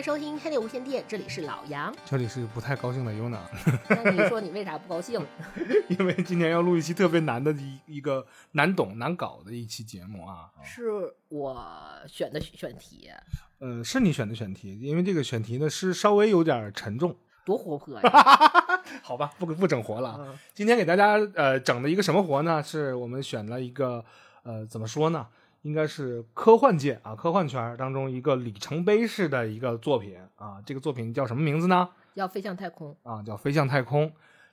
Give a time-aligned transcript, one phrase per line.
[0.00, 1.94] 迎收听《黑猎无线电》，这里是老杨。
[2.06, 3.40] 这里是不太高兴的 Yuna，
[3.86, 5.20] 那你说你为啥不高兴？
[5.90, 10.50] 因为今年要录一期特别难的一一个难懂难搞的一期节目啊。
[10.64, 10.88] 是
[11.28, 11.62] 我
[12.08, 13.10] 选的选题，
[13.58, 17.14] 呃，是你选的选题，因为这个选题呢是稍微有点沉重。
[17.44, 18.10] 多活泼呀！
[19.04, 20.16] 好吧，不不整活了。
[20.18, 22.62] 嗯今天给大家呃整的一个什么活呢？
[22.62, 24.02] 是我们选了一个
[24.44, 25.26] 呃怎么说呢？
[25.62, 30.62] 应该是科幻界啊，科幻圈当中一个里程碑式的一个作品啊。
[30.64, 31.88] 这个作品叫什么名字呢？
[32.14, 34.06] 叫飞向太空，啊，叫《飞向太空》。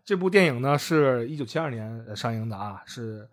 [0.06, 3.28] 这部电影呢是一九七二年呃上映的啊，是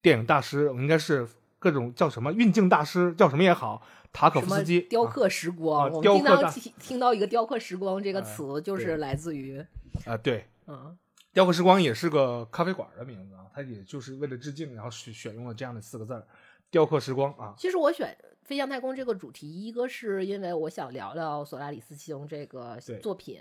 [0.00, 1.26] 电影大师，应该是
[1.58, 4.80] 各种叫什么运镜大师，叫什么也好，塔可夫斯基。
[4.82, 5.86] 啊雕刻时光？
[5.86, 9.64] 啊我们经常听听到一个“雕刻时光”这个哎词，就是来自于
[10.04, 10.96] 啊、对，嗯，
[11.32, 16.24] 雕刻时光也是个咖啡馆的名字啊，它也就是为了致敬，然后选选用了这样的四个字儿，
[16.72, 17.54] 雕刻时光啊。
[17.56, 23.40] 其实我选飞向太空这个主题，一个是因为我想聊聊索拉里斯星这个作品，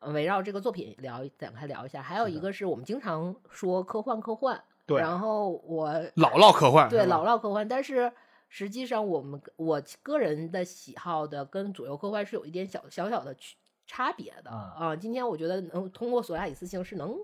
[0.00, 8.10] 呃围绕这个作品聊展开聊一下；还有一个是我们经常说科幻科幻，对然后我老唠科幻，对老唠科幻，但是
[8.48, 14.96] 实际上我们我个人的喜好的跟主流科幻是有一点小小小的区差别的啊啊。
[14.96, 17.16] 今天我觉得能通过索拉里斯星是能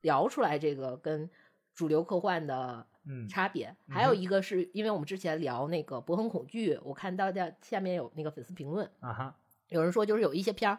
[0.00, 1.28] 聊出来这个跟
[1.74, 2.86] 主流科幻的嗯
[3.28, 3.68] 差别。
[3.86, 9.36] 嗯还有一个是因为我们之前聊那个《博恒恐惧》，我看到的下面有那个粉丝评论，啊哈，
[9.68, 10.78] 有人说就是有一些片儿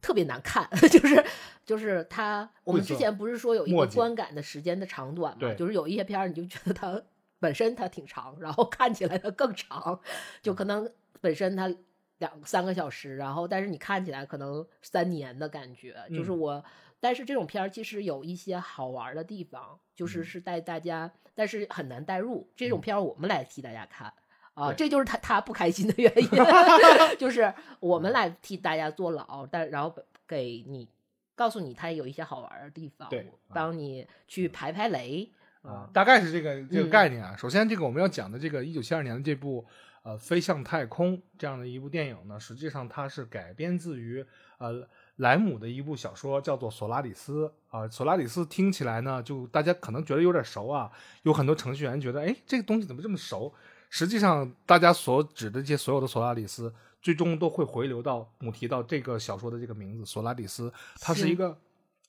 [0.00, 1.24] 特别难看， 就是
[1.64, 7.02] 就是它，我们之前不是说有一个观感的时间的长短嘛，对就是有一些片儿你就觉得它
[7.38, 10.00] 本身它挺长，然后看起来它更长，
[10.42, 11.72] 就可能本身它
[12.18, 16.64] 两三个小时，然后但是你看起来可能三年的感觉，就是嗯我。
[17.00, 20.24] 但是这种片儿其实有一些好玩的地方，就是嗯。
[20.24, 22.48] 是带大家，但是很难带入。
[22.56, 22.80] 这种嗯。
[22.80, 24.12] 片儿我们来替大家看。
[24.54, 26.28] 啊，这就是他他不开心的原因，
[27.16, 29.94] 就是我们来替大家坐牢，但然后
[30.26, 30.88] 给你
[31.36, 33.54] 告诉你它有一些好玩的地方，对啊。
[33.54, 35.30] 帮你去排排雷
[35.62, 36.90] 啊，大概是这个这个嗯。
[36.90, 37.36] 概念啊。
[37.36, 39.64] 首先，这个我们要讲的这个一九七二年的这部
[40.02, 44.26] 呃《飞向太空》这样的一部电影呢，实际上它是改编自于
[44.58, 47.46] 呃莱姆的一部小说，叫做《索拉里斯》
[47.76, 47.86] 啊。
[47.88, 50.90] 索拉里斯听起来呢，就大家可能觉得有点熟啊，
[51.22, 53.52] 有很多程序员觉得，哎，这个东西怎么这么熟？
[53.90, 61.56] 实际上，大家所指的这些所有的索拉里斯，最终都会回流到母提到这个小说的这个名字——索拉里斯，它是一个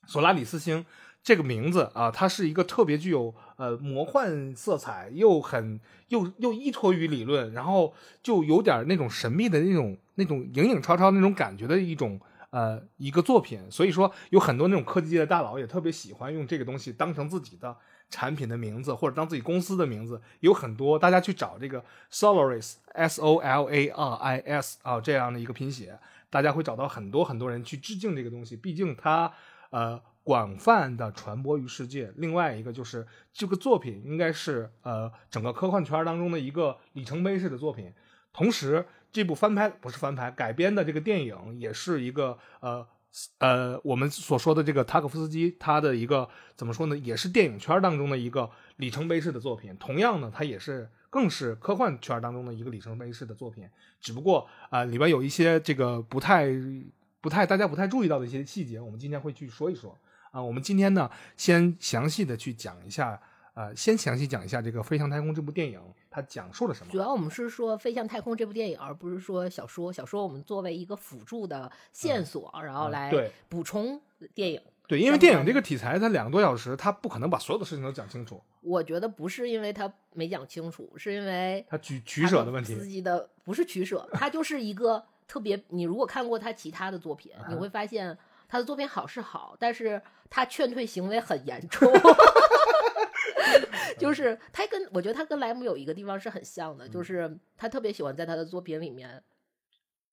[0.07, 0.85] 索拉里斯星。
[1.21, 5.77] 这个名字啊，它是一个特别具有呃魔幻色彩，又很
[6.07, 7.93] 又又依托于理论，然后
[8.23, 12.17] 就有点那种神秘的那种那种影影绰绰那种感觉的一种
[12.51, 13.59] 呃一个作品。
[13.69, 17.75] 所以说，有很多那种科技界的大佬也特别喜欢用这个东西当成自己的
[18.09, 20.21] 产品的名字，或者当自己公司的名字。
[20.39, 25.99] 有很多大家去找这个 Solaris S O L A R I S 啊这样的一个拼写，
[26.29, 29.31] 大家会找到很多很多人去致敬这个东西，毕竟它
[29.69, 32.11] 呃广泛的传播于世界。
[32.17, 37.93] 另外一个就是这个作品应该是呃整个科幻圈当中的一个里程碑式的作品，
[38.33, 42.87] 同时这部翻拍不是翻拍改编的这个电影也是一个呃。
[43.39, 49.75] 呃，我们所说的这个塔可夫斯基，他的一个怎么说呢，也是电影圈当中的一个里程碑式的作品。
[49.77, 53.67] 同样呢，它也是更是科幻圈当中的一个里程碑式的作品。
[53.99, 56.49] 只不过啊、里边有一些这个不太
[57.19, 59.97] 不太大家不太注意到的一些细节，我们今天会去说一说
[60.29, 60.39] 啊。
[60.39, 63.19] 我们今天呢，先详细的去讲一下，
[63.59, 66.97] 呃，先详细讲一下这个《飞向太空》这部电影它讲述了什么主。
[66.97, 69.91] 要我们是说《飞向太空》这部电影，而不是说小说。
[69.91, 73.11] 小说我们作为一个辅助的线索，然后来
[73.49, 73.99] 补充
[74.33, 74.61] 电影。
[74.87, 82.89] 对，因为电影这个题材，它两个多小时，它不可能把所有的事情都讲清楚，我觉得不是因为他没讲清楚，是因为它取取舍的问自题。
[82.89, 85.61] 己的不是取舍，他就是一个特别。
[85.67, 88.17] 你如果看过他其他的作品，你啊会发现
[88.47, 91.91] 他的作品好是好，但是他劝退行为很严重。
[93.97, 96.91] 就是他跟我觉得他跟莱姆有一个地方是很像的，嗯。
[96.91, 99.23] 就是他特别喜欢在他的作品里面。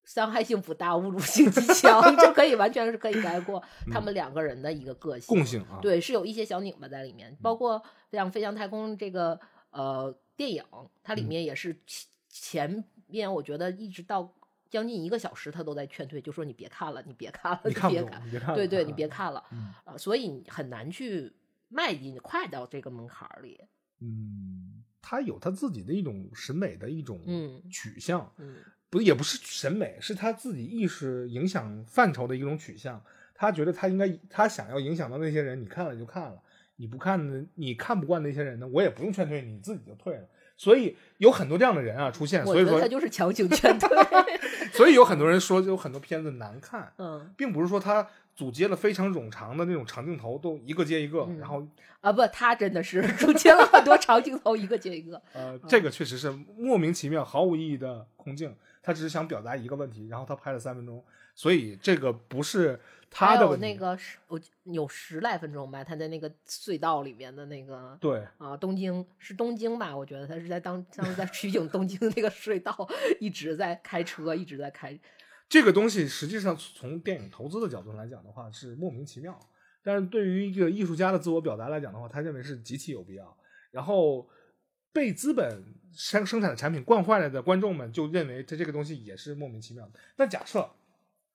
[0.09, 3.61] 伤害性不大，侮辱性极强， 就可以完全是可以概括
[3.91, 7.83] 他们两个人的一个个性嗯共性啊，对，是有一些小拧巴在里面，包括
[8.13, 9.37] 像《飞向太空》这个
[9.71, 10.63] 呃电影，
[11.03, 11.27] 它里嗯。
[11.27, 14.33] 面也是前前面我觉得一直到
[14.71, 18.23] 将近一个小时，他都在劝退，就说你别看了，你别看了，你别看，，
[18.55, 19.75] 对对，啊你别看了嗯。
[19.83, 21.35] 啊，所以很难去
[21.69, 23.61] 迈进快到这个门槛儿里，
[24.01, 28.57] 嗯，他有他自己的一种审美的一种嗯取向，嗯
[28.89, 33.03] 不也不是审美，是他自己意识影响范畴的一种取向。
[33.35, 36.41] 他觉得他应该，他想要影响到那些人，你看了就看了，
[36.77, 40.27] 你不看呢，你看不惯那些人呢，我也不用劝退你，自己就退了。
[40.57, 43.89] 所以有很多这样的人啊出现，所以说他就是强行劝退。
[44.73, 51.67] 所以有很多人说有很多片子难看，嗯并不是说他组接了非常冗长的那种长镜头，都一个接一个，嗯然后
[52.03, 55.21] 啊不，他真的是组接了很多长镜头，一个接一个。
[55.33, 58.55] 呃，这个确实是莫名其妙、毫无意义的空镜。
[58.83, 61.03] 他只是想表达一个问题，然后他拍了三分钟，
[61.35, 62.79] 所以这个不是
[63.11, 63.67] 他有的问题。
[63.67, 69.97] 那个十，我有十来分钟吧，他在那个隧道里面的那个对，啊，东京是东京吧？
[69.97, 74.97] 我觉得他是在当当时在取景东京那个隧道， 一直在开车，一直在开。
[75.48, 79.38] 这个东西实际上从电影投资的角度来讲的话是莫名其妙，
[79.82, 83.37] 但是对于一个艺术家的自我表达来讲的话，他认为是极其有必要。
[83.70, 84.28] 然后
[84.93, 85.62] 被资本
[85.94, 89.93] 生生产的产品惯坏了的观众们就认为他这个东西也是莫名其妙的。
[90.16, 90.69] 那假设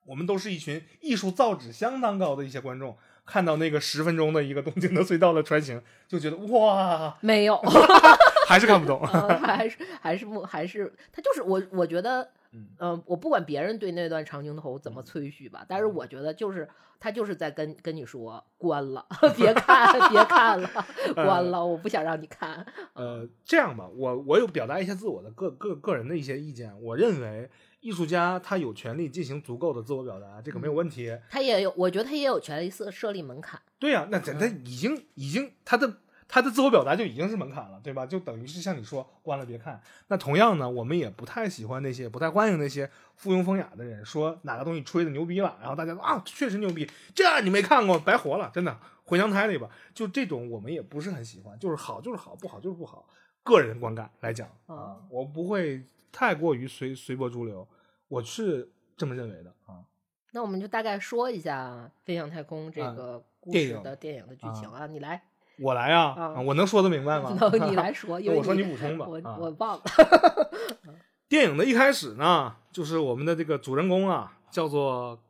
[0.05, 7.55] 我们都是一群艺术造诣相当高的一些观众，看到那个十分钟的一个东京的隧道的穿行，就觉得哇，没有，
[8.47, 8.99] 还是看不懂。
[9.05, 16.67] 呃还是还是不还是他就是我，我觉得，嗯嗯、我不管别人对那段长镜头怎么吹嘘吧，但是我觉得就是
[16.99, 19.05] 他就是在跟跟你说关了，
[19.37, 20.69] 别看别看了，
[21.15, 22.65] 关了，我不想让你看。
[22.93, 26.79] 呃，这样吧，我我有表达一些自我的个个个人的一些意见。
[26.81, 27.49] 我认为
[27.79, 31.17] 艺术家他有权利进行足够的自我表达，这个没有问题。
[31.29, 33.59] 他也有，我觉得他也有权利设设立门槛。
[33.79, 35.97] 对呀、那咱他已经已经他的
[36.33, 38.05] 他的自我表达就已经是门槛了，对吧？
[38.05, 39.81] 就等于是像你说关了别看。
[40.07, 49.69] 那同样呢，我们也不太喜欢那些不太欢迎那些附庸风雅的人，说哪个东西吹的牛逼了，然后大家说啊确实牛逼，这你没看过白活了，真的回娘胎里吧。
[49.93, 53.05] 就这种我们也不是很喜欢，就是好就是好，不好就是不好。
[53.43, 57.67] 个人观感来讲啊哦，我不会太过于随随波逐流，
[58.07, 59.83] 我是这么认为的啊。
[60.31, 65.21] 那我们就大概说一下《飞向太空》这啊个故事的电影的剧情啊，你来，
[65.59, 67.35] 我来啊，啊啊我能说得明白吗？
[67.39, 69.05] 能 你来说， 我说你补充吧。
[69.07, 69.83] 我啊我忘了。
[71.29, 75.21] 电影的一开始呢，就是我们的这个主人公啊，叫做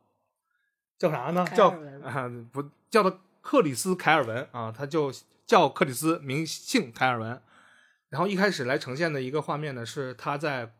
[0.98, 1.46] 叫啥呢？
[1.54, 1.68] 叫
[2.04, 5.12] 啊不叫做克里斯凯尔文啊，他就
[5.46, 7.40] 叫克里斯，名姓凯尔文。
[8.08, 10.72] 然后一开始来呈现的一个画面呢，是他在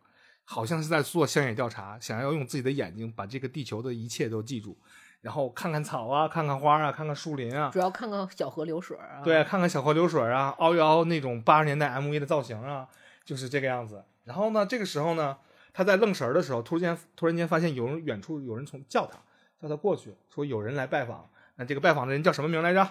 [0.45, 4.77] 好像是在做乡野调查，想要用自己的眼睛把这个地球的一切都记住，
[5.23, 9.23] 然后看看草啊，看看花啊，看看树林啊，主要看看小河流水啊。
[9.25, 12.87] 对，看看小河流水啊，凹一凹那种八十年代 MV 的造型啊，
[13.25, 14.05] 就是这个样子。
[14.25, 15.39] 然后呢，这个时候呢，
[15.73, 19.19] 他在愣神儿的时候，突然间突然间发现有人远处有人从叫他，
[19.61, 21.29] 叫他过去，说有人来拜访。
[21.55, 22.89] 那这个拜访的人叫什么名来着？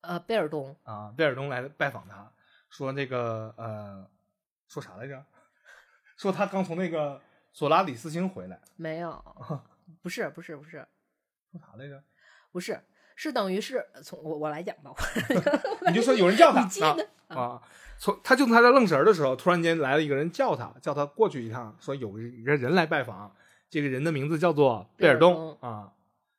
[0.00, 2.30] 呃，贝尔东啊，贝尔东来拜访他，
[2.70, 4.06] 说那个呃，
[4.66, 5.24] 说啥来着？
[6.16, 7.20] 说他刚从那个
[7.52, 9.24] 索拉里斯星回来，没有，
[10.02, 10.70] 不是不是不是
[11.50, 12.02] 说啥来着？
[12.52, 12.80] 不是，
[13.16, 14.92] 是等于是从我我来讲吧，
[15.88, 16.62] 你就说有人叫他
[17.28, 17.62] 啊啊！
[17.98, 23.34] 从他就他在愣神儿的时候，突然间来了一个人叫他，叫他过去一趟，说有一个人来拜访，
[23.68, 25.92] 这个人的名字叫做贝尔东啊。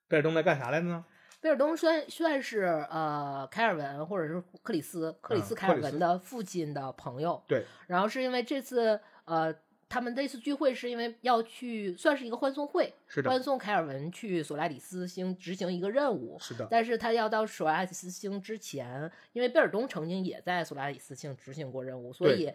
[0.07, 1.05] 贝尔东在干啥来着呢？
[1.41, 9.53] 贝尔东算算是呃凯尔文或者是克里斯克里斯凯尔文的父亲的朋友，对，然后是因为这次呃
[9.89, 13.29] 他们这次聚会是因为要去算是一个欢送会，是的。
[13.29, 22.53] 欢送凯尔文去索拉里斯星执行一个任务，是的，但是他要到索拉里斯星之前，因为贝尔东曾经也在索拉里斯星执行过任务，所以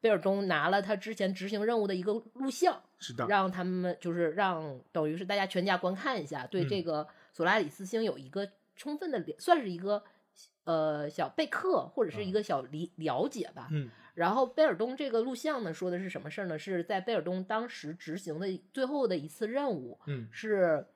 [0.00, 6.68] 贝尔东拿了他之前执行任务的一个录像，是的，让他们就是让等于是大家全家观看一下，对嗯。
[6.68, 10.04] 这个索拉里斯星有一个充分的了算是一个
[10.62, 13.68] 呃小备课或者是一个小理了解吧。
[13.72, 16.58] 嗯然后贝尔东这个录像呢，说的是什么事儿呢？
[16.58, 20.86] 是在贝尔东当时执行的最后的一次任务，嗯是，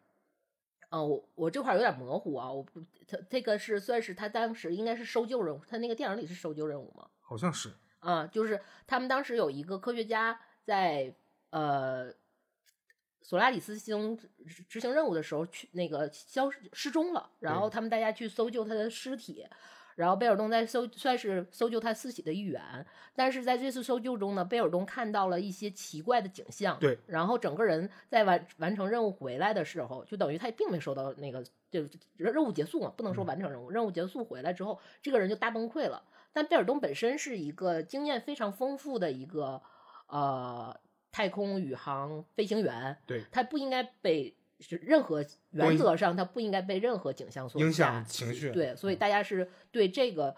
[0.88, 7.10] 呃，我我这块儿有点模糊啊，我不，他这个是算是他当时应该是搜救任务，他那个电影里是搜救任务吗？
[7.20, 11.14] 好像是，啊，就是他们当时有一个科学家在
[11.50, 12.10] 呃
[13.20, 19.46] 索拉里斯星执执行任务的时候去那个消失失踪了，然后他们大家去搜救他的尸体，
[19.96, 33.26] 然后贝尔东在搜算是搜救他四喜的一员，但是在这次搜救中呢，贝尔东看到了一些奇怪的景象，对，然后整个人在完完成任务回来的时候，就等于他并没收到那个就任务结束嘛，不能说嗯。
[33.26, 36.02] 完成任务，任务结束回来之后，这个人就大崩溃了。
[36.32, 39.60] 但贝尔东本身是一个经验非常丰富的一个
[40.06, 40.74] 呃
[41.12, 44.34] 太空宇航飞行员，对，他不应该被是
[44.82, 48.50] 任何原则上他不应该被任何景象所影响情绪。
[48.50, 48.98] 对，所以嗯。
[48.98, 50.36] 大家是对这个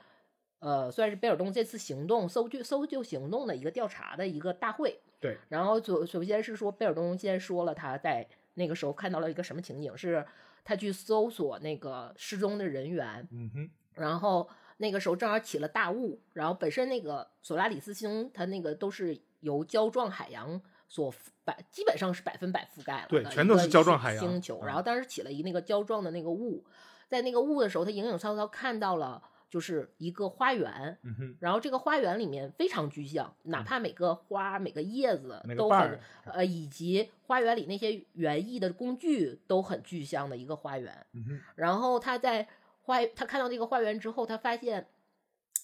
[0.60, 5.00] 呃算是贝尔东这次行动搜救搜救行动的一个调查的一个大会。
[5.20, 10.24] 对，然后首首先是说贝尔东先说了他在那个时候看到了一个什么情景，是
[10.64, 20.60] 他去搜索那个失踪的人员，嗯哼，然后那个时候正好起了大雾，然后本身那个索拉里斯星它那个都是由胶状海洋
[20.92, 24.58] 所覆百，基本上是百分百覆盖了对全都是胶状海洋星球。
[24.60, 26.62] 嗯然后当时起了一那个胶状的那个雾，
[27.08, 30.98] 在那个雾的时候，他影影绰绰看到了就是一个花园，
[31.40, 41.06] 然后这个花园里面非常具象，哪怕每个花、每个叶子都很呃，以及花园里那些园艺的工具都很具象的一个花园。
[41.54, 42.46] 然后他在
[42.82, 44.86] 花，他看到这个花园之后，他发现，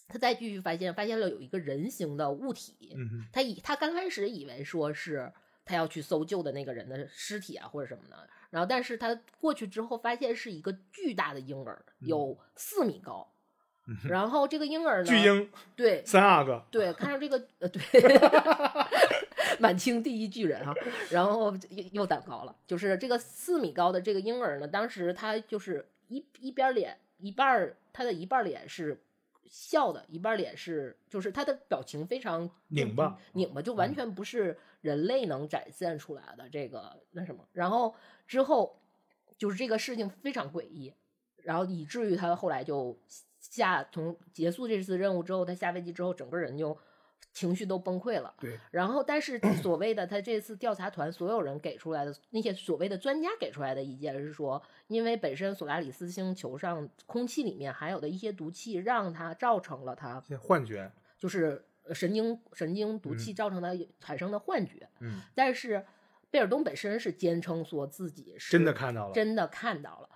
[0.09, 2.95] 他再继续发现，发现了有一个人形的物体。
[2.97, 5.31] 嗯，他以他刚开始以为说是
[5.65, 13.31] 他要去搜救的那个人的尸体啊或者什么的，然后但是他过去之后发现是一个巨大的婴儿，有四米高。
[13.87, 13.97] 嗯。
[14.05, 17.81] 然后这个婴儿呢，巨婴对三阿哥，对，看上这个呃，对，
[19.59, 20.75] 满清第一巨人啊，
[21.11, 29.03] 然后又又长高了，就是这个四米高的这个婴儿呢，当时他就是一一边脸一半儿，他的一半脸是
[29.51, 37.47] 笑的，一半脸是就是他的表情非常拧巴，拧巴，就完全不是人类能展现出来的这个那什么。
[37.53, 37.95] 然后
[38.27, 38.81] 之后
[39.37, 40.93] 就是这个事情非常诡异，
[41.37, 42.99] 然后以至于他后来就
[43.39, 46.77] 下从结束这次任务之后，他下飞机之后，整个人就
[47.39, 48.35] 情绪都崩溃了。
[48.41, 64.89] 对，然后，但是 所谓的他这次调查团所有人给出来的那些所谓的专家给出来的意见是说，因为本身索拉里斯星球上空气里面含有的一些毒气，让他造成了他幻觉，就是呃神经神经毒气造成的产生的幻觉。
[64.99, 65.85] 嗯，但是
[66.31, 70.09] 贝尔东本身是坚称说自己是真的看到了，真的看到了，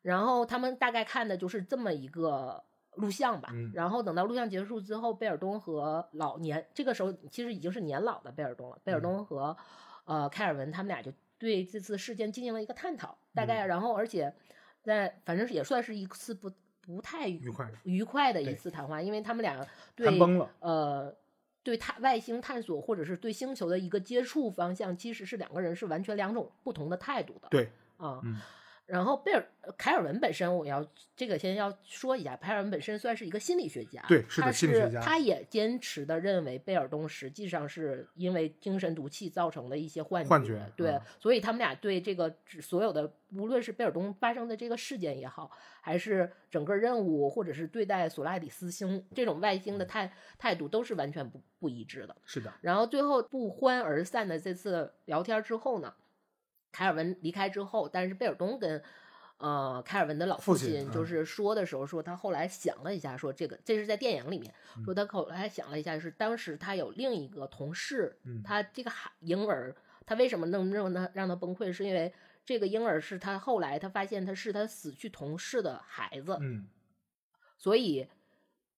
[0.00, 2.64] 然后他们大概看的就是这么一个
[2.96, 3.50] 录像吧。
[3.52, 8.78] 嗯然后等到录像结束之后，贝尔东和老年这个时候其实已经是年老的贝尔东了。
[8.84, 9.56] 贝尔嗯东和、
[10.04, 14.32] 呃凯尔文他们俩就对这次事件进行了一个探讨，大嗯概、然后而且
[14.82, 20.08] 在反正也算是一次不不太愉愉快愉快的一次谈话，因为他们俩对
[20.58, 21.14] 呃，
[21.62, 27.48] 对探外星探索或者是对星球的一个接触方向，其实是两个人是完全两种不同的态度的。
[27.50, 28.40] 对，啊、嗯
[28.90, 52.16] 然后贝尔呃凯尔文本身，我要这个先要说一下，凯尔文本身算是一个心理学家，对是心理学家他也坚持的认为贝尔东实际上是因为精神毒气造成的一些幻觉，幻觉对，嗯所以他们俩对这个所有的，无论是贝尔东发生的这个事件也好，还是整个任务，或者是对待索拉里斯星这种外星的态态度，都是完全不不一致的。
[52.24, 55.94] 是的，然后最后不欢而散的这次聊天之后呢，
[56.72, 58.82] 凯尔文离开之后，但是贝尔东跟
[59.38, 61.06] 呃凯尔文的老父亲亲就嗯。
[61.06, 64.84] 是说的时候说，他后来想了一下，说这个这是在电影里面嗯。
[64.84, 68.42] 说他后来想了一下，是当时他有另一个同事，嗯。
[68.42, 69.74] 他这个孩婴儿，
[70.06, 72.12] 他为什么能让他让他崩溃，是因为
[72.44, 76.68] 这个婴儿是他后来他发现他是他死去同事的孩子，嗯。
[77.56, 78.08] 所以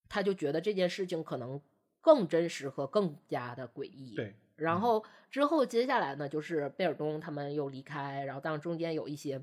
[0.08, 1.60] 他就觉得这件事情可能
[2.00, 4.14] 更真实和更加的诡异。
[4.16, 9.42] 对，然后之后接下来呢，就是贝尔东他们又离开，然后当然中间有一些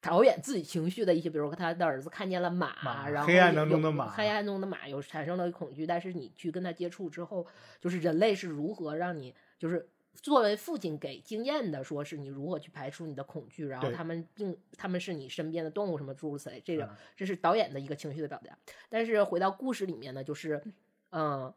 [0.00, 7.46] 导演自己情绪的一些，比如说他的儿子看见了马，马然后黑暗中的马黑暗中的马有产生了恐惧，但是你去跟他接触之后，
[7.80, 9.88] 就是人类是如何让你就是。
[10.22, 18.56] 作为父亲给经验的，说是你如何去排除你的恐惧，然后他们并他们是你身边的动物，什么诸如此类，这个嗯这是导演的一个情绪的表达。
[18.88, 20.62] 但是回到故事里面呢，就是，
[21.10, 21.52] 嗯、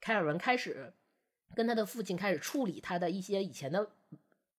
[0.00, 0.92] 凯尔文开始
[1.54, 3.88] 跟他的父亲开始处理他的一些以前的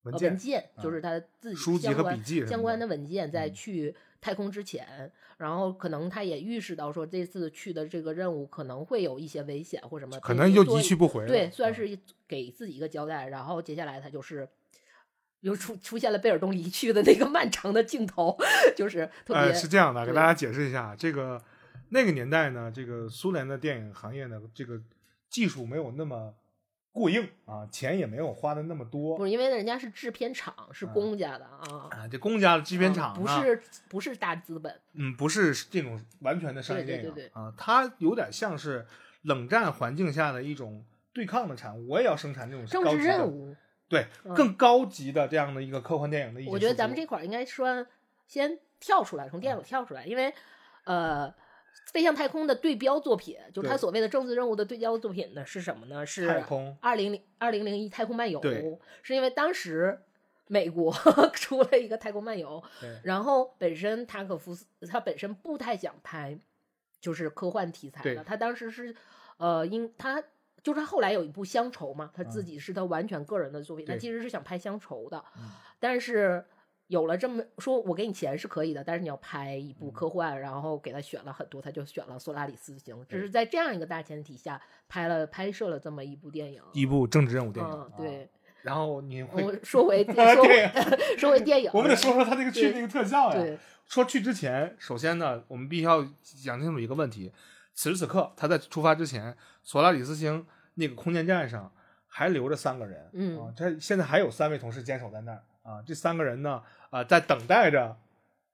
[0.04, 13.30] 文件呃文件，啊就是他自己书籍相关和笔记相关的的文件，在嗯去太空之前，然后可能他也预示到说这次去的这个任务可能会有一些危险或什么，可能就一去不回了，对，算啊是给自己一个交代。
[13.30, 14.48] 然后接下来他就是
[15.40, 18.38] 又出出现了贝尔东离去的那个漫长的镜头，
[18.76, 21.42] 就是特别、呃，是这样的，给大家解释一下，这个
[21.90, 24.80] 那个年代呢，这个苏联的电影行业呢，这个
[25.30, 26.36] 技术没有那么
[26.92, 31.90] 过硬啊，钱也没有花的那么多不是因为人家是制片厂，是啊公家的啊。
[31.90, 32.08] 啊。
[32.08, 38.86] 这公家的制片啊厂呢不是不是大资本，嗯，不是这种完全的商业电影对对啊，它有点像是
[39.24, 40.84] 冷战环境下的一种
[41.14, 41.88] 对抗的产物。
[41.88, 43.56] 我也要生产这种政治任务。
[43.88, 46.48] 对嗯更高级的这样的一个科幻电影的一。
[46.48, 47.86] 我觉得咱们这块儿应该说
[48.26, 50.34] 先跳出来，从电影跳出来，因为
[50.86, 51.34] 呃，
[51.92, 56.06] 飞向太空的对标作品，就它对所谓的政治任务的对标作品呢是什么呢？
[56.06, 60.00] 是太空二零零二零零一太空漫游对，是因为当时
[60.48, 60.94] 美国
[61.34, 62.64] 出了一个太空漫游，
[63.04, 66.38] 然后本身塔可夫斯他本身不太想拍
[67.00, 68.96] 就是科幻题材的，他当时是
[69.38, 70.22] 呃，因他
[70.64, 75.50] 就是他后来有一部乡愁嘛，他自嗯己是他完全个人的作品，他对其实是想拍乡愁的，嗯
[75.80, 76.46] 但是
[76.92, 86.62] 有了这么说，我给你钱是可以的，但是你要拍一嗯部科幻，然后给他选了很多，他就选了《索拉里斯星》，只是在这样一个大前提下拍了拍摄了这么一部电影。
[86.74, 87.92] 一部政治任务电影。
[87.98, 88.30] 对。
[88.62, 90.72] 然后你会，我说回 说回
[91.18, 93.36] 说回电影，我们得说说他那个去那个特效呀。
[93.36, 93.58] 对，
[93.88, 96.06] 说去之前，首先呢，我们必须要
[96.44, 97.32] 讲清楚一个问题：
[97.74, 100.46] 此时此刻，他在出发之前，索拉里斯星
[100.76, 101.74] 那个空间站上
[102.06, 105.82] 还留着三个人，嗯啊，这现在还有三位同事坚守在那儿啊。
[105.86, 107.96] 这三个人呢，啊，在等待着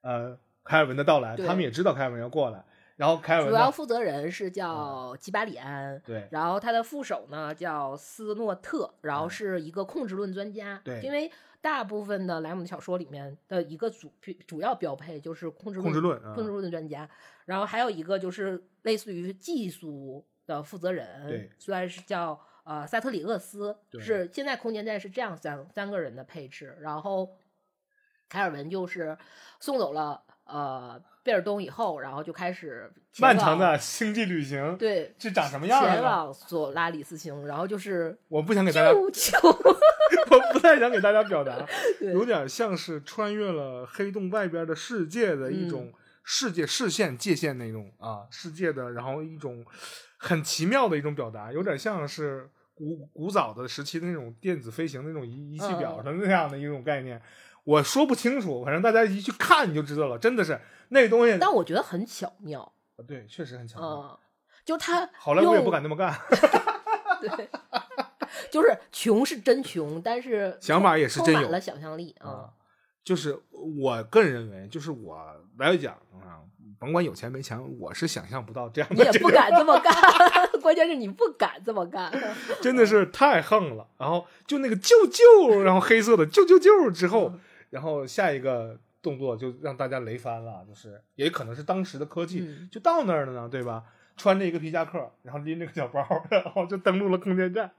[0.02, 2.64] 呃凯尔文的到来，他们也知道凯尔文要过来，
[2.96, 10.82] 然后凯尔文，主要负责人是叫吉巴里安，对然后他的副手呢叫斯诺特，然后嗯是一个控制论专家。
[10.84, 14.12] 对因为大部分的莱姆的小说里面的一个主
[14.46, 17.10] 主要标配就是控制控制论啊控制论专家，
[17.46, 27.30] 然后还有一个就是类似于技术的负责对人，虽然是叫呃萨特里厄斯，对是现在空间站是这样三三个人的配置，然后
[28.28, 29.18] 凯尔文就是
[29.60, 36.04] 送走了呃贝尔东以后，然后就开始漫长的星际旅行，对这长什么样前？
[36.04, 41.66] 往索拉里斯星，然后就是我不想给大家， 我不太想给大家表达，
[42.02, 45.94] 有点像是穿越了黑洞外边的世界的一种
[46.24, 49.66] 世界视线界限那种啊世界的，然后一种
[50.18, 57.20] 很奇妙的一种表达，有点像是古古早的时期的那种电子飞行那种仪仪器表的那样的一种概念。
[57.64, 60.58] 我说不清楚，反正大家一去看你就知道了，真的是
[60.90, 61.38] 那个东西。
[61.38, 62.72] 但我觉得很巧妙，
[63.06, 63.90] 对，确实很巧妙。
[63.90, 64.18] 嗯，
[64.64, 66.18] 就他 好莱坞也不敢那么干，
[67.20, 67.50] 对，
[68.50, 72.50] 就是穷是真穷，但是 想法也是真有了想象力啊啊。，
[73.04, 75.20] 就是我个人认为，就是我
[75.58, 76.40] 来讲啊，
[76.80, 79.94] 甭管有钱没钱，我是想象不到这样你也不敢这么干，
[80.62, 82.12] 关键是你不敢这么干。
[82.62, 83.88] 真的是太横了。
[83.98, 87.34] 然后就那个救救，然后黑色的救救救之后，
[87.70, 93.84] 然后下一个动作就让大家雷翻了，就是也可能是当时的科技、嗯就到那儿了呢，对吧？
[94.16, 97.72] 穿着一个皮夹克，然后拎着个小包，然后就登陆了空间站。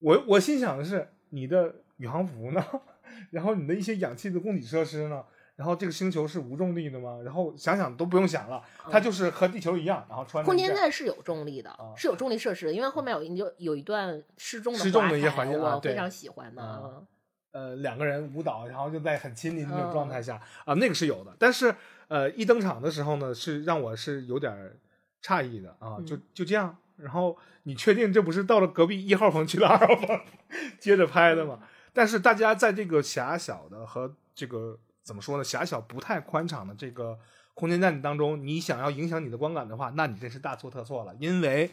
[0.00, 2.64] 我我心想的是，你的宇航服呢？
[3.30, 5.22] 然后你的一些氧气的供给设施呢？
[5.60, 7.18] 然后这个星球是无重力的吗？
[7.22, 17.04] 然后想想都不用想了，它就是和地球一样，然后穿空间站是有重力的啊，是有重力设施的，因为后面有一就有一段失重的失重的一些环节啊非常喜欢的
[17.52, 21.36] 呃两个人舞蹈，然后就在很亲密的那种嗯状态下啊、那个是有的。
[21.38, 21.74] 但是
[22.08, 24.78] 呃一登场的时候呢，是让我是有点儿
[25.22, 26.74] 诧异的啊，就嗯就这样。
[26.96, 30.20] 然后你确定这不是到了隔壁一号房去了二号房
[30.80, 31.60] 接着拍的吗？
[31.92, 37.18] 但是大家在这个狭小的和这个怎么说呢，狭小不太宽敞的这个
[37.54, 41.14] 空间站当中，你想要影响你的观感的话，那你真是大错特错了。
[41.18, 41.70] 因为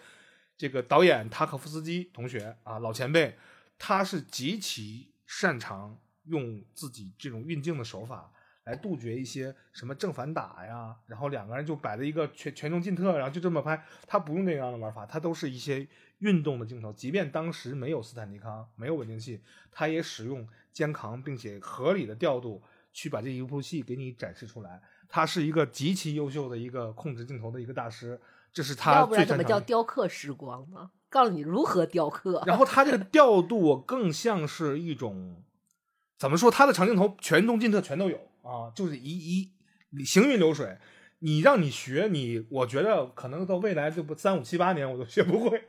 [0.58, 3.38] 这个导演塔可夫斯基同学啊，老前辈，
[3.78, 8.32] 他是极其擅长用自己这种运镜的手法
[8.64, 13.82] 来杜绝一些什么正反打呀，然后两个人就摆在一个全全中近特，然后就这么拍。
[14.08, 15.88] 他不用那样的玩法，他都是一些
[16.20, 16.92] 运动的镜头。
[16.92, 22.62] 即便当时没有斯坦尼康，没有稳定器，他也使用肩扛，并且合理的调度
[22.98, 24.82] 去把这一部戏给你展示出来。
[25.08, 28.20] 他是一个极其优秀的一个控制镜头的一个大师，
[28.52, 29.60] 这是他要不然怎么叫。
[29.60, 30.90] 雕刻时光呢？
[31.08, 32.42] 告诉你如何雕刻。
[32.48, 35.44] 然后他这个调度更像是一种
[36.18, 36.50] 怎么说？
[36.50, 39.52] 他的长镜头全中近特全都有啊，就是一一
[40.04, 40.76] 行云流水。
[41.20, 45.64] 你让你学，你我觉得可能到未来这不三五七八年我都学不会，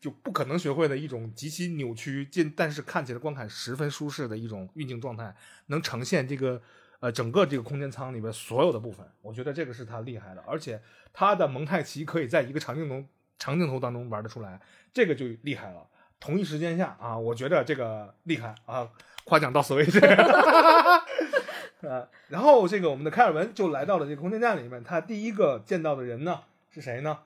[0.00, 5.34] 就不可能学会的一种极其扭曲，近但是看起来观感十分舒适的一种运镜状态，
[5.66, 6.60] 能呈现这个
[7.00, 9.06] 呃整个这个空间舱里边所有的部分。
[9.22, 10.80] 我觉得这个是他厉害的，而且
[11.12, 13.04] 他的蒙太奇可以在一个长镜头
[13.38, 14.60] 长镜头当中玩得出来，
[14.92, 15.86] 这个就厉害了。
[16.20, 18.88] 同一时间下啊，我觉得这个厉害啊，
[19.24, 19.98] 夸奖到此为止。
[21.82, 27.18] 呃，然后这个我们的凯尔文就来到了这个空间站里面，他第一个见到的人呢是谁呢？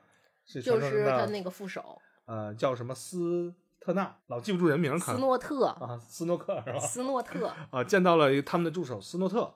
[0.45, 6.79] 是就是他那个副手呃叫什么斯特纳，老记不住人名，斯诺特，啊斯诺克是吧？
[6.79, 9.53] 斯诺特， 啊，见到了他们的助手斯诺特。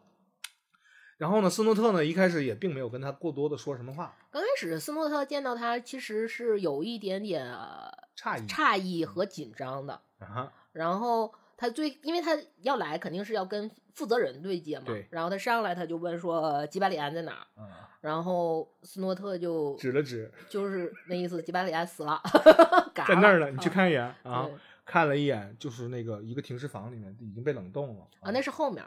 [1.17, 22.21] 然后呢，斯诺特呢一开始也并没有跟他过多的说什么话，刚开始斯诺特见到他其实是有一点点呃诧异诧异和紧张的，啊，然后他最，因为他要来肯定是要跟负责人对接嘛对，然后他上来他就问说吉巴里安在哪儿，啊，然后斯诺特就指了指，就是那意思，吉巴里安死了，
[23.07, 24.53] 在那儿呢，你去啊看一眼啊对。
[24.85, 28.85] 看了一眼，就是那个一个停尸房里面已经被冷冻了啊，那是后面，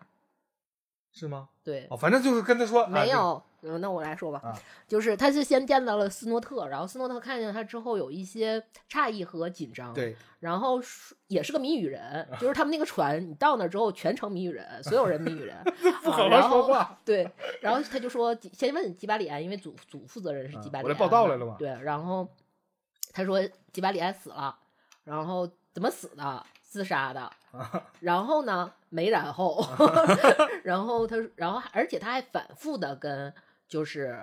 [1.11, 1.49] 是吗？
[1.65, 4.53] 对，哦，反正就是跟他说没，有，嗯，那我来说吧，啊
[4.87, 10.81] 就是他是先见到了斯诺特，然后斯诺特看见他之后有一些诧异和紧张，，对，然后
[11.27, 15.57] 也是个谜语人，就是他们那个船，你到那之后全程谜语人，所有人谜语人，
[16.03, 16.99] 不好好啊然后说话。
[17.05, 17.29] 对，
[17.61, 22.29] 然后他就说先问吉巴里安，因为组组负责人是啊吉巴里安来报道来了嘛对，然后
[23.13, 23.41] 他说
[23.73, 24.57] 吉巴里安死了，
[25.05, 26.47] 然后怎么死的？
[26.63, 27.31] 自杀的。
[28.01, 29.65] 然后呢，没然后，
[30.63, 33.33] 然后他，然后而且他还反复的跟
[33.69, 34.19] 就是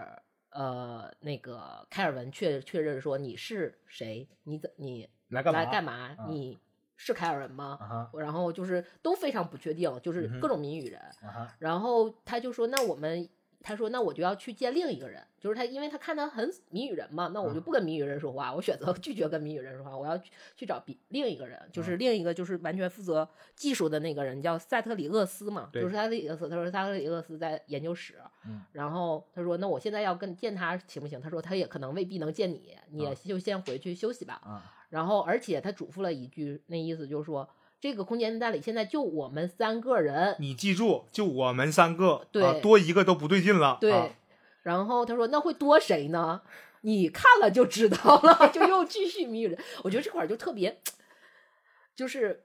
[0.50, 5.60] 呃那个凯尔文确确认说你是谁，你怎你来干嘛？
[5.64, 5.94] 来干嘛？
[6.18, 6.58] 啊你
[6.98, 7.78] 是凯尔文吗？
[7.82, 11.00] 啊然后就是都非常不确定，就是各种谜语人。
[11.22, 13.28] 啊，然后他就说：“那我们，
[13.66, 26.48] 他说那我就要去见另一个人，就是他，因为他看他很谜语人嘛，那我就不跟谜语人说话，我选择 拒绝跟谜语人说话，我要去去找比另一个人，就是另一个就是完全负责技术的那个人，叫塞特里厄斯嘛，就是塞特里厄斯。
[26.48, 31.20] 他说塞特里厄斯在研究室，嗯然后他说那我现在要跟见他行不行？
[31.20, 34.40] 他说他也可能未必能见你，你就先回去休息吧。
[34.44, 37.50] 啊然后而且他嘱咐了一句，那意思就是说。”
[37.86, 43.78] 这个空间站里现在就我们三个人，你记住，就我们三个，对啊多一个都不对劲了。
[43.80, 44.10] 对，啊
[44.64, 46.42] 然后他说那会多谁呢？
[46.82, 49.60] 你看了就知道了， 就又继续谜语人。
[49.84, 50.82] 我觉得这块儿就特别，
[51.96, 52.44] 就是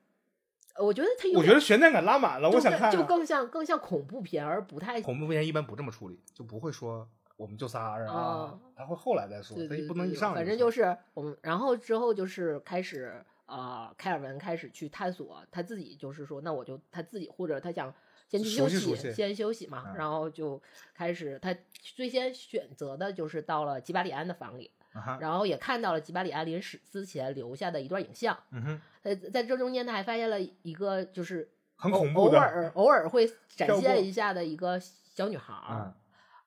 [0.78, 2.92] 我觉得他我觉得悬念感拉满了，我想看啊。
[2.92, 17.92] 就更像更像恐怖片，而不太恐怖片一般不这么处理，就不会说我们就仨人啊啊，他会后来再说，所以不能一上来反正就是是我们，然后之后就是开始呃，凯尔文开始去探索他自己，就是说那我就他自己或者他想。
[18.28, 20.62] 先去休息，熟悉熟悉先休息嘛，嗯然后就
[20.94, 21.52] 开始他
[21.96, 28.38] 最先选择的就是到了吉巴里安的房里，啊，然后也看到了吉巴里安临死之前留下的一段影像。
[28.52, 35.52] 嗯哼，在在这中间，他还发现了一个就是很恐怖的，偶尔偶尔会展现一下的一个小女孩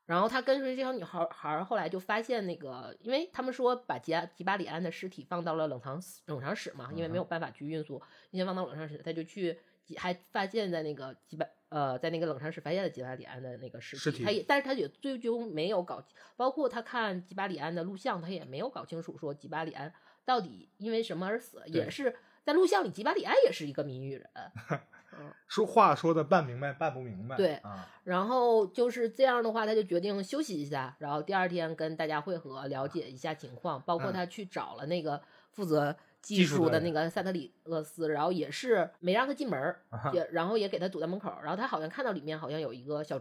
[0.06, 9.58] 然后他跟随这小女孩儿孩儿，后来就发现那个，因为他们说把吉亚吉巴里安的尸体放到了冷藏室冷藏室嘛，因为没有办法去运输，先放到冷藏室，他就去
[9.98, 19.94] 还发现在那个吉巴呃在那个冷藏室发现了吉巴里安的那个尸尸体他也但是他也最终没有搞，包括他看吉巴里安的录像，他也没有搞清楚说吉巴里安
[20.26, 22.14] 到底因为什么而死，也是
[22.44, 24.30] 在录像里吉巴里安也是一个谜语人，
[25.48, 34.14] 说话说的半明白半不明白，对啊，然后就是这样的话，他就决定休息一下，然后第二天跟大家会合，了解一下情况，包括嗯。
[34.14, 35.22] 他去找了那个
[35.52, 43.20] 负责技技术的那个塞特里厄斯，然后也是没让他进门，啊也然后也给他堵在门口，然后他好像看到里面好像有一个小。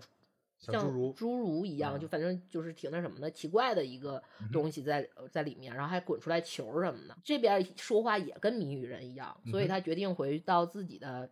[0.64, 1.98] 像侏儒侏儒一样，嗯。
[1.98, 7.16] 就反正就是挺那什么的，奇怪的一个东西在呃在里面，然后还滚出来球什么的。
[7.24, 11.28] 这边说话也跟谜语人一样，所以他决定回到自己的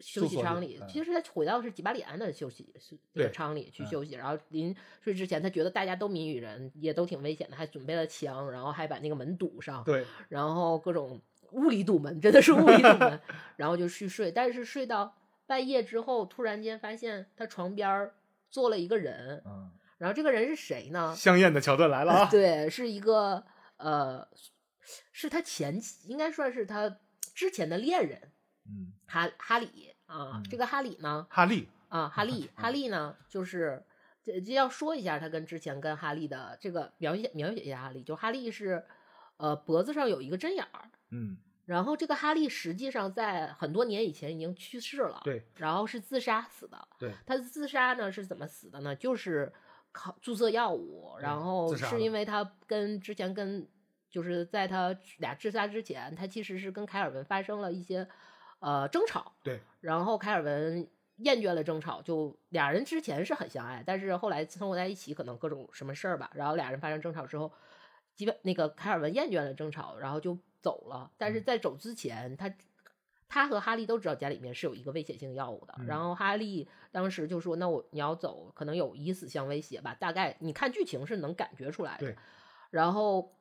[0.00, 0.80] 休息舱里。
[0.88, 11.20] 其实他回到是吉巴里安的休息是那个舱里去嗯休息，然后临睡之前，他觉得大家都谜语人，也都挺危险的，还准备了枪，然后还把那个门堵上，对，然后各种
[11.52, 13.20] 物理堵门，真的是物理堵门，
[13.56, 14.32] 然后就去睡。
[14.32, 15.14] 但是睡到
[15.46, 18.10] 半夜之后，突然间发现他床边
[18.48, 21.14] 坐了一个人，嗯，然后这个人是谁呢？
[21.16, 23.44] 香艳的桥段来了啊， 对，是一个
[23.76, 24.26] 呃，
[25.12, 26.98] 是他前妻，应该算是他
[27.34, 28.32] 之前的恋人
[28.66, 30.32] 嗯，哈哈里啊。
[30.34, 33.82] 嗯这个哈里呢，哈利，啊，哈利，哈嗯利呢，就是
[34.22, 38.84] 这这要说一下他跟之前跟哈利的这个描写描写一下哈利，就哈利是
[39.36, 46.88] 呃脖子上有一个针眼儿，嗯，然后这个哈利实际上在很多年以前已经去世了，对，然后是自杀死的。
[46.98, 48.94] 对，他自杀呢是怎么死的呢？
[48.96, 49.52] 就是
[49.92, 53.66] 靠注射药物，然嗯后是因为他跟之前跟
[54.08, 58.06] 就是在他俩自杀之前，他其实是跟凯尔文发生了一些
[58.60, 67.52] 呃争吵，对，然后凯尔文厌倦了争吵，就俩人之前是很相爱，但是后来生活在一起，可能各种什么事儿吧，然后俩人发生争吵之后，
[68.14, 71.10] 基本那个凯尔文厌倦了争吵，然后就走了。
[71.18, 72.54] 但嗯是在走之前，他
[73.28, 82.06] 他和哈利都知道家里面是有一个危险性药物的，嗯然后哈利当时就说：“那我你要走，可能有以死相威胁吧。”大概你看剧情是能感觉出来的。
[82.06, 82.16] 对，
[82.70, 83.32] 然后。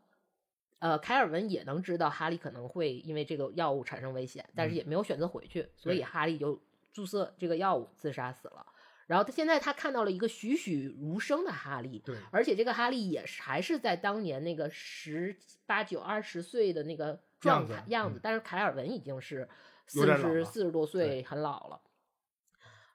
[0.79, 4.77] 呃，凯尔文也能知道哈利可能会因为这个药物产生危险，但是嗯。
[4.77, 6.61] 也没有选择回去，所以哈利就
[6.91, 8.65] 注射这个药物自杀死了。
[9.07, 18.21] 然后他现在他看到了一个栩栩如生的哈利，对，而且这个哈利也是还是在当年那个十八九二十岁的那个状态样子，嗯。
[18.21, 19.49] 但是凯尔文已经是
[19.87, 21.81] 四十四十多岁，很老了。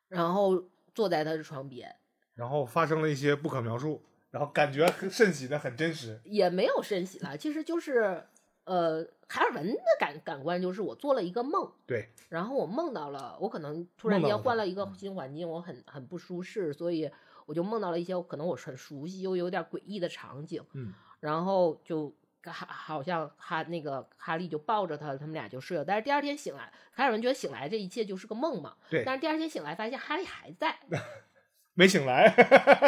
[0.07, 1.95] 然后坐在他的床边，
[2.35, 4.01] 然后发生了一些不可描述，
[4.35, 8.21] 然后感觉很甚喜的很真实，也没有深洗了，其实就是
[8.65, 14.95] 呃，凯尔文的感感官就是我做了一个梦，对，然后我梦到了，我可能突然间换了一个嗯。
[14.97, 17.09] 新环境，我很很不舒适，所以
[17.47, 25.85] 我就梦到了一些可能我很熟悉又有点诡异的场景，嗯，然后就哈好像哈那个哈利就抱着他，他们俩就睡了。
[25.85, 30.77] 但是第二天醒来，凯尔文觉得醒来这一切就是个梦嘛，对但是第二天醒来发现哈利还在，
[31.75, 32.33] 没醒来，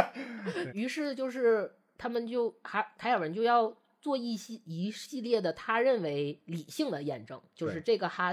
[0.72, 8.32] 于是就是他们就哈凯尔文就要做一系一系列的他认为理性的验证，就是这个哈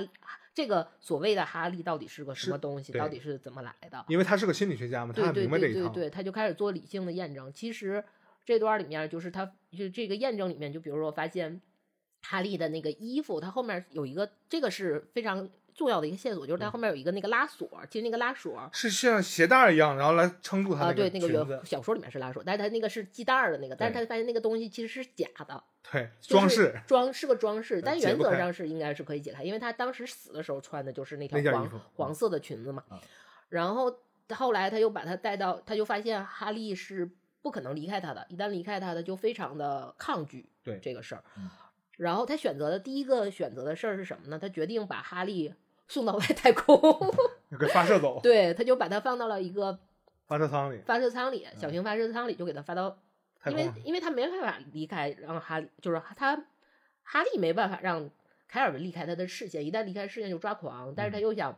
[0.53, 4.05] 这个所谓的哈利到底是个什么东西，到底是怎么来的？
[4.07, 5.89] 因为他是个心理学家嘛，他明白这一套。
[5.89, 7.51] 对对对，他就开始做理性的验证。
[7.51, 8.03] 其实
[8.45, 11.59] 这段里面就是他就这个验证里面，就比如说发现
[12.21, 18.69] 哈利的那个衣服，他后面有一个这个是非常重要的一个线索，就是它后面有一个那个拉锁，其实那个拉锁。
[18.71, 33.01] 是像鞋带儿一样，然后来撑住他啊，那对，那个原，小说里面是拉锁，但是它那个是系带儿的那个，但是他发现那个东西其实是假的，对，装饰装是个装饰，但原则上是应该是可以解开，因为他当时死的时候穿的就是那条黄黄色的裙子嘛啊。
[33.49, 37.09] 然后后来他又把他带到，他就发现哈利是
[37.41, 41.49] 不可能离开他的，一旦离开他，他就非常的抗拒对这个事儿嗯。
[41.97, 44.39] 然后他选择的第一个选择的事儿是什么呢？
[44.39, 45.53] 他决定把哈利
[45.87, 46.79] 送到外太空，
[47.59, 49.77] 给发射走，对，他就把它放到了一个
[50.27, 52.97] 发射舱里，发射舱里，小型发射舱里，就给他发到
[53.47, 56.35] 因为因为他没办法离开，让哈利就是他
[57.03, 58.09] 哈利没办法让
[58.47, 61.21] 凯尔文离开他的视线，一旦离开视线就抓狂，但是他嗯。
[61.21, 61.57] 又想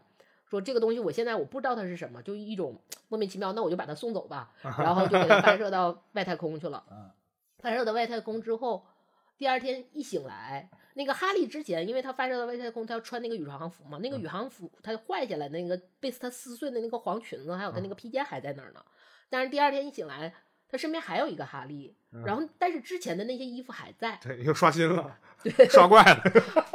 [0.49, 6.77] 说这个东西我现在我不知道它是什么，就一种莫名其妙，那我就把它送走吧， 然后就给它发射到外太空去了。
[6.89, 7.13] 啊
[7.59, 8.85] 发射到外太空之后，
[9.39, 18.84] 第二天一醒来，那个哈利之前，因为他发射到外太空，他要穿那个宇航服嘛，那个宇航服他坏下来那个被他撕碎的那个黄裙子，还有他那个披肩还在那儿呢。
[19.29, 20.34] 但是第二天一醒来，
[20.69, 26.23] 他身边还有一个哈利，然后但是之前的那些衣服还在，对，又刷新了，对， 刷怪了，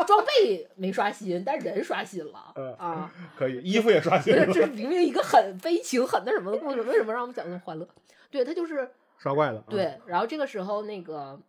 [0.06, 3.11] 装备没刷新，但人刷新了嗯啊。
[3.37, 7.88] 可以，衣服也刷新了，这明明一个很悲情、很那什么的故事，为什么让我们讲那么欢乐？
[8.30, 9.61] 对他就是刷怪了。
[9.61, 11.40] 啊，对，然后这个时候那个，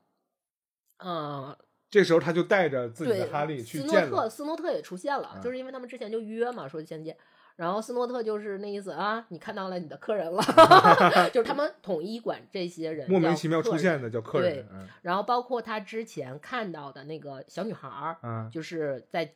[0.98, 1.56] 嗯、
[1.92, 7.16] 这时候他就带着自己，的哈利去斯诺特，斯诺特也出现了，嗯就是因为他们之前就约嘛，说先见。
[7.58, 10.42] 然后斯诺特就是那意思啊，你看到了你的客人了，
[11.32, 13.78] 就是他们统一管这些人莫名叫其妙出。
[13.78, 19.32] 现的叫客对人，嗯然后包括他之前看到的那个小女孩儿，嗯，就是在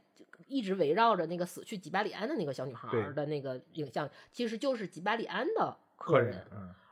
[0.48, 6.42] 一直围绕着那个死去吉巴里安的那个小女孩儿的那个影像，其实就是吉巴里安的客人。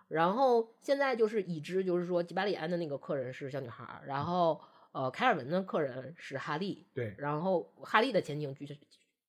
[0.09, 4.59] 然后现在就是已知，就是说吉巴里安的那个客人是小女孩儿，然后
[4.93, 8.65] 呃凯尔文的客人是哈利，对然后哈利的前景剧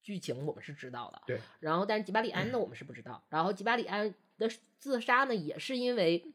[0.00, 4.48] 剧情我们是知道的，对，然后但是吉巴里安呢 我们是不知道，然后吉巴里安的
[4.79, 6.33] 自杀呢也是因为。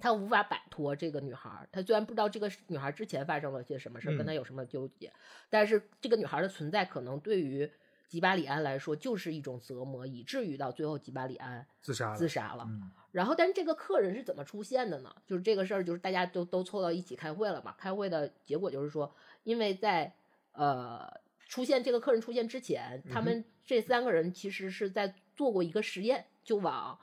[0.00, 5.12] 他无法摆脱这个女孩儿，他虽然不知道这个女孩儿之前发生了些什么事儿，跟嗯他有什么纠结，
[5.50, 7.70] 但是这个女孩儿的存在可能对于
[8.12, 12.66] 吉巴里安来说就是一种折磨，以至于到最后吉巴里安自杀了，自杀了。
[12.68, 15.10] 嗯然后，但是这个客人是怎么出现的呢？
[15.26, 17.74] 就是这个事儿，就是大家都都凑到一起开会了嘛。
[17.78, 19.10] 开会的结果就是说，
[19.44, 20.14] 因为在
[20.52, 21.10] 呃
[21.48, 26.98] 出现这个客人出现之前，他嗯们这三个人其实是在做过一个实验，就往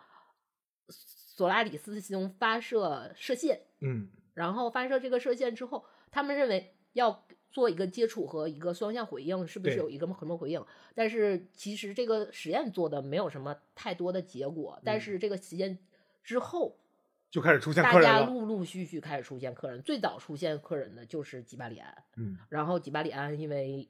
[0.90, 3.62] 索拉里斯星发射射线。
[3.80, 10.64] 嗯然后发射这个射线之后，他们认为要做一个接触和一个双向回应，是不是有一个什么回应？
[10.94, 14.80] 但是其实这个实验做的没有什么太多的结果。
[14.84, 15.78] 但嗯是这个实验
[16.24, 16.78] 之后，
[17.32, 23.90] 就开始出现大家客人了，陆陆续续开始出现客人，最早出现客人的就是吉巴里安，嗯然后吉巴里安因为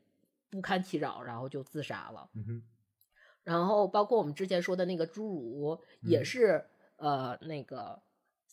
[0.49, 2.29] 不堪其扰，然后就自杀了。
[2.33, 2.63] 嗯哼，
[3.43, 6.65] 然后包括我们之前说的那个侏儒，也嗯是、
[6.97, 8.01] 呃那个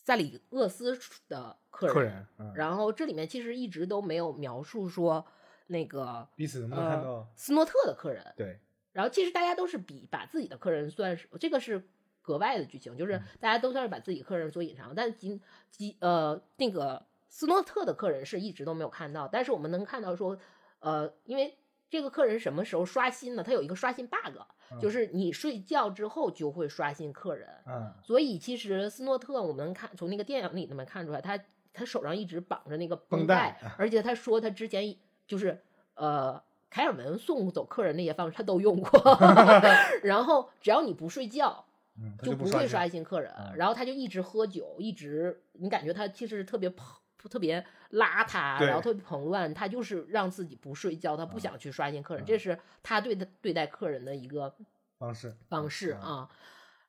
[0.06, 1.94] 萨里厄斯的客人。
[1.94, 5.26] 客人，嗯，然后这里面其实一直都没有描述说
[5.66, 7.28] 那个彼此能不能看到呃？
[7.34, 8.24] 斯诺特的客人。
[8.36, 8.60] 对，
[8.92, 11.88] 然后其实大家都是比把自己的客人算是这个是
[12.22, 15.40] 格外的剧情，就是嗯大家都算是把自己客人所隐藏，但吉
[15.72, 20.38] 吉呃那个斯诺特的客人是一直都没有看到，但是我们能看到说，
[20.78, 21.58] 呃，因为
[21.88, 23.42] 这个客人什么时候刷新呢？
[23.42, 24.38] 他有一个刷新 bug，
[24.80, 31.38] 就是你睡觉之后就会刷新客人，嗯所以其实斯诺特，我们看从那个电影里能看出来，他
[31.72, 34.96] 他手上一直绑着那个绷带，带而且他说他之前
[35.26, 35.62] 就是
[35.94, 39.18] 呃凯尔文送走客人那些方式他都用过，
[40.02, 41.64] 然后只要你不睡觉。
[41.98, 46.86] 嗯，就不会刷新客人，嗯然后他就一直喝酒，一直你感觉他其实特别蓬
[47.28, 54.54] 特别邋遢，然后特别蓬乱，他就是让自己不睡觉，他不想去刷新客人，嗯这是他对他对待客人的一个
[54.98, 56.30] 方式，方式嗯啊。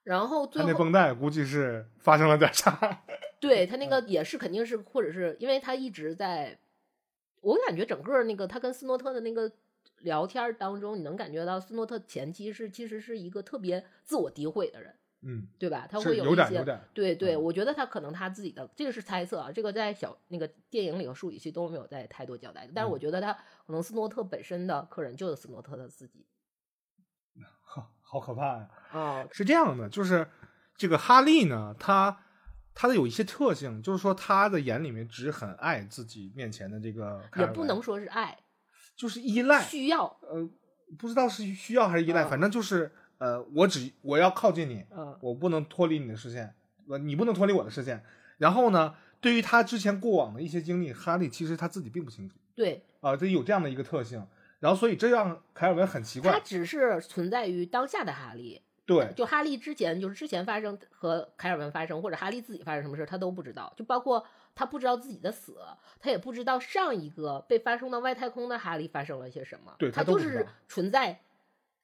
[0.03, 3.03] 然后最他那绷带估计是发生了点啥，
[3.41, 6.57] 对他 那个也是肯定是，或者是因为他一直在，
[7.41, 9.51] 我感觉整个那个他跟斯诺特的那个
[9.99, 15.87] 聊天儿当中，你能感觉到斯诺特前期是其实是一个特别自我诋毁的人，嗯，对吧？
[15.89, 22.71] 他会有一些对对，嗯我觉得他可能他自己的这个是猜测啊，这个在小那个电影里和书里其实都没有在太多交代的。
[22.75, 26.25] 但是我嗯觉得他可能斯诺特本身的客人就是斯诺特他自己
[27.63, 28.69] 好好可怕呀！
[28.91, 30.27] 啊，是这样的，就是
[30.75, 32.23] 这个哈利呢，他
[32.73, 38.37] 他的有一些特性，就是说他的眼里面只很爱自己面前的这个也不能说是爱，
[38.95, 40.47] 就是依赖，需要，呃，
[40.97, 46.53] 不知道是需要还是依赖，嗯反正就是呃，我只我要靠近你，嗯我不能脱离你的视线，
[46.87, 48.03] 呃，你不能脱离我的视线。
[48.37, 54.25] 然后呢，对于他之前过往的一些经历，哈利其实他自己并不清楚对，啊，这有这样的一个特性。
[54.59, 58.61] 然后，所以这让凯尔文很奇怪他怪，只是存在于当下的哈利。
[58.87, 63.71] 对，就哈利之前，就是之前发生和凯尔文发生，或者哈利自己发生什么事，他都不知道。
[63.75, 64.25] 就包括
[64.55, 65.57] 他不知道自己的死，
[65.99, 69.75] 他也不知道上一个被发送到外太空的哈利发生了些什么。
[69.77, 71.19] 对他就是他都不知道存在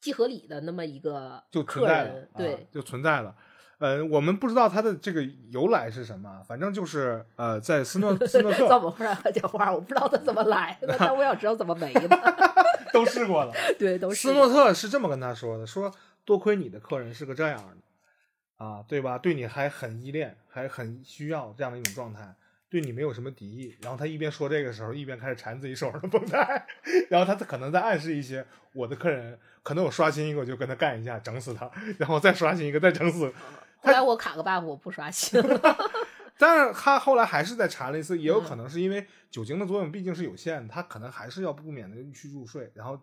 [0.04, 3.34] 既合理的那么一个就客存在了人，，对啊，就存在了。
[3.78, 9.72] 呃，我们不知道他的这个由来是什么，反正就是呃，在斯诺斯诺怎特么忽然讲话？
[9.74, 12.10] 我不知道他怎么来的，但我想知道怎么没的。
[12.92, 13.54] 都试过了。
[13.80, 15.90] 对，都是斯诺特是这么跟他说的：“说
[16.26, 19.18] 多亏你的客人是个这样的，啊，对吧？
[19.18, 22.36] 对你还很依恋，还很需要这样的一种状态，
[22.74, 26.66] 对你没有什么敌意。”然后他一边说这个时候，一边开始缠自己手上的绷带，
[27.08, 33.32] 然后他可能在暗示一些我的客人，可能我刷新一个我就跟他干一下，整死他，然后再刷新一个再整死。
[33.78, 35.78] 后来我卡个 buff，我不刷新了。
[36.40, 43.00] 但是他后来还是在缠了一次，也有嗯可能是因为酒精的作用毕竟是有限的，他可能还是要不免的去入睡，然后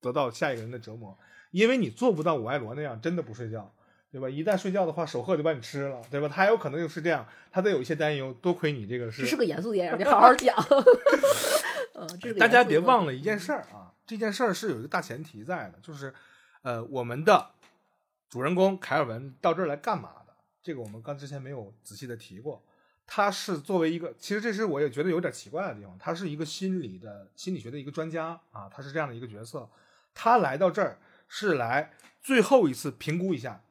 [0.00, 1.16] 得到下一个人的折磨。
[1.52, 3.72] 因为你做不到我爱罗那样真的不睡觉，
[4.12, 4.28] 对吧？
[4.28, 6.28] 一旦睡觉的话，守鹤就把你吃了，对吧？
[6.28, 8.30] 他还有可能就是这样，他得有一些担忧。
[8.42, 10.54] 多亏你这个是这是，个严肃电影，你好好讲。
[12.38, 16.12] 大家别忘了一件事儿啊，这件事儿是有一个大前提在的，就是
[16.60, 17.52] 呃，我们的
[18.28, 20.34] 主人公凯尔文到这儿来干嘛的？
[20.62, 22.62] 这个我们刚之前没有仔细的提过。
[23.06, 29.68] 他是作为一个，其实这是我也觉得有点奇怪的地方，他是一个心理的心理学的一个专家啊，他是这样的一个角色。
[30.14, 30.98] 他来到这儿
[31.28, 33.62] 是来最后一次评估一下，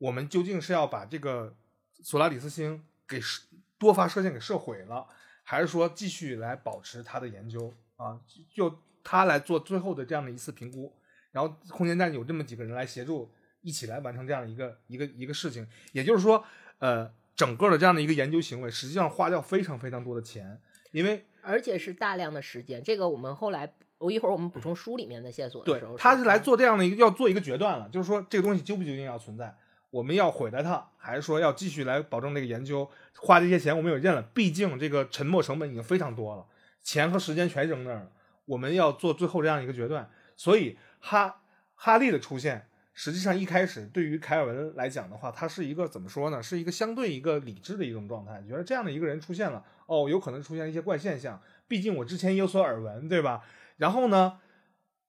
[0.00, 1.54] 我们究竟是要把这个
[2.02, 3.42] 索拉里斯星给射
[3.78, 5.06] 多发射线给射毁了，
[5.42, 8.18] 还是说继续来保持它的研究啊？
[8.52, 10.92] 就他来做最后的这样的一次评估，
[11.32, 15.66] 然后空间站有这么几个人来协助，一起来完成这样一个一个一个事情。
[15.92, 16.42] 也就是说，
[16.78, 20.60] 呃，整个的这样的一个研究行为，实际上花掉非常非常多的钱，
[20.92, 22.82] 因为而且是大量的时间。
[22.82, 29.56] 这个我们后来，我一会儿我们补充书里面的线索的对时候，，他是来做这样的一个要做一个决断了，就是说这个东西究不究竟要存在，
[29.90, 36.46] 我们要毁了它，还是说要继续来保证这个研究，花这些钱我们也认了，毕竟这个沉没成本已经非常多了，
[36.82, 38.12] 钱和时间全扔那儿了，
[38.44, 41.42] 我们要做最后这样一个决断，所以哈
[41.74, 42.66] 哈利的出现。
[42.92, 46.42] 实际上，一开始对于凯尔文来讲的话，他是一个怎么说呢？
[46.42, 53.42] 是一个相对一个理智的一种状态，觉得这样的一个人出现了，哦，有可能出现一些怪现象，毕竟我之前有所耳闻，对吧？
[53.78, 54.40] 然后呢，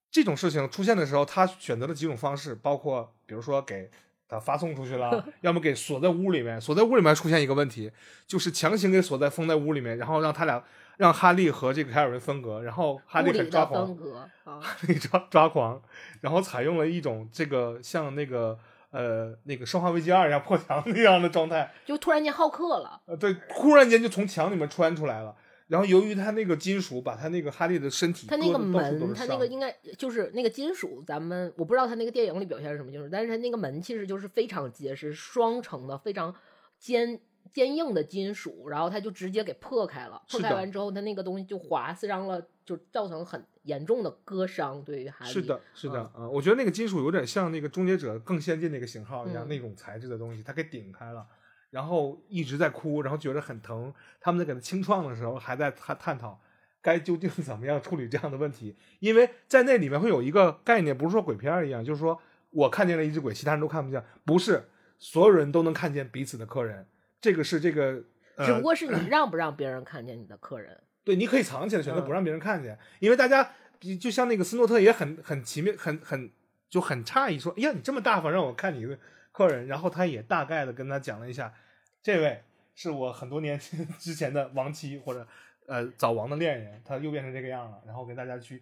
[0.10, 3.92] 这种事情出现的时候，他选择了几种方式，包括比如说给
[4.32, 6.60] 他发送出去了， 要么给锁在屋里面。
[6.60, 7.92] 锁在屋里面出现一个问题，
[8.26, 10.64] 就是强行给锁在封在屋里面，然后让他俩
[10.96, 13.86] 让哈利和这个凯尔文分隔，然后哈利很抓狂
[14.46, 15.82] 哈利抓抓狂，
[16.22, 18.58] 然后采用了一种这个像那个
[18.92, 23.02] 呃那个《生化危机二》一样破墙 那样的状态，就突然间好客了。
[23.08, 25.36] 呃，对，忽然间就从墙里面穿出来了。
[25.72, 36.36] 然后由于他那个金属把他那个哈利的身体他那个门，是伤他那个应该就是那个金属，咱们我不知道他那个电影里表现是什么金属，但是他那个门其实就是非常结实、双层的、非常
[36.78, 37.18] 坚
[37.54, 40.22] 坚硬的金属，然后他就直接给破开了。
[40.30, 44.84] 破开完之后，他那个东西就划伤了，就造成很严重的割伤。
[44.84, 51.26] 对于哈利，是的，是的，啊、我觉得那个金属有点像那个终结者更先进那个型号一样，嗯那种材质的东西，它给顶开了，
[51.72, 53.92] 然后一直在哭，然后觉得很疼。
[54.20, 56.40] 他们在给他清创的时候，还在探探讨
[56.82, 66.86] 该究竟怎么样处理这样的问题，因为在那里面会有一个概念，不是说鬼片一样，就是说我看见了一只鬼，其他人都看不见，不是所有人都能看见彼此的客人，
[67.20, 68.04] 这个是这个。
[68.38, 70.80] 呃只不，过是你 让不让别人看见你的客人。
[71.04, 76.32] 对，你可以藏起来，选择嗯不让别人看见，因为大家就就像那个斯诺特也很很奇妙，很很
[76.70, 78.98] 就很诧异，说：“哎呀，你这么大方，让我看你的
[79.32, 81.54] 客人。”然后他也大概的跟他讲了一下，
[82.02, 82.44] 这位
[82.76, 83.60] 是我很多年
[84.00, 85.28] 之前的亡妻或者
[85.68, 88.62] 呃早亡的恋人，他又变成这个样了，然后跟大家去，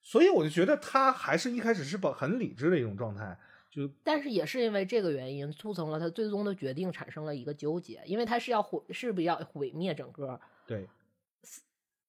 [0.00, 3.36] 所以我就觉得他还是一开始是保很理智的一种状态，
[3.70, 10.86] 就但是也是因为这个原因，促成了他最终的决定产生了一个纠结，因为他是要毁，是不是要毁灭整个对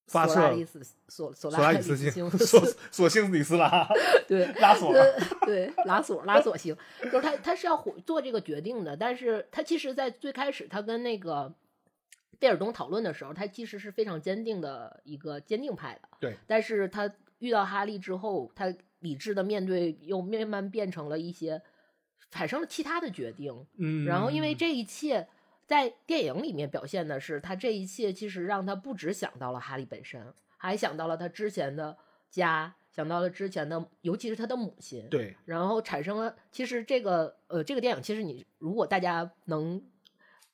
[0.10, 3.88] 发射索拉里斯索索索拉里里斯星， 索索性里斯拉，
[4.28, 11.54] 对，拉索呃对，拉索拉索星，就是他他是要回做这个决定的，但是他其实，在最开始他跟那个
[12.40, 21.62] 贝尔东讨论的时候，他其实是非常坚定的一个坚定派的，对，但是他遇到哈利之后，他理智的面对，又慢慢变成了一些
[22.32, 25.28] 产生了其他的决定，嗯，然后因为这一切。
[25.70, 30.20] 在电影里面表现的是，他这一切其实让他不只想到了哈利本身，
[30.58, 31.96] 还想到了他之前的
[32.32, 35.08] 家，想到了之前的，尤其是他的母亲。
[35.12, 39.80] 对，然后产生了，其实这个呃，这个电影其实你如果大家能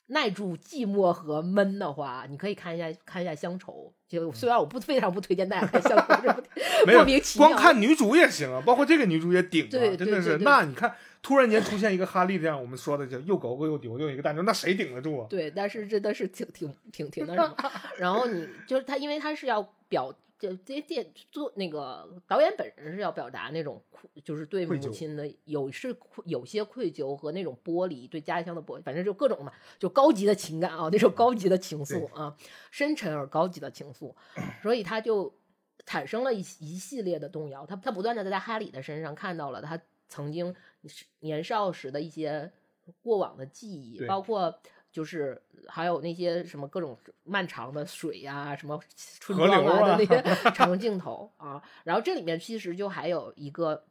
[0.08, 3.94] 耐住寂寞和闷的话，你可以看一下看一下《乡愁》。
[4.12, 6.44] 就虽然我不非常不推荐大家看《乡愁》这部
[6.86, 10.38] 没有莫名其妙，光看女主也行啊，包括这个女主也顶啊，真的是。
[10.40, 10.94] 那你看，
[11.26, 15.26] 突然间出现一个哈利这样，我们说的就又狗狗又丢丢一个大牛，那谁顶得住啊？
[15.28, 17.56] 对，但是真的是挺挺挺挺那什么。
[17.98, 23.82] 然后你就是他，因为他是要表就这电做那个导演本人是要表达那种
[24.24, 32.38] 就是对母亲的有是有些愧疚和那种剥离，对家乡的剥离，反正就各种嘛，就高级的情感啊，那种高级的情愫啊，
[32.70, 34.14] 深沉而高级的情愫，
[34.62, 35.34] 所以他就
[35.88, 37.66] 产生了一一系列的动摇。
[37.66, 40.54] 他他不断的在哈利的身上看到了他曾经
[41.20, 42.52] 年少时的一些
[43.02, 44.60] 过往的记忆，包括。
[44.92, 48.80] 就是还有那些什么各种漫长的水呀、什么
[49.20, 50.24] 春光啊的啊那些
[50.56, 53.84] 长镜头啊，然后这里面其实就还有一个，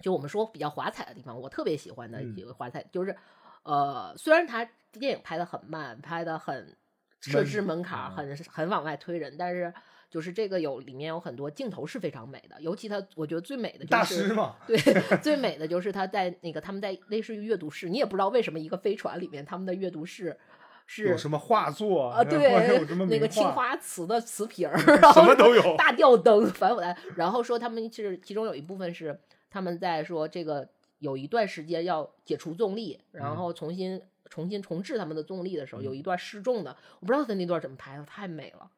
[0.00, 3.16] 就我们说比较华彩的地方，我特别喜欢的嗯一个华彩，就是
[3.62, 6.76] 呃，虽然它电影拍的很慢，拍的很
[7.20, 9.72] 设置门槛，嗯很很往外推人，但是
[10.14, 14.76] 就是这个有里面有很多镜头是非常美的，尤其他我觉得最美的就是大师嘛， 对，
[15.18, 20.38] 最美的就是他在那个他们在类似于阅读室，你也不知道为什么一个飞船里面他们的阅读室
[20.86, 29.18] 是有什么画作啊， 对有什么，那个青花瓷的瓷瓶儿，然后什么都有大吊灯反我来，然后说他们是其中有一部分是
[29.50, 30.68] 他们在说这个
[31.00, 34.00] 有一段时间要解除重力，然嗯后重新
[34.30, 38.70] 重新重置他们的重力的时候，有一段失重的，我不知道他那段怎么拍的，太美了。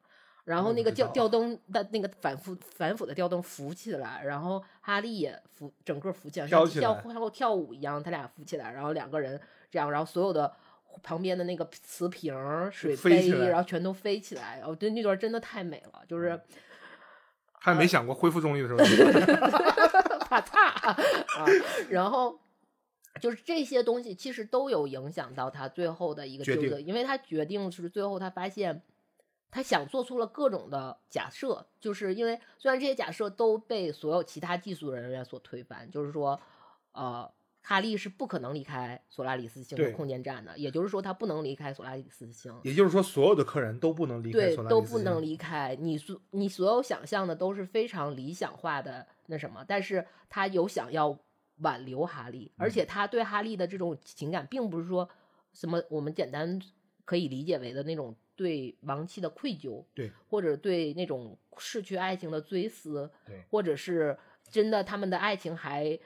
[0.47, 9.37] 然后那个吊吊灯的那个反复反腐的吊灯浮起来，然后哈利也浮整个浮起来，像像飘起来跳跳舞一样，他俩浮起来，然后两个人
[9.69, 10.49] 这样，然后所有的
[11.03, 12.33] 旁边的那个瓷瓶、
[12.71, 16.39] 水杯，然后全都飞起来，哦，对，那段真的太美了，就是
[17.51, 18.79] 还没想过恢复重力的时候，
[20.29, 20.97] 怕怕啊，
[21.89, 22.39] 然后。
[23.19, 28.79] 就是这些东西其实都有影响到他最后的一个决定抉择，因为他决定是最后他发现，
[29.57, 36.39] 他想做出了各种的假设，就是因为虽然这些假设都被所有其他技术人员所推翻，就是说，
[36.91, 37.27] 呃，
[37.63, 45.75] 哈利是不可能离开索拉里斯星的空间站的，也就是说他不能离开索拉里斯星，也就是说，所有的客人都不能离开对，索拉都不能离开。
[45.79, 51.17] 你所你所有想象的都是非常理想化的那什么，但是他有想要
[51.61, 55.09] 挽留哈利，而嗯且他对哈利的这种情感，并不是说
[55.51, 56.61] 什么我们简单
[57.05, 64.17] 可以理解为的那种对亡妻的愧疚，对，或者对那种逝去爱情的追思，对或者是
[64.49, 65.99] 真的他们的爱情还。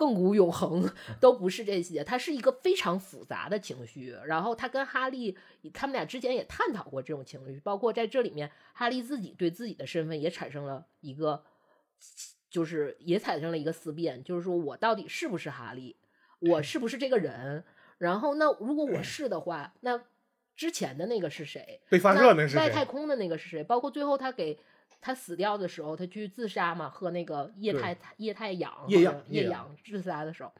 [0.00, 4.16] 亘古永恒 都不是这些，它是一个非常复杂的情绪。
[4.24, 5.36] 然后他跟哈利，
[5.74, 11.44] 他们俩之前也探讨过这种情绪，包括在这里面，哈利自己对自己的身份也产生了一个，
[12.48, 15.94] 就是也产生了一个思辨，就是说我到底是不是哈利，
[16.38, 17.62] 我是不是这个人？
[17.98, 20.00] 然后那如果我是的话，那
[20.60, 21.80] 之前的那个是谁？
[21.88, 23.64] 被发射那是谁外太空的那个是谁？
[23.64, 24.58] 包括最后他给
[25.00, 30.52] 他死掉的时候，他去自杀嘛，喝那个液态液态氧，液氧液液氧氧自杀的时候，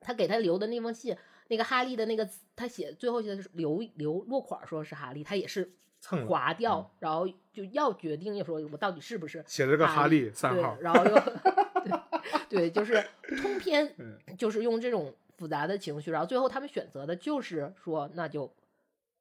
[0.00, 1.16] 他给他留的那封信，
[1.46, 5.70] 那个哈利的那个他写最后写的是留留落款说是哈利，他也是
[6.00, 11.14] 蹭划掉，然后就要决定就说我到底是不是写了个哈利三号，然后又
[12.48, 13.00] 对对，就是
[13.40, 18.52] 通篇 嗯就是用这种复杂的情绪，然后最后他们选择的就是说那就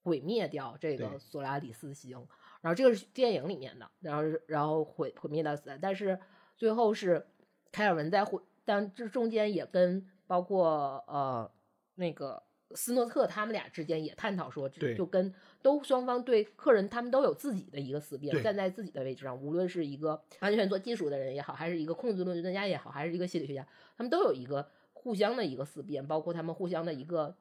[0.04, 2.26] 毁灭掉这个索拉里斯星，
[2.62, 6.20] 然后这个是电影里面的，然后然后毁毁灭到死，但是
[6.58, 7.26] 最后是
[7.72, 11.50] 凯尔文在毁，但这中间也跟包括呃
[11.96, 12.42] 那个
[12.74, 27.36] 斯诺特他们俩之间也探讨说，对就跟都双方对客人他们都有自己的一个思辨，站在自己的位置上，无论是一个完全做技术的人也好，还是一个控制论专家也好，还是一个心理学家，他们都有一个互相的一个思辨，包括他们互相的一个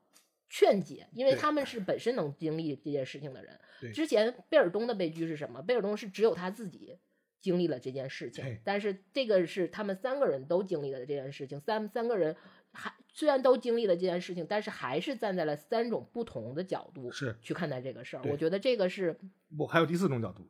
[0.51, 3.59] 劝解，因为他们是本身能经历这件事情的人。
[3.95, 5.63] 之前贝尔东的悲剧是什么？
[5.63, 6.99] 贝尔东是只有他自己
[7.41, 12.37] 经历了这件事情，但是这个是他们三个人都经历了这件事情，三三个人
[12.73, 18.23] 还虽然都经历了这件事情，但是还是站在了三种不同的角度是去看待这个事儿。
[18.25, 19.17] 我觉得这个是
[19.57, 20.47] 不还有第四种角度，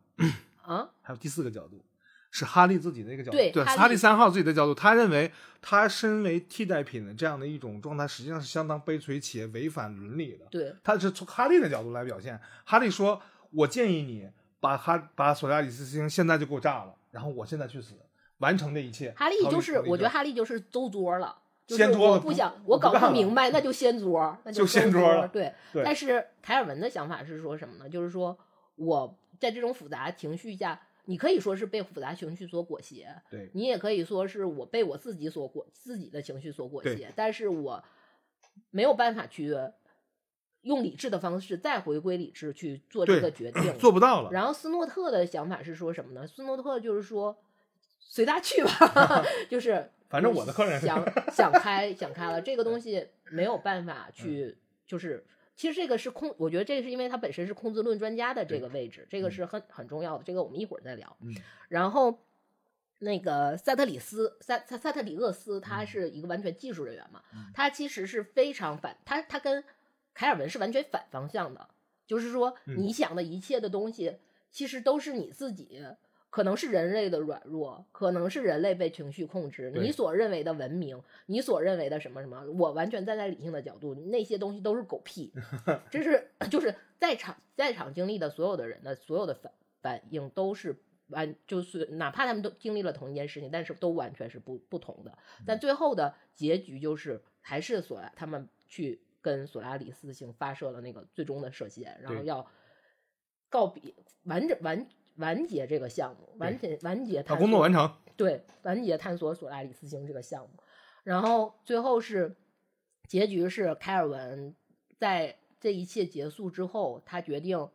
[0.62, 1.84] 啊，还有第四个角度，
[2.30, 3.36] 是哈利自己的一个角度。
[3.36, 10.46] 对，对哈利三号自己的角度，他认为他身为替代品的这样的一种状态，实际上是相当悲催且违反伦理的。
[10.50, 12.40] 对他是从哈利的角度来表现。
[12.64, 13.20] 哈利说
[13.52, 14.28] ：“我建议你
[14.60, 17.94] 把哈把索亚里斯星现在就给我炸了，然后我现在去死，
[18.38, 21.36] 完成这一切。”哈利就是，我觉得哈哈利就是周桌了。
[21.66, 27.88] 就是掀桌不我不想，我搞不明白，那就掀桌，那就掀掀桌了对，对但是凯尔文的想法是说什么呢？
[27.88, 28.36] 就是说
[28.74, 37.82] 我在这种复杂情绪下，你可以说是被复杂情绪所裹挟，对你也可以说是我被我自己所裹自己的情绪所裹挟，但是我
[38.70, 39.54] 没有办法去
[40.62, 44.30] 用理智的方式再回归理智去做这个决定， 做不到了。
[44.30, 46.26] 然后斯诺特的想法是说什么呢？
[46.26, 47.36] 斯诺特就是说
[47.98, 55.24] 随他去吧， 就是 反正我的客人想想开想开了，这个东西没有办法去，就是
[55.60, 61.14] 其实这个是空，我觉得这个是因为他本身是控制论专家的这个位置，这个是很很重要的，这个我们一会儿再聊。
[61.20, 61.36] 嗯
[61.68, 62.18] 然后
[63.00, 69.62] 那个萨特里斯萨萨萨特里厄斯，他是一个完全技术人员嘛，嗯他其实是非常反，他他跟
[70.14, 71.68] 凯尔文是完全反方向的，
[72.06, 74.16] 就是说嗯你想的一切的东西，
[74.50, 75.84] 其实都是你自己。
[76.30, 79.70] 可能是人类的软弱，可能是人类被情绪控制。
[79.74, 85.32] 你所认为的文明，你所认为的什么什么，我完全站在理性的角度，那些东西都是狗屁。
[85.90, 89.52] 这是就是在场在场经历的所有的人的所有的反
[89.82, 90.76] 反应都是
[91.08, 95.18] 完，就是哪怕他们都经历了同一件事情，但是都完全是不不同的。
[95.44, 102.48] 但最后的结局就是还是索拉他们去跟索拉里斯星发射了那个最终的射线，然后要
[103.48, 104.86] 告别完整完
[105.20, 107.96] 完结这个项目，完结完结他工作完成。
[108.16, 110.50] 对，完结探索索拉里斯星这个项目，
[111.04, 112.36] 然后最后是
[113.08, 114.54] 结局是凯尔文
[114.98, 117.68] 在这一切结束之后，他决定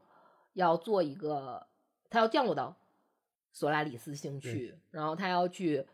[0.53, 1.65] 要做一个，
[2.11, 2.77] 他要降落到
[3.53, 5.87] 索拉里斯星去，然后他要去，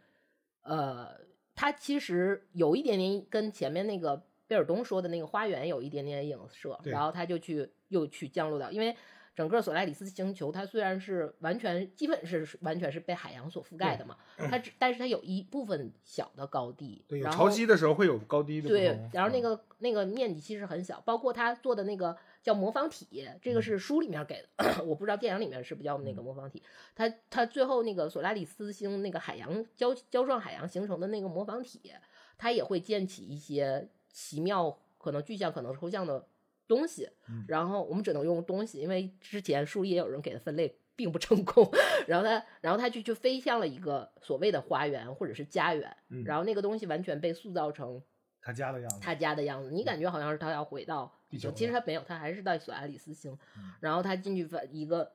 [0.63, 1.15] 呃，
[1.55, 8.95] 他其实有一点点跟前面那个贝尔东说的那个花园有一点点影射，然后他就去又去降落到，因为。
[9.33, 26.61] 整个索拉里斯星球，它虽然是完全基本是完全是被海洋所覆盖的嘛，它只但是它有一部分小的高地，对，潮汐的时候会有高低的对，然后那嗯个那个面积其实很小，包括他做的那个叫模仿体，这个是书里面给的， 我不知道电影里面是不是叫那个模仿体。
[26.93, 31.91] 它它最后那个索拉里斯星那个海洋胶胶状海洋形成的那个模仿体，
[32.37, 36.27] 它也会溅起一些奇妙、可能具象、可能抽象的
[36.73, 37.09] 东西。
[37.27, 41.69] 嗯然后我们只能用东西，因为之前书里也有人给它分类并不成功。
[42.07, 48.01] 然后他然后他就就飞向了一个所谓的花园或者是家园，嗯然后那个东西完全被塑造成。
[48.43, 48.99] 他家的样子。
[49.01, 53.37] 他家的样子，你感觉好像是他要回到地球其实他没有，他还是在索爱里斯星。
[53.57, 55.11] 嗯然后他进去一个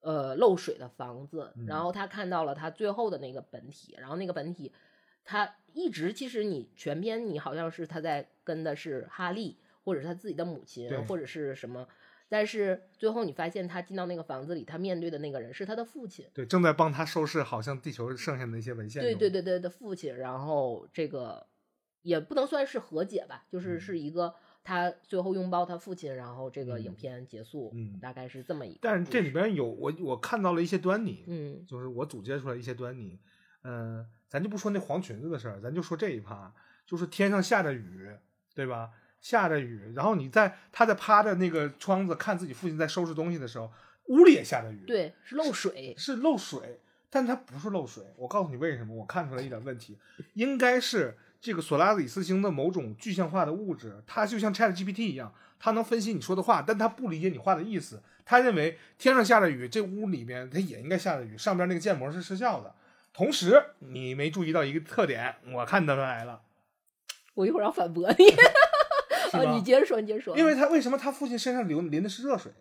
[0.00, 4.72] 呃漏水的房子，嗯然后他看到了他最后的那个本体，然后那个本体
[5.22, 9.58] 他一直其实你全篇你好像是他在跟的是哈利，
[9.88, 11.88] 或者是他自己的母亲，或者是什么。
[12.28, 19.02] 但是最后你发现他进到那个房子里，他面对的那个人是他的父亲，对，正在帮他收拾好像地球剩下的一些文献。
[19.02, 21.46] 对对，对对的父亲，然后这个
[22.02, 28.80] 也不能算是和解吧，就是嗯是一个他最后拥抱他父亲，然后这个影嗯片结束，嗯大概是这么一个。
[28.82, 33.18] 但是这里边有我我看到了一些端倪，嗯就是我总结出来一些端倪。
[33.64, 36.54] 嗯、咱就不说那黄裙子的事儿，咱就说这一趴，
[36.86, 38.08] 就是天上下着雨，
[38.54, 38.90] 对吧？
[39.20, 43.70] 下着雨，然后你在他在趴着那个窗子看自己父亲在收拾东西的时候，
[44.06, 48.04] 屋里也下着雨，，对，是漏水，是漏水，但它不是漏水。
[48.16, 49.98] 我告诉你为什么，我看出来一点问题，
[50.34, 58.02] 应该是这个索拉里斯星的某种具象化的物质，它就像 Chat GPT 一样，它能分析你说的话，但它不理解你话的意思。
[58.24, 62.74] 他认为天上下着雨，这屋里面它也应该下着雨，上边那个建模是失效的。
[63.14, 66.42] 同时，你没注意到一个特点，我看得出来了，
[67.32, 68.26] 我一会儿要反驳你。
[69.38, 70.36] 啊，是吧你接着说，你接着说。
[70.36, 72.52] 因为他为什么他父亲身上流淋的是热水，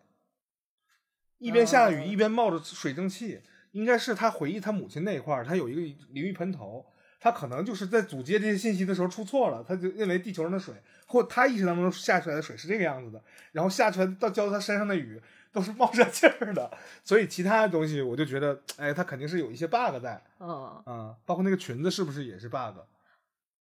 [1.38, 6.86] 一边下着雨哦一边冒着水蒸气，应该是他回忆他母亲那一块儿，他有一个淋浴喷头，
[7.20, 10.74] 他可能就是在组接这些信息的时候出错了，他就认为地球上的水
[11.06, 13.22] 或他意识当中下出来的水是这个样子的，
[13.52, 15.22] 然后下出来到浇他身上的雨
[15.54, 16.70] 都是冒着气儿的，
[17.04, 22.78] 所以其他的东西我就觉得，哎，他肯定是有一些 bug 在嗯，嗯、包括那个裙子是不是也是 bug？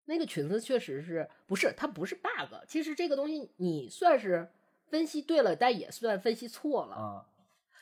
[0.05, 4.47] 那个裙子确实是不是它不是 bug，其实这个东西你算是
[4.87, 6.95] 分析对了，但也算分析错了。
[6.95, 7.25] 啊，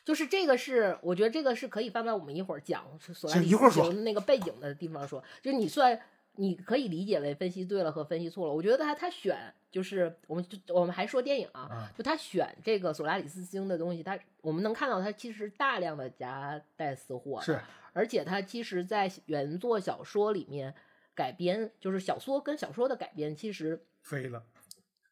[0.05, 5.99] 就是这个是，我觉得这个是可以放在我们一会儿讲索拉里一会儿说斯星那个背景的地方说，就是你算
[6.35, 8.53] 你可以理解为分析对了和分析错了。
[8.53, 17.59] 我觉得他他选就是我们就我们还说电影啊，啊就他选这个索拉里斯星的东西，他我们能看到他其实大量的夹带私货，是
[17.91, 20.73] 而且他其实在原作小说里面
[21.15, 24.43] 改编，就是小说跟小说的改编，其实飞了，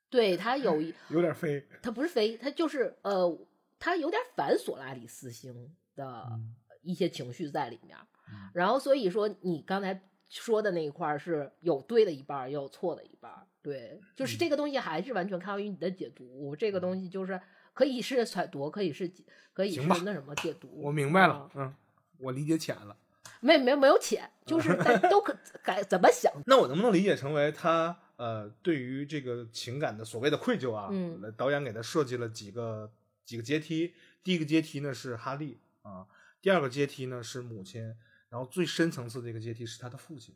[0.10, 1.66] 对他有一有点飞。
[1.82, 3.38] 他不是飞，他就是呃，
[3.80, 7.98] 他有点反索拉里斯星的嗯一些情绪在里面。
[8.30, 13.46] 嗯然后所以说你刚才说的那一块儿是有对的一半儿，也有错的一半儿。
[13.62, 16.56] 对，嗯就是这个东西还是完全靠于你的解读。
[16.56, 17.40] 这个东西就是
[17.74, 19.12] 可以是揣度，可以是
[19.54, 20.82] 可以是那什么解读。
[20.82, 21.76] 我明白了啊，嗯，
[22.20, 22.96] 我理解浅了。
[23.42, 26.32] 没没没有钱，就是 但都可该怎么想。
[26.46, 30.88] 那我能不能理解成为他呃对于这个情感的所谓的愧疚啊？
[30.92, 32.90] 嗯呃导演给他设计了几个
[33.26, 36.08] 几个阶梯，第一个阶梯呢是哈利啊，
[36.42, 37.84] 第二个阶梯呢是母亲，
[38.30, 40.36] 然后最深层次的一个阶梯是他的父亲，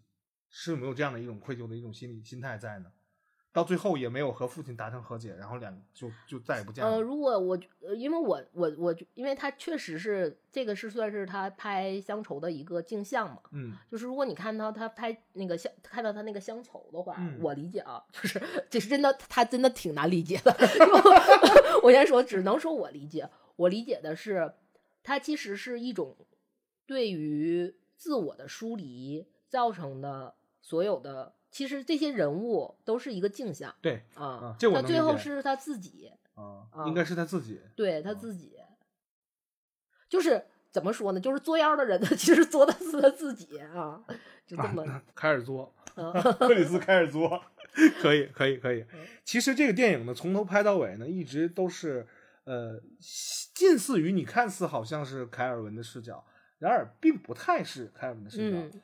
[0.49, 2.91] 是有没有这样的一种愧疚的一种心理心态在呢？
[3.55, 6.91] 到最后也没有和父亲达成和解，然后两就就再也不见了。
[6.91, 20.51] 呃，如果我呃，因为我我我，因为他确实是这个是算是他拍乡愁的一个镜像嘛，嗯就是如果你看到他拍那个乡，看到他那个乡愁的话，嗯我理解啊，就是这是真的，他真的挺难理解的。
[20.77, 20.85] 就
[21.81, 24.51] 我先说，只能说我理解，我理解的是，
[25.01, 26.17] 他其实是一种
[26.85, 37.61] 对于自我的疏离造成的所有的，其实这些人物都是一个镜像对啊啊，这我他最后是他自己，啊，啊应该是他自己。
[37.77, 38.57] 对他嗯自己，
[40.09, 41.19] 就是怎么说呢？
[41.21, 44.03] 就是作妖的人呢，其实作的是他自己啊，
[44.45, 47.41] 就这么，啊、 凯尔作，嗯克里斯开始作，
[48.03, 48.99] 可以，可以，可以嗯。
[49.23, 52.05] 其实这个电影呢，从头拍到尾呢，一直都是
[52.43, 52.81] 呃，
[53.53, 56.25] 近似于你看似好像是凯尔文的视角，
[56.59, 58.77] 然而并不太是凯尔文的视角。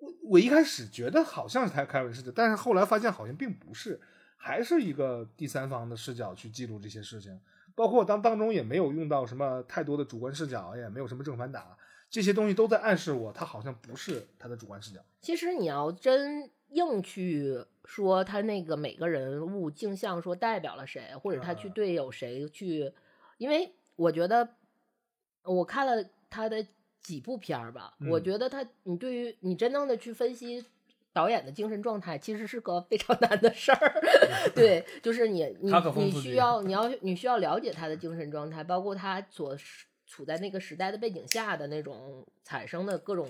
[0.00, 4.00] 嗯我我一开始觉得好像是凯凯尔文视角，但是后来发现好像并不是，
[4.36, 7.40] 还是一个第三方的视角去记录这些事情。
[7.74, 11.76] 包括当当中也没有用到什么太多的主观视角，也没有什么正反打，
[12.10, 15.00] 这些东西都在暗示我，他好像不是他的主观视角。
[15.20, 22.92] 其实你要真硬去说他那个每个人物镜像说代表了谁，或者他去嗯对有谁去，
[23.38, 24.48] 因为我觉得
[25.44, 26.66] 我看了他的
[27.02, 30.64] 几部片儿吧，我嗯觉得他你对于你真正的去分析。
[31.12, 34.00] 导演的精神状态其实是个非常 难的事儿，
[34.54, 43.28] 对，就是你 你你需要 你要你需要了解他的精神状态，包括他所处处在那个时代的背景下的那种产生的各种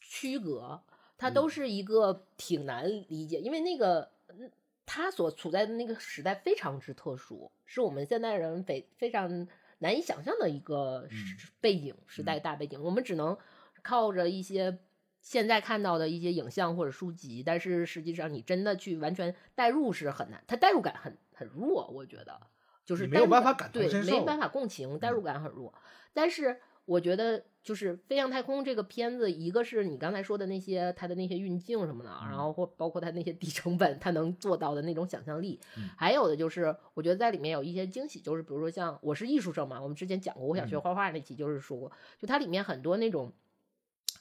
[0.00, 0.82] 区隔，
[1.16, 4.50] 它都嗯是一个挺难理解，因为那个嗯
[4.84, 9.46] 他所处在的那个时代非常之特殊，是我们现代人非非常
[9.78, 13.36] 难以想象的一个时背景、时代大背景，我们只能
[13.82, 14.78] 靠着一些。
[15.22, 22.40] 现在看到的一些影像或者书籍，但是实际上你真的去完全代入是很难，它代入感很很弱，我觉得
[22.84, 25.74] 就是没有办法感同对，没办法共情，代入感很弱。
[26.12, 35.90] 但是我觉得就是《飞向太空》这个片子，一个是你刚才说的那些它的那些运镜什么的，嗯然后或包括它那些低成本，它能做到的那种想象力，嗯。
[35.98, 40.80] 还有的就是我觉得在里面有一些惊喜，就是比如说像我是艺术生嘛，我们之前讲过，我想学嗯。
[40.80, 43.32] 画画那期就是说过，就它里面很多那种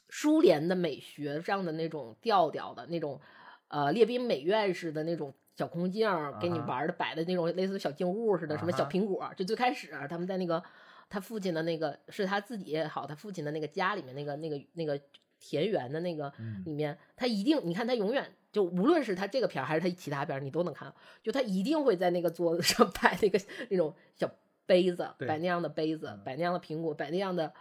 [0.09, 3.21] 苏联的美学上的那种调调的那种，
[3.67, 10.63] 呃，列宾美院式的那种小空镜儿，给你玩的摆的那种类似小静物似的，什么小苹果，就最开始他们在那个
[11.09, 14.99] 他父亲的那个是他自己也好，他父亲的那个家里面那个那个那个
[15.39, 23.39] 田园的那个嗯里面，他一定你看他永远就无论是他这个片儿还是他其他片儿，你都能看到，就他一定会在那个桌子上 摆那个
[23.69, 24.29] 那种小
[24.65, 27.53] 杯子，摆那样的杯子嗯，摆那样的苹果，摆那样的。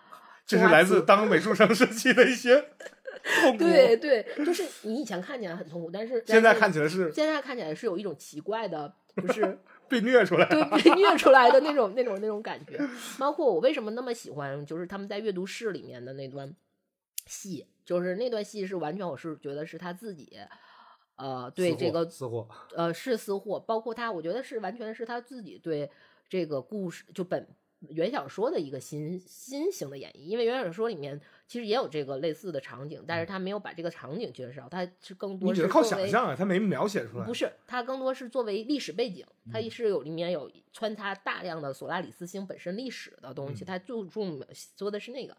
[0.47, 2.55] 这是来自当美术生时期的一些
[3.41, 3.65] 痛苦。
[3.65, 9.59] 对，对，就是你以前看起来很痛苦，但是现在看起来是现在看起来是有一种奇怪的，就是
[9.95, 10.83] 被虐出来对。
[10.83, 12.81] 被虐出来的那种 那种那种感觉。
[13.19, 16.55] 包括我为什么那么喜欢，就是他们在阅读室里面的那段
[17.27, 20.39] 戏，就是那段戏是完全我是觉得是他自己。
[21.17, 25.89] 呃，对这个私货，呃是私货，包括他，我觉得是完全是他自己对
[26.29, 27.47] 这个故事就本
[27.91, 37.25] 原小说的一个新新型的演绎，因为原小说里面其实也有这个类似的场景，但是他没有把这个场景介绍，他是更多你只是靠想象啊，他没描写出来。
[37.25, 44.41] 不是，他更多是作为历史背景，它嗯是有里面有穿插大量的索拉里斯星本身历史的东西，嗯它注重
[44.77, 45.37] 说的是那个。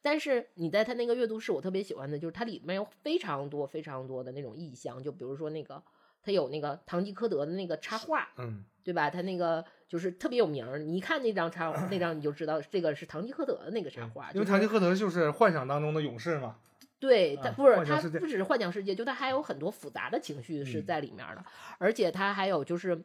[0.00, 5.82] 但是你在他那个阅读室，我特别喜欢的就是它里面有非常多非常多的那种意象，就比如说那个
[6.22, 9.10] 他有那个堂吉诃德的那个插画，嗯，对吧？
[9.10, 16.56] 他那个就是特别有名儿，你一看那张插画 那张你就知道这个是堂吉诃德的那个插画，因为就是堂吉诃德就是幻想当中的勇士嘛。
[17.00, 21.44] 对，他不是它幻想世界不只是幻想世界，就他还有很多复杂的情绪是嗯在里面的，
[21.78, 23.00] 而且他还有就是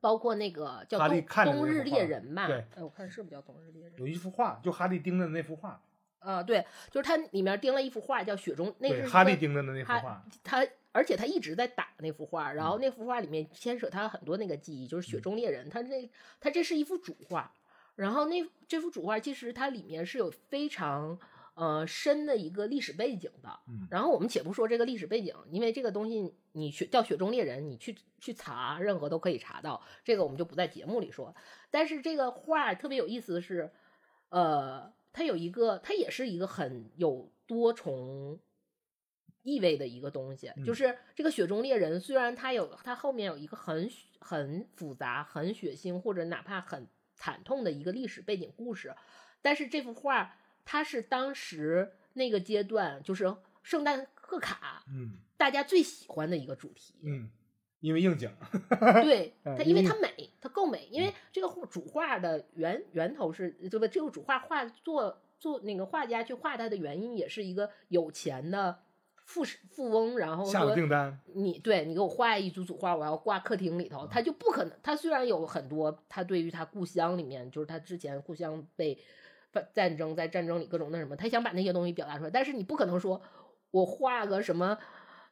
[0.00, 3.94] 包括那个叫冬哈利冬日猎人嘛，对哎，我看是不是叫冬日猎人？
[3.96, 5.80] 有一幅画，就哈利盯着的那幅画，
[6.18, 12.70] 啊，对，就是它里面钉了一幅画叫《雪中》，那哈利盯着的那幅画，他而且他一直在打那幅画，然嗯。
[12.70, 16.10] 后那幅画里面牵扯他很多那个记忆，就是雪中猎人，他这
[16.40, 17.52] 他这是一幅主画，
[17.94, 21.18] 然后那这幅主画其实它里面是有非常
[21.54, 23.86] 呃深的一个历史背景的，嗯。
[23.90, 31.34] 然后我们且不说这个历史背景，因为这个东西你去叫雪中猎人，你去去查，任何都可以查到，这个我们就不在节目里说。
[31.70, 33.70] 但是这个画特别有意思的是，
[34.30, 38.38] 呃，它有一个，它也是一个很有多重
[39.42, 40.74] 意味的一个东西，就嗯。
[40.76, 43.90] 是这个雪中猎人，虽然它有它后面有一个很
[44.20, 48.94] 很复杂、很血腥或者哪怕很惨痛的一个历史背景故事，
[49.42, 55.18] 但是这幅画它是当时那个阶段，就是圣诞贺卡嗯。
[55.36, 56.94] 大家最喜欢的一个主题。
[57.02, 57.30] 嗯，
[57.80, 58.28] 因为应景，
[59.04, 60.88] 对嗯它，因为因为它美，它够美。
[60.90, 63.86] 因为这个画主画的源源头是，对吧？
[63.86, 68.80] 这个主画画做做那个画家去画它的原因，也是一个有钱的
[69.24, 74.72] 富富翁，然后下了订单，你对你给我画一组组画，我要挂客厅里头，他就不可能。
[74.82, 78.98] 他虽然有很多，他对于他故乡里面，就是他之前故乡被
[79.52, 83.22] 战战争在战争里各种那什么，他想把那些东西表达出来，但是你不可能说
[83.70, 84.76] 我画个什么。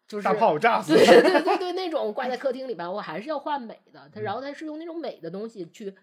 [0.08, 4.08] 就是大炮炸死对对对对，那种挂在客厅里边，我还是要画美的。
[4.12, 5.94] 他嗯然后他是用那种美的东西去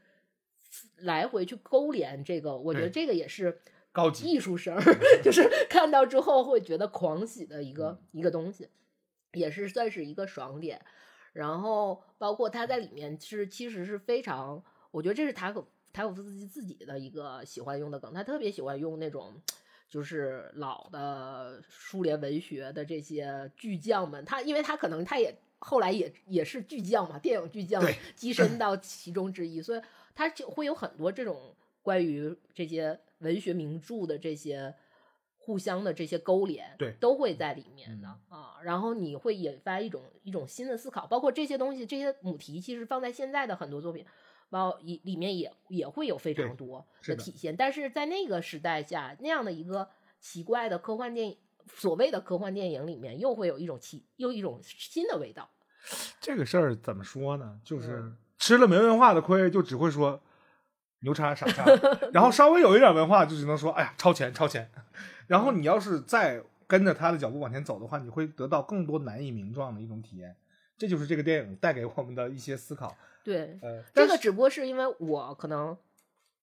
[0.98, 3.60] 来回去勾连这个，我觉得这个也是
[3.92, 4.78] 高级艺术生，
[5.24, 8.68] 就是看到之后会觉得狂喜的一个一个东西，
[9.32, 10.82] 也是算是一个爽点。
[11.32, 19.34] 然后包括他在里面是其实是非常，我觉得这是塔可塔可夫斯基自己的一个喜欢用的梗，他特别喜欢用那种。
[19.94, 29.82] 就是老的苏联文学的这些巨匠们，他因为他可能他也后来也也是巨匠嘛，电影巨匠对跻身到其中之一，所以
[30.16, 34.74] 他就会有很多这种关于这些文学名著的这些
[35.38, 38.58] 互相的这些勾连，对都会在里面的、嗯啊。
[38.64, 44.04] 然后你会引发一种一种新的思考，包括这些东西，这些母题其实放在现在的很多作品，
[44.54, 47.56] 包里里面也也会有非常多的的体现。
[47.56, 49.90] 但是在那个时代下，那样的一个
[50.22, 51.38] 奇怪的科幻电影，
[51.76, 55.50] 所谓的科幻电影里面，又会有一种奇又一种新的味道。
[56.22, 57.60] 这个事儿怎么说呢？
[57.64, 60.22] 就是嗯吃了没文化的亏，就只会说
[61.00, 61.66] 牛叉傻叉，
[62.14, 64.70] 然后稍微有一点文化，就只能说哎呀超前超前。
[65.28, 70.36] 然后你要是再跟着他的脚步往前走的话，你会得到更多难以名状的一种体验。
[70.78, 72.96] 这就是这个电影带给我们的一些思考。
[73.24, 75.78] 对，呃，这个只不过是因为我可能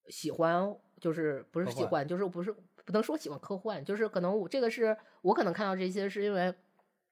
[0.07, 6.51] 喜欢，就是不是喜欢，就是不是不能说喜欢科幻，就是可能我这个是我可能看到这些是因为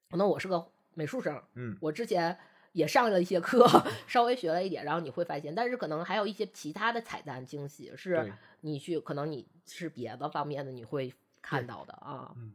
[0.09, 0.65] 可能我是个
[0.95, 2.35] 美术生，嗯，我之前
[2.71, 3.67] 也上了一些课，
[4.07, 12.53] 稍微学了一点，然后你会发现，但是可能还有一些其他的彩蛋惊喜是你去可能你是别的方面的你会看到的啊，嗯，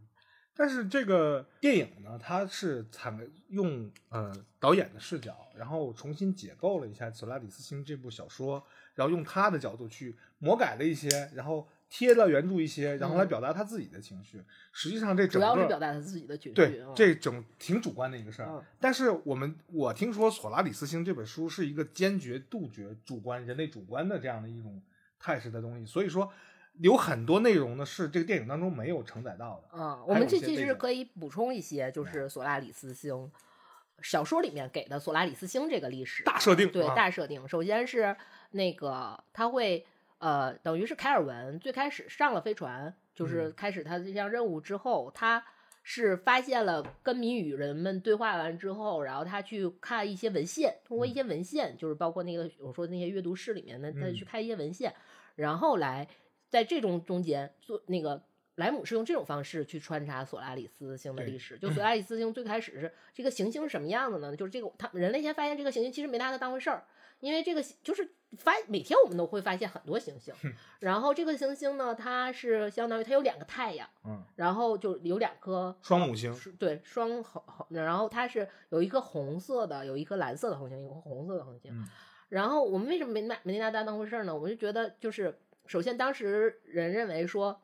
[0.57, 3.13] 但是这个电影呢，它是采
[3.49, 14.43] 用呃导演的视角，然后重新解构了一下《索拉里斯星》这部小说，然后用他的角度去魔改了一些，然后贴了原著一些，然后来嗯表达他自己的情绪。
[14.73, 18.49] 实际上这整主要是个表达他自己的情绪，对啊这整挺主观的一个事儿。
[18.49, 24.81] 嗯但是我们我听说《索拉里斯星》这本书是一个坚决杜绝主观人类主观的这样的一种
[25.19, 26.31] 态势的东西，所以说
[26.81, 29.79] 有很多内容呢是这个电影当中没有承载到的。
[29.79, 33.31] 嗯，我们这其实可以补充一些，就是索拉里斯星
[34.03, 36.95] 小说里面给的索拉里斯星这个历史大设定对啊。
[36.95, 37.47] 大设定。
[37.49, 38.17] 首先是
[38.51, 39.87] 那个他会
[40.19, 43.55] 呃，等于是凯尔文最开始上了飞船，就是嗯。
[43.57, 45.45] 开始他这项任务之后，他
[45.83, 54.15] 是发现了跟谜语人们对话完之后，然后他去看一些文献，通过一些文献，就是包括那个我说的那些阅读室里面的，他嗯。
[54.15, 54.95] 去看一些文献，
[55.37, 56.09] 然后来
[56.55, 58.23] 在这种中间做那个
[58.55, 61.59] 莱姆是用这种方式去穿插索拉里斯星的历史。
[61.59, 64.37] 就索拉里斯星最开始是这个行星是什么样子呢？
[64.37, 66.85] 就是这个他人类先发现这个行星其实没拿它当回事儿，
[67.19, 70.33] 因为这个就是发每天我们都会发现很多行星，
[70.79, 81.73] 然后这个行星呢，它是相当于它有两个太阳，嗯，然后就有两颗双母星对双红红，然后它是有一颗红色的，有一颗蓝色的恒星，有个红色的恒星。
[81.73, 81.85] 嗯
[82.31, 84.35] 然后我们为什么没拿没拿它当回事儿呢？
[84.37, 87.61] 我就觉得就是首先当时人认为说。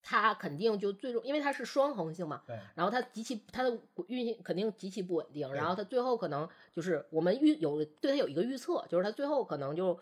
[0.00, 9.98] 它肯定就最终，因为它是双恒星嘛，对，然后它极其它的运行肯定极其不稳定，然后它最后可能就是我们预有对它有一个预测，就是它最后可能就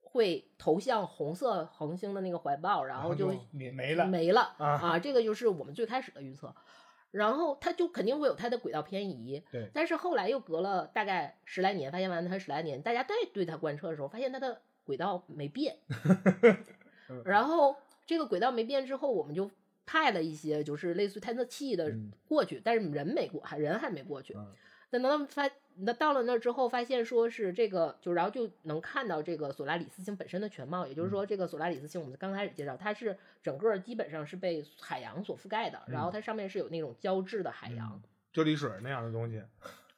[0.00, 6.54] 会投向红色恒星的那个怀抱，然后就没没了没了啊这个就是我们最开始的预测。
[7.10, 15.76] 然后它就肯定会有它的轨道偏移，对但是后来又隔了大概十来年，发现完它十来年，大家再对它观测的时候，发现它的轨道没变。
[17.10, 17.76] 嗯然后
[18.06, 19.50] 这个轨道没变之后，我们就
[19.86, 24.34] 派了一些就是类似于探测器的嗯过去，但是人没过，还人还没过去。
[24.34, 24.46] 嗯
[24.90, 25.46] 等到他们发，
[25.80, 30.86] 那到了那儿之后，发现说是这个，就然后就能看到这个索拉里斯星本身的全貌。
[30.86, 38.00] 也就是说，这个索拉里斯星，我们刚开始介绍，它是整个基本上是被海洋所覆盖的，然后它上面是有那种胶质的海洋。
[38.32, 39.42] 啫喱水那样的东西，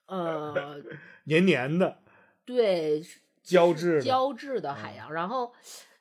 [0.06, 0.82] 呃，
[1.22, 1.98] 黏黏的，
[2.44, 5.12] 对，是胶质的胶质的海洋。
[5.12, 5.52] 然后，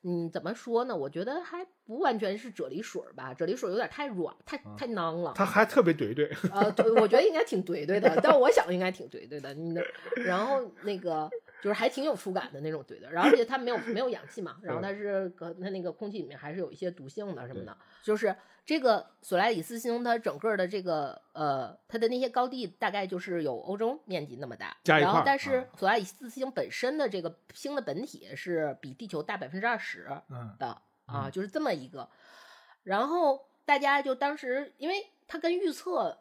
[0.04, 0.96] 嗯，怎么说呢？
[0.96, 5.34] 我觉得还不完全是啫喱水儿吧，啫喱水儿有点太软，太太囊了。
[5.36, 6.30] 它还特别怼怼。
[6.54, 9.54] 呃，对，我觉得应该挺怼怼的，但我想应该挺怼怼的。
[9.54, 9.84] 你的，
[10.24, 11.30] 然后那个
[11.62, 17.78] 就是还挺有触感的那种怼的，然后而且它没有没有氧气嘛，然后它是搁它那个空气里面还是有一些毒性的什么的。
[18.02, 18.34] 就是
[18.70, 32.08] 这个索莱里斯星，它整个的这个呃，它的那些高地大概就是有欧洲面积那么大，加一块儿然后但是啊索莱里斯星本身的这个星的本体是比地球大百分之二十，嗯的啊，就是这么一个。
[32.84, 36.20] 然后大家就当时，因为它跟预测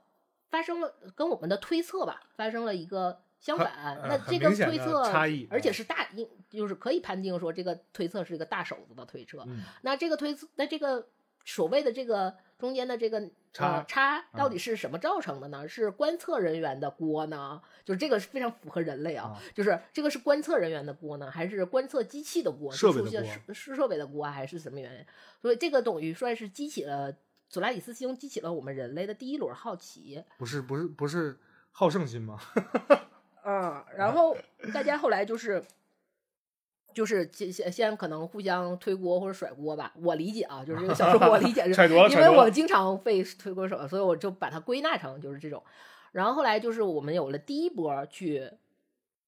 [0.48, 3.98] 发生了跟我们的推测吧，发生了一个相反。
[4.00, 9.44] 呃那这个推测差异而且嗯是大，应就是可以判定说这个推测是一个大手子的推测。
[9.46, 11.06] 嗯那这个推测，那这个
[11.48, 13.18] 所谓的这个中间的这个
[13.54, 15.66] 差呃差到底是什么造成的呢？
[15.66, 17.60] 是观测人员的锅呢？
[17.86, 22.70] 就是这个是非常符合人类啊，啊就是这个是观测人员的锅呢，还是观测机器的锅？
[22.70, 25.06] 设备的是出现锅是是设备的锅还是什么原因？
[25.40, 27.16] 所以这个等于算是激起了
[27.48, 30.22] 索拉里斯星，激起了我们人类的第一轮好奇。
[30.36, 31.38] 不是不是不是
[31.72, 32.38] 好胜心吗？
[33.42, 34.36] 嗯，然后
[34.74, 35.64] 大家后来就是。
[36.98, 41.72] 就是先先先可能互相推锅或者甩锅吧，我理解啊，就是这个小说我理解 是，
[42.10, 45.62] 因为我经常被推锅手，所以我就把它归纳成就是这种。
[46.10, 48.50] 然后后来就是我们有了第一波去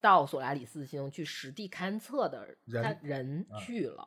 [0.01, 2.45] 到索拉里斯星去实地勘测的
[3.01, 4.05] 人去了，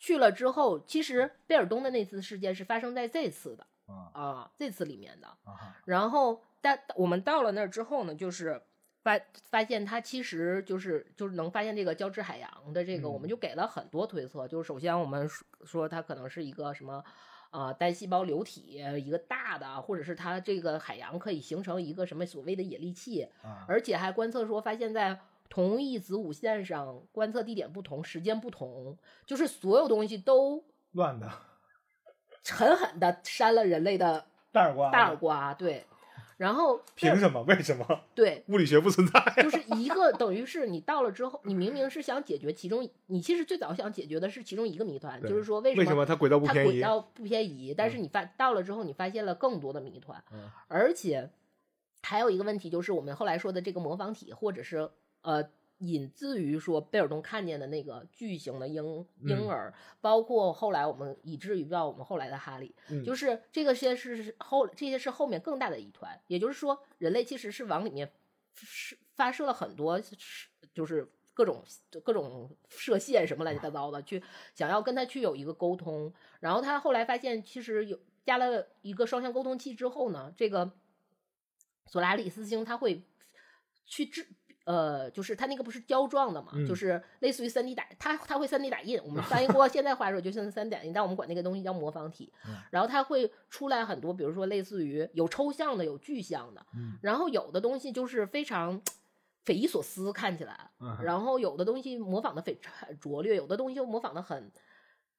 [0.00, 5.28] 去了之后，其实贝尔东的那次事件是发生在这次的啊啊，这次里面的。
[5.84, 8.60] 然后但我们到了那儿之后呢，就是
[9.04, 14.48] 发发现它其实就是就是能发现这个交织海洋的这个，我们嗯就给了很多推测。
[14.48, 17.04] 就是首先我们说说它可能是一个什么。
[17.50, 31.30] 啊、单细胞流体一个大的，或者是它这个海洋可以形成一个什么所谓的引力器，啊而且还观测说发现在同一子午线上观测地点不同，时间不同，就是所有东西都乱的
[32.50, 35.54] 狠狠的扇了人类的大耳瓜大耳瓜。
[35.54, 35.86] 对，
[36.36, 37.42] 然后 凭什么？
[37.42, 38.00] 为什么？
[38.14, 39.20] 对，物理学不存在。
[39.42, 46.70] 就是一个等于是你到了之后，你明明是想解决其中，你其实最早想解决的是其中一个谜团，就是说为为什么它轨道不偏移？
[46.72, 47.74] 轨道不偏移？
[47.76, 51.30] 但是你发到了之后，你发现了更多的谜团，嗯而且
[52.02, 54.88] 还有一个问题就是我们后来说的这个模仿体，或者是
[55.22, 55.48] 呃。
[55.92, 58.82] 引自于说贝尔东看见的那个巨型的婴
[59.20, 68.10] 嗯婴儿，包括后来我们以至于到我们后来的哈利，嗯就是这个些是后这些是后面更大的疑团，也就是说，人类其实是往里面
[68.54, 71.64] 是发射了很多是就是各种
[72.02, 74.22] 各种射线什么乱七八糟的，去
[74.54, 76.12] 想要跟他去有一个沟通。
[76.40, 80.72] 然后他后来发现，其实有加了一个双向沟通器之后呢，这个
[81.86, 83.02] 索拉里斯星它会
[83.84, 84.28] 去制。
[84.64, 88.98] 呃，就是它那个不是胶状的嘛，嗯就是类似于三 D 打，它它会三 D 打印。
[89.04, 92.32] 我们翻译过 现在话说就像三 D 打印，但我们管那个东西叫模仿体。
[92.70, 98.80] 然后它会出来很多，比如说类似于有抽象的，有具象的，嗯然后有的东西就是非常
[99.44, 104.50] 匪夷所思，看起来，嗯然后有的东西模仿的非很拙劣，有的东西又模仿的很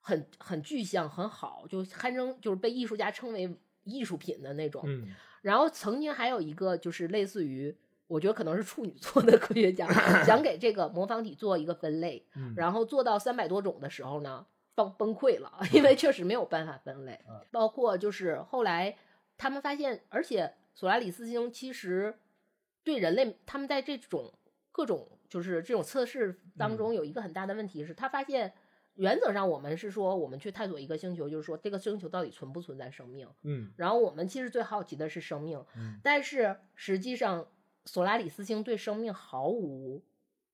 [0.02, 4.82] 很很具象，很好，就堪称就是被艺术家称为艺术品的那种。
[4.88, 7.78] 嗯然后曾经还有一个就是类似于。
[8.08, 9.88] 我觉得可能是处女座的科学家
[10.24, 14.46] 想给这个魔方体做一个分类，嗯然后做到三百多种的时候呢，
[14.76, 17.42] 崩崩溃了，因为确实没有办法分类嗯。
[17.52, 18.96] 包括就是后来
[19.38, 22.20] 他们发现，而且索拉里斯星其实
[22.84, 24.32] 对人类，他们在这种
[24.72, 28.54] 各种就是这种测试当中有一个很大的问题是，他发现
[28.94, 33.28] 原则上我们是说我们去探索一个星球，就是说这个星球到底存不存在生命。
[33.42, 37.48] 嗯然后我们其实最好奇的是生命，嗯但是实际上
[37.86, 40.04] 索拉里斯星对生命毫无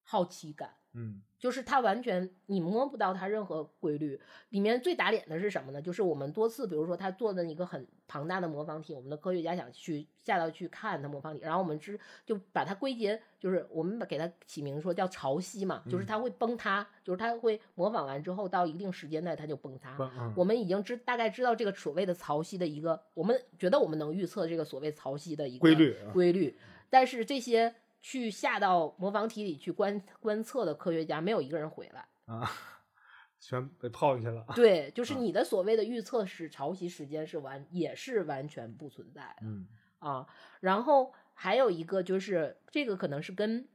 [0.04, 4.22] 好奇感，嗯就是它完全你摸不到它任何规律。
[4.50, 5.82] 里面最打脸的是什么呢？
[5.82, 19.98] 就是我们多次，比如说他做的一个很庞大的模仿体，我们的科学家想去下到去看它模仿体，然后我们知就把它归结，就是我们把给它起名说叫潮汐嘛，就是它会崩塌，就是它会模仿完之后到一定时间内它就崩塌。
[20.00, 26.56] 嗯我们已经知大概知道这个所谓的潮汐的一个，我们觉得我们能预测这个所谓潮汐的一个规律啊规律，
[26.92, 32.08] 但是这些去下到模仿体里去观观测的科学家，没有一个人回来。
[32.26, 32.48] 啊，
[33.40, 34.46] 全被泡进去了。
[34.56, 39.68] 对，就是啊你的所谓的预测是潮汐时间是完也是完全不存在的嗯
[39.98, 40.28] 啊。
[40.60, 43.68] 然后还有一个就是这个可能是跟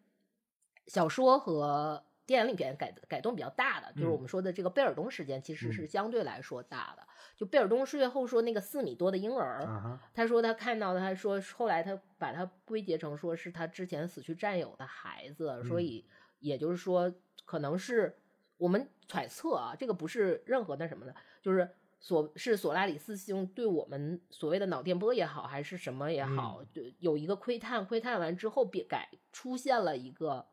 [0.87, 4.21] 小说和电影里边改改动比较大的，就是我嗯。
[4.21, 5.73] 们说的这个贝尔东事件，其实嗯。
[5.73, 7.07] 是相对来说大的。
[7.37, 15.85] 就贝尔东睡后说那个四米多的婴儿，啊他说他看到，他说后来他把他归结成说是他之前死去战友的孩子，所嗯。
[15.85, 16.05] 以
[16.41, 17.13] 也就是说
[17.45, 18.19] 可能是
[18.57, 21.69] 我们揣测啊，这个不是任何的什么的，就是
[22.01, 30.47] 索是索拉里斯星对我们所谓的脑电波也好，还是什么也好，就有一个窥探，窥探完之后别改出现了一个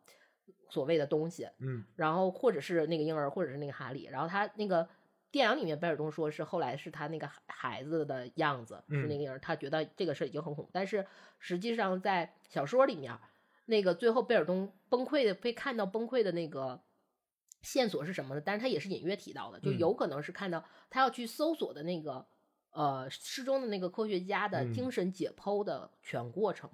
[0.73, 1.83] 所谓的东西，嗯。
[1.95, 4.89] 然后或者是那个婴儿，或者是那个哈利，然后他那个
[5.29, 11.05] 电影里面贝尔东说是后来是他那个孩孩子的样子，是那个婴儿，他觉得这个事儿已经很恐怖，但是
[11.37, 13.15] 实际上在小说里面，
[13.65, 16.81] 那个最后贝尔东崩溃的被看到崩溃的那个
[17.61, 18.41] 线索是什么呢？
[18.43, 19.77] 但是他也是隐约提到的，就嗯。
[19.77, 22.25] 有可能是看到他要去搜索的那个
[22.71, 24.73] 呃失踪的那个科学家的嗯。
[24.73, 26.69] 精神解剖的全过程，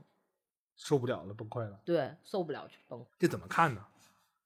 [0.80, 1.80] 受不了了，崩溃了。
[1.84, 3.86] 对，受不了就崩这怎么看呢？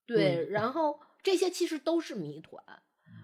[0.05, 2.61] 对，然后这些其实都是谜团。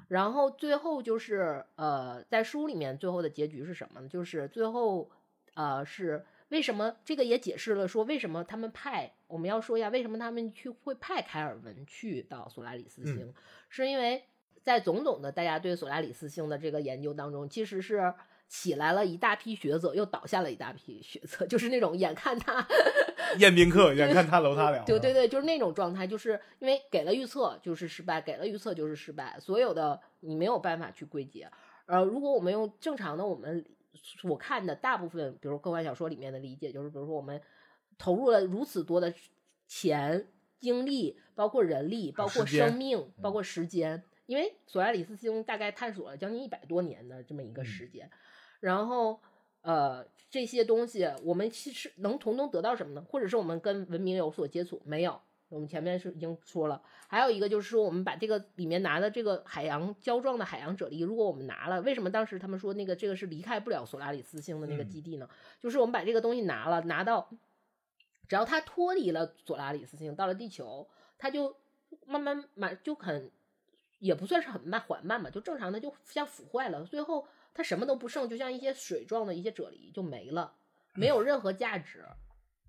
[0.07, 4.07] 然后最后就是呃，在书里面最后的结局是什么呢？
[4.07, 5.09] 就是最后
[5.55, 13.33] 呃是为什么这个也解释了说为什么他们派我们要说一下为什么他们去会派凯尔文去到索拉里斯星，
[13.69, 14.23] 是因为
[14.63, 18.13] 在种种的大家对索拉里斯星的这个研究当中，其实是
[18.49, 22.67] 起来了一大批学者，又倒下了一大批学者，就是那种眼看他
[23.39, 24.83] 宴宾客，眼看他楼塌了。
[24.85, 31.49] 对对对，就是那种状态，就是因为给了预测就是失败，给了预测就是失败，所有的你没有办法去归结。
[31.85, 37.39] 呃，如果我们用正常的我们所看的大部分，比如科幻小说里面的理解，就是比如说我们
[37.97, 39.13] 投入了如此多的
[39.67, 40.27] 钱、
[40.59, 48.09] 精力，包括人力，包括生命，包括时间，因为索爱里斯星大概探索了将近一百多年的这么一个嗯时间，
[48.59, 49.19] 然后
[49.61, 53.05] 呃这些东西，我们其实能从中得到什么呢？
[53.09, 54.81] 或者是我们跟文明有所接触？
[54.85, 55.19] 没有。
[55.49, 65.27] 我们前面是已经说了，还有一个就是说，我们把这个里面拿的这个海洋胶状的海洋啫喱，如果我们拿了，为什么当时他们说那个这个是离开不了索拉里斯星的那个嗯基地呢？
[65.59, 67.27] 就是我们把这个东西拿了，拿到，
[68.27, 70.87] 只要它脱离了索拉里斯星，到了地球，
[71.17, 71.55] 它就
[72.05, 73.31] 慢慢慢就很，
[73.99, 80.53] 也不算是很慢缓慢吧，就正常的就像腐坏了，最后它什么都不剩，就像一些水状的一些啫喱就没了，
[80.95, 82.03] 没有任何价值。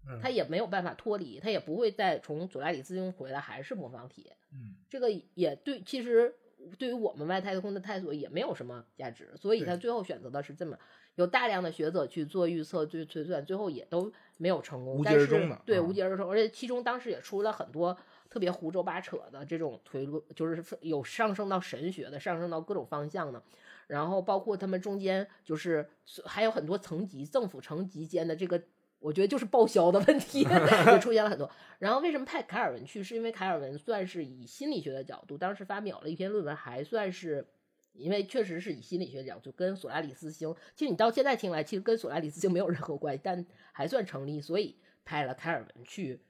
[0.08, 4.32] 嗯它也没有办法脱离，它也不会再从祖拉里斯星回来，还是魔方体。
[4.50, 6.34] 嗯这个也对，其实
[6.78, 10.78] 对于我们外太空的探索也没有什么价值，所以他最后选择的是这么
[11.16, 17.94] 有大量的学者去做预测、去推算，最后也都没有成功，无疾但是而终的对，啊无疾而终，而且其中当时也出了很多
[18.30, 23.42] 特别胡诌八扯的这种推论，就是有上升到神学的，上升到各种方向的。
[23.88, 25.86] 然后包括他们中间就是
[26.24, 28.62] 还有很多层级，政府层级间的这个，
[29.00, 31.50] 我觉得就是报销的问题也出现了很多。
[31.80, 33.02] 然后为什么派凯尔文去？
[33.02, 37.46] 是因为凯尔文算是以心理学的角度，当时发表了一篇论文，还算是。
[37.92, 46.20] 因为确实是以心理学角度跟索拉里斯星，其实你到现在听来，其实跟索拉里斯星没有任何关系，但还算成立，所以派了凯尔文去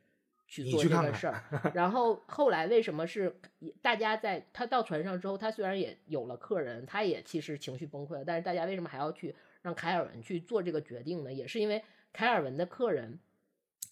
[0.51, 1.41] 去做这个事儿。
[1.73, 3.41] 然后后来为什么是
[3.81, 9.33] 大家在他到船上之后，他虽然也有了客人，他也其实情绪崩溃了，但是大家为什么还要去
[9.63, 11.33] 让凯尔文去做这个决定呢？
[11.33, 11.83] 也是因为
[12.13, 13.21] 凯尔文的客人，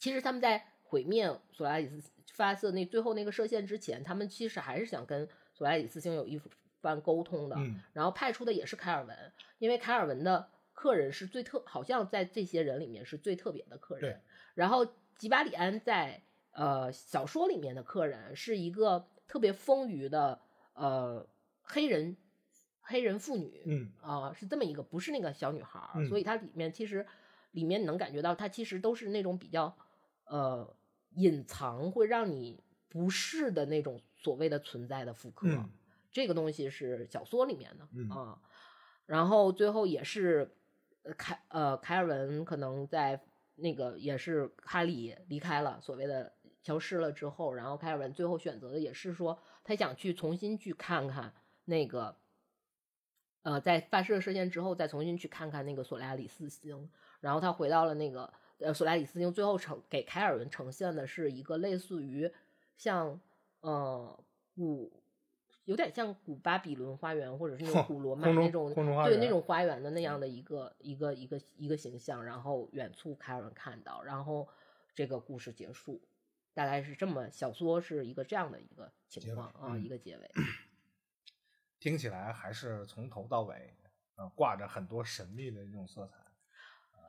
[0.01, 6.41] 其实他们在毁灭索拉里斯发射那最后那个射线之前，他们其实还是想跟索拉里斯星有一
[6.81, 7.55] 番沟通的。
[7.57, 9.17] 嗯然后派出的也是凯尔文，
[9.59, 14.21] 因为凯尔文的客人是最特，好像在这些人里面是最特别的客对人。
[14.55, 14.85] 然后
[15.17, 16.21] 吉巴里安在
[16.59, 20.41] 呃小说里面的客人是一个特别丰腴的
[20.75, 21.25] 呃
[21.63, 22.17] 黑人
[22.81, 23.93] 黑人妇女，嗯。
[24.01, 27.07] 啊、是这么一个，不是那个小女孩儿，嗯所以它里面其实
[27.53, 29.77] 里面能感觉到，它其实都是那种比较
[30.25, 30.75] 呃
[31.11, 35.47] 隐藏，会让你不适的那种所谓的存在的复刻。
[35.49, 35.71] 嗯。
[36.11, 38.09] 这个东西是小说里面的嗯。
[38.09, 38.41] 啊，
[39.07, 40.57] 然后最后也是
[41.03, 43.21] 呃凯呃凯尔文可能在
[43.57, 46.33] 那个也是哈利离开了所谓的
[46.69, 51.33] 消失了之后，然后凯尔文最后选择的也是说，他想去重新去看看
[51.65, 52.15] 那个，
[53.41, 56.91] 呃，在发射事件之后再重新去看看那个索拉里斯星，
[57.21, 62.31] 然后他回到了那个呃索拉里斯星，最后呈给凯尔文呈现的是一个类似于
[62.77, 63.19] 像
[63.61, 64.23] 呃
[64.55, 64.93] 古。
[65.65, 74.49] 有点像古巴比伦花园，或者是那种古罗马那种对那种花园的那样的一个一个一个一个形象，然后远处凯尔文看到，然后
[74.95, 76.01] 这个故事结束，
[76.59, 80.29] 大概是这么小说是一个这样的一个情况啊，嗯一个结尾。
[81.79, 83.77] 听起来还是从头到尾，
[84.17, 86.15] 呃，挂着很多神秘的这种色彩。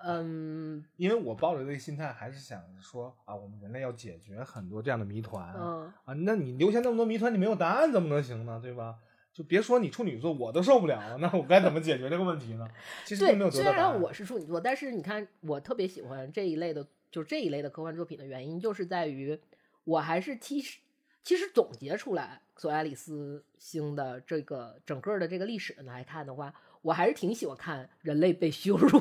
[0.02, 6.14] 嗯因为我抱着这个心态，还是想着说啊，我们人类要解决很多这样的谜团、嗯啊。
[6.14, 8.60] 那你留下那么多谜团，你没有答案怎么能行呢？
[8.62, 9.00] 对吧？
[9.34, 12.70] 就别说你处女座，我都受不了了，那我该怎么解决这个问题呢？
[13.04, 13.72] 其实并没有对，得到。
[13.72, 19.40] 虽然我是处女座，但是你看，我特别喜欢这一类的，就这一类的科幻作品的原因，就是在于
[19.84, 20.80] 我还是其实
[21.24, 29.00] 其实总结出来索爱里斯星的这个整个的这个历史来看的话，我还是挺喜欢看人类被羞辱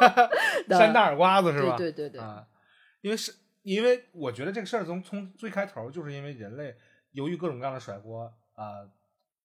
[0.68, 1.76] 的扇大耳刮子是吧？
[1.76, 2.46] 对对对对啊，
[3.00, 6.76] 因为是因为我觉得这个事儿从从最开头就是因为人类
[7.12, 8.86] 由于各种各样的甩锅啊、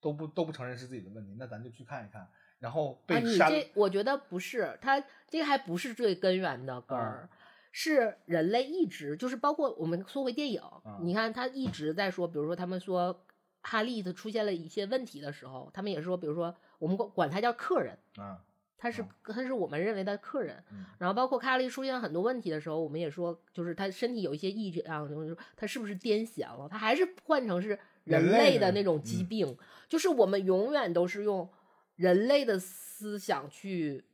[0.02, 2.28] 都不都不承认是自己的问题，那咱就去看一看，
[2.60, 3.58] 然后啊，你被删了。
[3.58, 7.30] 这我觉得不是，它这个还不是最根源的根儿，
[7.78, 10.62] 是人类一直就是包括我们说回电影，
[11.02, 13.26] 你看他一直在说，比如说他们说
[13.64, 18.40] 哈利他出现了一些问题的时候，他们也说，比如说我们管管他叫客人，啊，
[18.78, 26.70] 他是嗯他是我们认为的客人，嗯然后包括哈利出现很多问题的时候，我们也说，就是他身体有一些异样，就是他是不是癫痫了？
[26.70, 29.58] 他还是换成是人人类类的的那种疾嗯病，
[29.90, 31.50] 就是我们永远都是用
[31.98, 34.06] 人类的思想去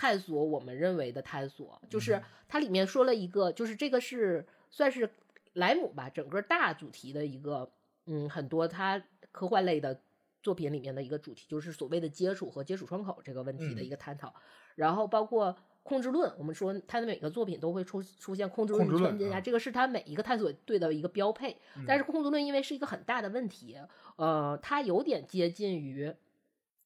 [0.00, 5.10] 探索我们认为的探索，就是嗯它里面说了一个，就是这个是算是
[5.54, 7.68] 莱姆吧，整个大主题的一个，
[8.06, 10.00] 嗯，很多他科幻类的
[10.40, 14.32] 作品里面的一个主题，就是所谓的接触和接触窗口这个问题的嗯一个探讨。
[14.76, 21.56] 然后包括控制论，我们说他的每个作品都会出出现控制论控制论穿插，啊这个是他每一个探索队的一个标配。
[21.88, 23.76] 但是控制论因为是一个很大的问题，
[24.14, 26.14] 呃，它有点接近于。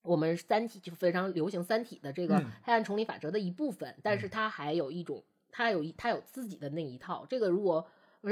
[0.02, 7.24] 我们《三体》就非常流行《三体》的这个嗯黑暗重力法则的一部分，但是它还有一种，它有一它有自己的那一套。
[7.28, 7.86] 这个如果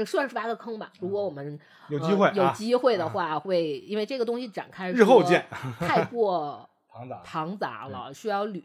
[0.05, 1.59] 算是挖个坑吧，如果我们
[1.89, 5.45] 有机会有机会的啊话，会因为这个东西展开说日后见
[5.79, 8.61] 太过 庞杂庞杂了，需要捋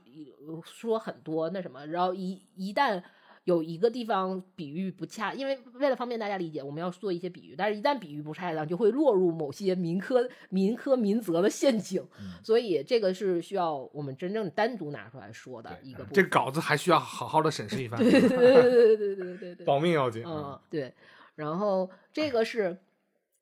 [0.64, 3.02] 说很多那什么，然后一一旦
[3.46, 12.04] 有一个地方比喻不恰因为为了方便大家理解我们要做一些比喻但是一旦比喻不恰当就会落入某些民科民科民则的陷阱
[12.42, 20.92] 所以这个是需要我们真正单独拿出来说的一个这稿子还需要好好的审视一番 对对对对对对对 保命要紧嗯对。
[21.36, 22.76] 然后这个是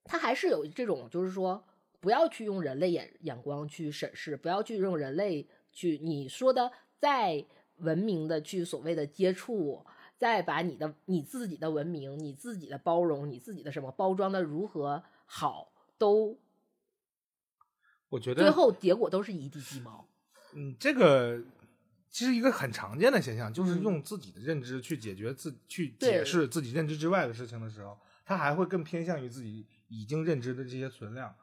[0.05, 1.65] 它还是有这种就是说
[2.01, 7.43] 不要去用人类眼眼光去审视不要去用人类去你说的再
[7.79, 9.85] 文明的去所谓的接触
[10.17, 16.39] 再把你的你自己的文明、你自己的包容、你自己的什么包装的如何好，都
[18.09, 20.09] 我觉得最后结果都是一地鸡毛。
[20.55, 21.43] 嗯，这个
[22.11, 31.35] 其实一个很常见的现象，就是嗯用自己的认知去解决自去解释自己认知之外的事情的时候，他还会更偏向于自己已经认知的这些存量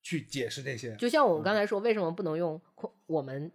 [0.00, 0.96] 去解释这些。
[0.96, 3.52] 就像我们刚才说，为什么不能用空我们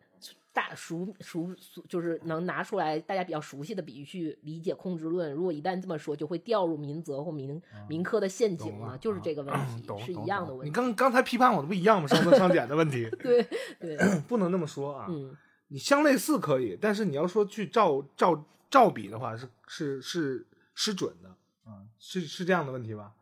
[0.59, 5.31] 大熟熟熟，就是能拿出来大家比较熟悉的比喻去理解控制论？
[5.31, 10.69] 如果一旦这么说，就会掉入民责或民民科的陷阱懂了，嘛就是这个问题，懂是一样的问题。
[10.69, 12.07] 你刚刚才批判我的不一样吗？
[12.09, 13.41] 上增上减的问题， 对
[13.79, 13.97] 对，
[14.27, 15.07] 不能那么说啊。
[15.09, 15.33] 嗯，
[15.69, 20.45] 你相类似可以，但是你要说去照照照比的话，是是是
[20.75, 21.29] 失准的
[21.63, 23.13] 啊，是是这样的问题吧？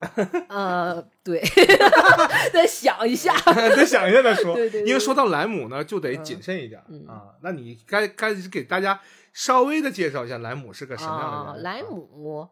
[0.48, 1.42] 呃，对，
[2.52, 3.34] 再想一下，
[3.76, 4.54] 再想一下再说。
[4.54, 7.34] 对对对因为说到莱姆呢，就得嗯谨慎一点、嗯啊。
[7.42, 9.00] 那你该该给大家
[9.32, 11.62] 稍微的介绍一下莱姆是个什么样的啊，人？
[11.62, 12.48] 莱啊姆，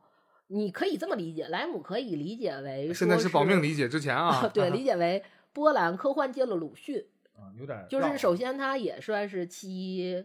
[0.49, 5.22] 你可以这么理解，莱姆可以理解为现在是保命理解之前啊，对，理解为
[5.53, 7.03] 波兰科幻界的鲁迅。
[7.34, 10.22] 啊，有点绕就是首先他也算是七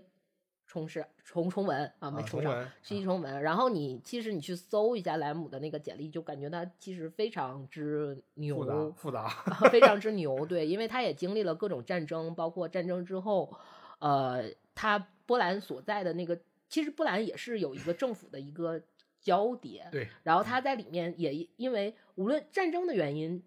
[0.73, 3.43] 重是重重文啊，没重上啊重文七重文。
[3.43, 10.43] 然后你其实你去搜一下莱姆的那个简历，就感觉他其实非常之牛，复杂复 杂，非常之牛。
[10.47, 13.55] 对，因为他也经历了各种战争，包括战争之后，
[13.99, 14.97] 呃，他
[15.27, 18.81] 波兰所在的那个，其实波兰也是有一个政府的一个
[19.21, 23.43] 交叠，对，然后他在里面也因为无论战争的原因。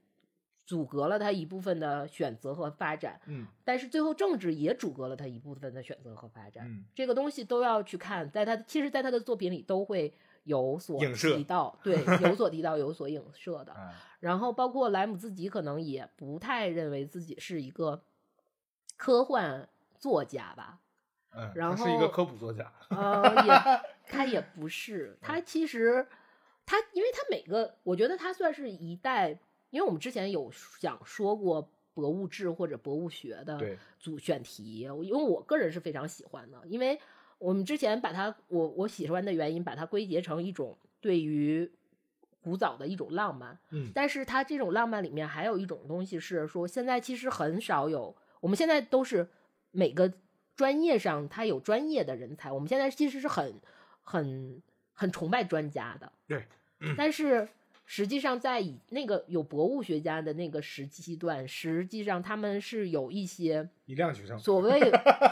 [0.66, 6.66] 阻隔了他一部分的选择和发展，嗯但是最后政治也阻隔了他一部分的选择和发展。
[6.68, 10.12] 嗯这个东西都要去看，在他其实，在他的作品里都会
[10.42, 13.72] 有所提到， 对，有所提到，有所影射的。
[13.72, 18.02] 哎然后包括莱姆自己可能也不太认为自己是一个
[18.96, 19.68] 科幻
[19.98, 20.80] 作家吧，
[21.30, 26.08] 嗯，然后是一个科普作家，呃， 也他也不是，他其实
[26.64, 29.38] 他，因为他每个，我觉得他算是一代，
[29.76, 30.50] 因为我们之前有
[30.80, 33.60] 想说过博物志或者博物学的
[33.98, 36.98] 组选题，因为我个人是非常喜欢的，因为
[37.36, 41.70] 我们之前把它，我我喜欢的原因，把它归结成一种对于
[42.40, 43.90] 古早的一种浪漫，嗯。
[43.94, 49.28] 但是它这种浪漫里面还有一种东西是说，现在其实很少有，我们现在都是
[49.72, 50.10] 每个
[50.54, 53.60] 专业上它有专业的人才，我们现在其实是很
[54.02, 54.62] 很
[54.94, 56.46] 很崇拜专家的，对，
[56.96, 57.46] 但是
[57.88, 64.80] 实际上在以那个有博物学家的那个时期段，实际上他们是有一些以量取胜，所谓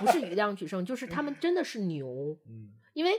[0.00, 3.10] 不是以量取胜， 就是他们真的是牛，嗯，因为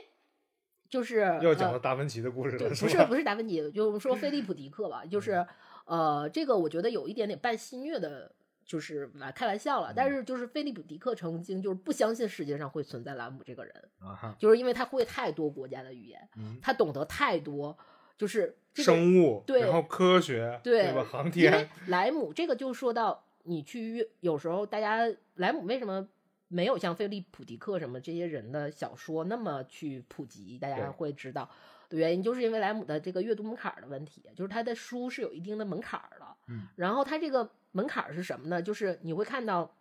[0.88, 2.98] 就是要讲呃到达芬奇的故事了，对，不是？
[3.06, 5.46] 不是达芬奇，就是说菲利普迪克吧，就是
[5.86, 8.34] 呃，这个我觉得有一点点半戏谑的，
[8.66, 9.92] 就是来开玩笑了。
[9.94, 17.78] 但是就是菲利普迪克曾经就是不相信世界上会存在兰姆这个人，啊，就是因为他会太多国家的语言，嗯，他懂得太多，
[18.18, 21.04] 就是这个生物，对然后科学，对吧？
[21.04, 25.02] 航天，莱姆这个就说到你去有时候大家
[25.36, 26.08] 莱姆为什么
[26.48, 31.50] 没有像菲利普迪克什么这些人的小说那么去普及，大家会知道
[31.90, 36.26] 的原因，就是因为莱姆的这个阅读门槛儿的问题，就是他的书是有一定的门槛儿的。
[36.48, 38.62] 嗯，然后他这个门槛儿是什么呢？
[38.62, 39.76] 就是你会看到，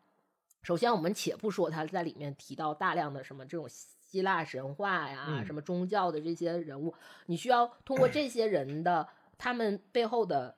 [0.62, 3.68] 首先我们且不说他在里面提到大量的什么这种
[4.14, 6.94] 希腊神话呀、嗯什么宗教的这些人物，
[7.26, 10.54] 你需要通过这些人的他们背后的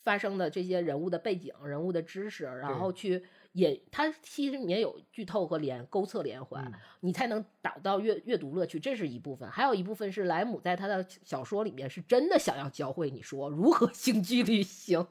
[0.00, 3.22] 发生的这些人物的背景、人物的知识，然后去
[3.52, 9.46] 也，它其实里面有剧透和连勾测连环，嗯你才能达到阅阅读乐趣，这是一部分。
[9.50, 15.06] 还有一部分是莱姆在他的小说里面是真的想要教会你说如何星际旅行，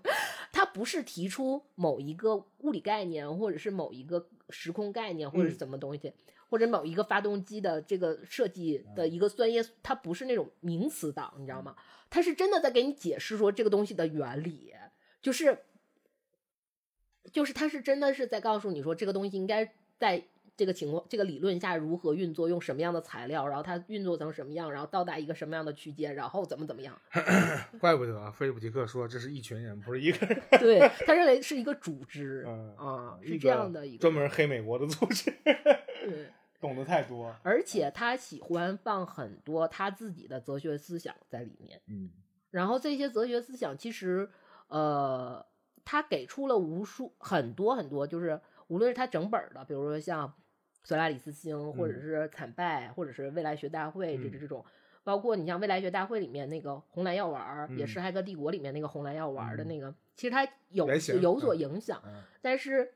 [0.52, 6.14] 他不是提出某一个物理概念，或者是某一个时空概念，或者什么东西。
[6.54, 11.76] 或者某一个发动机的这个设计的一个酸液，它不是那种名词党，你知道吗？
[12.12, 14.72] 它是真的在给你解释说这个东西的原理，
[15.20, 15.58] 就是
[17.32, 20.24] 就是它是真的是在告诉你说这个东西应该在
[20.56, 26.96] 这个情况、这个理论下如何运作，用什么样的材料，然后它运作成什么样，然后到达一个什么样的区间，然后怎么怎么样。
[27.82, 36.28] 怪不得啊，菲利普迪克说这是一群人，不是一个人，对他认为是一个组织嗯啊，是这样的一个专门黑美国的组织，对。
[36.64, 42.10] 懂得太多，而且他喜欢放很多他自己的哲学思想在里面，嗯。
[42.52, 44.30] 然后这些哲学思想其实，
[44.70, 45.46] 呃，
[45.84, 50.34] 他给出了无数很多很多，就是无论是他整本儿的，比如说像
[50.86, 54.64] 索拉里斯星，或者嗯是惨败，或者是未来学大会这嗯这这种，
[55.04, 60.88] 包括你像未来学大会里面那个红蓝药丸儿，也嗯是《骇客帝国》里面那个红蓝药丸儿的嗯那个，其实它有
[61.22, 62.24] 有所嗯影响，嗯。
[62.42, 62.94] 但是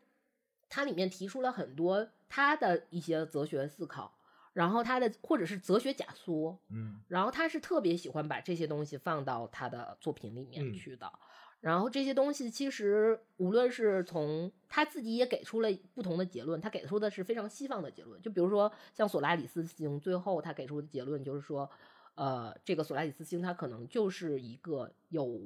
[0.70, 4.14] 它里面提出了很多他的一些哲学思考，
[4.54, 11.12] 然后他的或者是哲学假说，嗯然后他是特别喜欢把这些东西放到他的作品里面嗯去的。
[11.60, 18.22] 然后这些东西其实无论是从他自己也给出了不同的结论，他给出的是非常西方的结论。
[18.22, 21.70] 就比如说像索拉里斯星，最后他给出的结论就是说，
[22.14, 25.42] 呃，这个索拉里斯星它可能就是一个有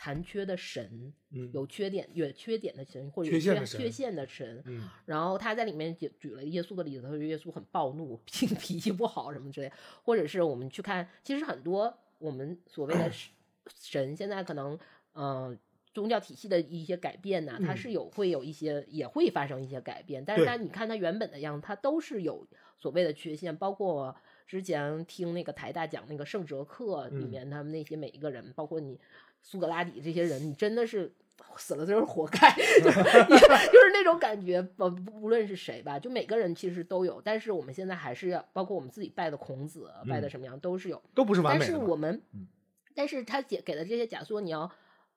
[0.00, 4.62] 残缺的神，嗯，有缺点有缺点的神，或者有缺陷的神缺缺陷的神。
[4.66, 4.88] 嗯。
[5.04, 9.72] 然后他在里面举举了耶稣的例子，他说耶稣很暴怒， 脾脾气不好什么之类，
[10.04, 13.32] 或者是我们去看，其实很多我们所谓的神
[13.76, 14.78] 神，现在可能
[15.14, 15.58] 嗯、呃
[15.94, 17.76] 宗教体系的一些改变呢，它嗯。
[17.76, 20.46] 是有会有一些也会发生一些改变，但是对。
[20.46, 22.46] 它你看它原本的样子，它都是有
[22.78, 24.14] 所谓的缺陷，包括
[24.46, 27.28] 之前听那个台大讲那个圣哲课里嗯。
[27.28, 29.00] 面，他们那些每一个人，包括你
[29.42, 31.12] 苏格拉底这些人，你真的是
[31.56, 42.46] 死了就是活该， 就是就是那种感觉，不不无论是谁吧，就每个人其实都有，但是我们现在还是要，包括我们自己拜的孔子，拜的嗯什么样都是有，都不是完但美的嘛，是我们，嗯
[42.94, 44.70] 但是他给给的这些假说，你要，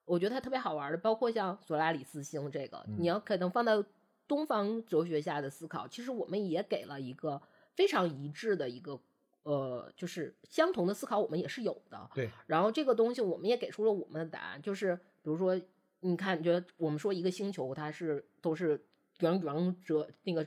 [0.05, 3.83] 我觉得它特别好玩的，包括像索拉里斯星这个，嗯你要可能放到
[4.27, 7.41] 东方哲学下的思考，其实我们也给了一个
[7.75, 8.99] 非常一致的一个。
[9.43, 12.09] 呃，就是相同的思考，我们也是有的。
[12.13, 15.59] 对，然后这个东西，我们也给出了我们的答案，就是比如说，
[16.01, 18.83] 你看，你觉得我们说一个星球，它是都是
[19.19, 20.45] 圆圆折那个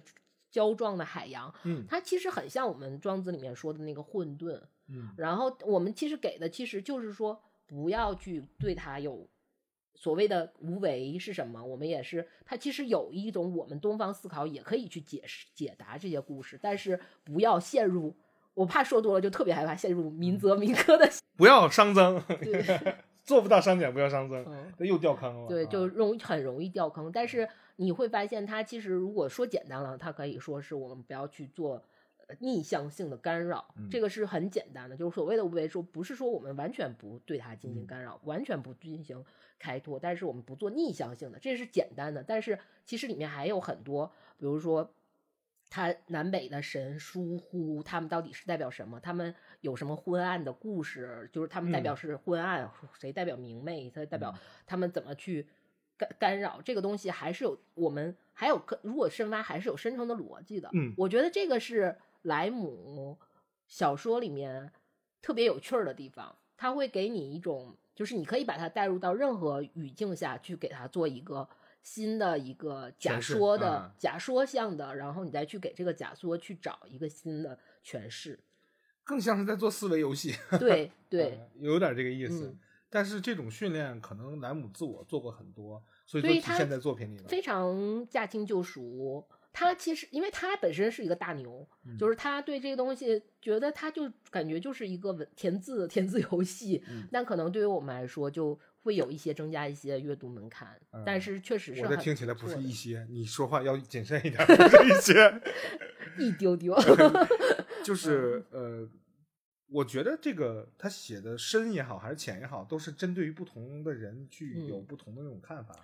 [0.50, 9.28] 胶状的海洋，嗯它其实很像我们庄子里面说的那个混沌，嗯然后我们其实给的其实就是说，不要去对它有
[9.96, 11.64] 所谓的无为是什么。
[11.64, 18.16] 我们也是，它其实有一种我们东方思考也可以去解释解答这些故事，但是不要陷入
[18.54, 24.44] 我怕说多了就特别害怕陷入民则民科的， 不要熵增，对，做不到删减不要熵增，
[24.78, 25.48] 又掉坑了。
[25.48, 27.10] 对，啊就容易很容易掉坑。
[27.10, 31.82] 但是你会发现，它其实如果说简单了，它可以说是我们不要去做
[32.28, 34.96] 呃逆向性的干扰，嗯这个是很简单的。
[34.96, 39.24] 就是所谓的无为说，不是说我们完全不对它进行嗯干扰，完全不进行
[39.58, 42.22] 开拓，但是我们不做逆向性的，这是简单的。
[42.22, 44.88] 但是其实里面还有很多，比如说。
[45.70, 49.00] 它南北的神疏忽，他们到底是代表什么？
[49.00, 51.28] 他们有什么昏暗的故事？
[51.32, 53.90] 就是他们代表嗯是昏暗，谁代表明媚？
[53.90, 55.48] 它代表嗯他们怎么去
[55.96, 60.70] 干干扰这个东西，还是有我们还有可如果深挖，还是有深层的逻辑的。
[60.74, 63.18] 嗯我觉得这个是莱姆
[63.66, 64.70] 小说里面
[65.20, 71.48] 特别有趣儿的地方，它会给你一种，就是你可以把它带入到任何语境下去，给它做一个。
[71.84, 78.40] 新的一个假说的、嗯假说像的，然后你再去给这个假说去找一个新的诠释。
[79.04, 80.34] 更像是在做思维游戏。
[80.58, 82.48] 对对， 呃有点这个意思。
[82.48, 82.58] 嗯
[82.90, 87.24] 但是这种训练可能莱姆自我做过很多，所以说体现在作品里了。
[87.26, 89.26] 非常驾轻就熟。
[89.52, 105.40] 他其实，因为他本身是一个大牛，嗯就是他对这个东西觉得他就感觉就是一个文填字填字游戏，嗯但可能对于我们来说就会有一些增加一些阅读门槛，嗯但是确实是我这很听起来不是一些，你说话要谨慎一点， 不是一些。
[106.20, 106.76] 一丢丢，
[107.82, 108.90] 就是嗯呃，
[109.66, 115.74] 我觉得这个他写的深也好，还是浅也好，都是针对于不同的人去嗯有不同的那种看法。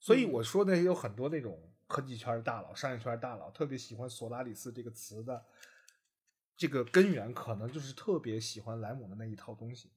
[0.00, 5.44] 所以嗯我说的有很多那种科技圈的大佬、商业圈的大佬，特别喜欢索拉里斯这个词的
[6.56, 9.92] 这个根源，可能就是特别喜欢莱姆的那一套东西，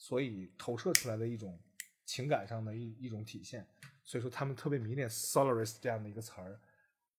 [0.00, 1.60] 所以投射出来的一种
[2.06, 3.66] 情感上的一一种体现。
[4.02, 6.58] 所以说他们特别迷恋 Solaris 这样的一个词儿。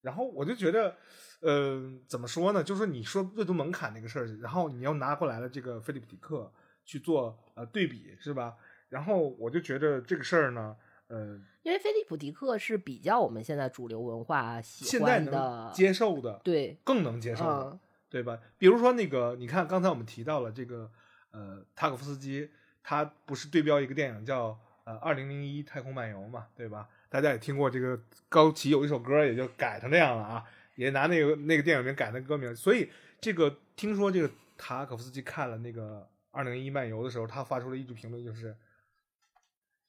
[0.01, 0.97] 然后我就觉得，
[1.41, 2.63] 呃，怎么说呢？
[2.63, 6.51] 就是说你说阅读门槛那个事儿，然后你要拿过来了这个菲利普迪克
[6.83, 8.57] 去做呃对比，是吧？
[8.89, 10.75] 然后我就觉得这个事儿呢，
[11.07, 17.79] 呃，因为菲利普迪克是比较我们现在主流文化喜现在能欢的，接受的，对，更能接受的，嗯
[18.09, 18.39] 对吧？
[18.57, 20.91] 比如说那个，你看刚才我们提到了这个，
[21.29, 22.49] 呃，塔可夫斯基，
[22.83, 26.87] 他不是对标一个电影叫呃《二零零一太空漫游》嘛，对吧？
[27.09, 27.99] 大家也听过这个
[28.29, 30.43] 高崎有一首歌，也就改成那样了啊，
[30.75, 32.55] 也拿那个那个电影名改那歌名。
[32.55, 32.89] 所以
[33.19, 35.99] 这个听说这个塔可夫斯基看了那个
[36.31, 38.55] 《二零零一漫游》的时候，他发出了一句评论，就是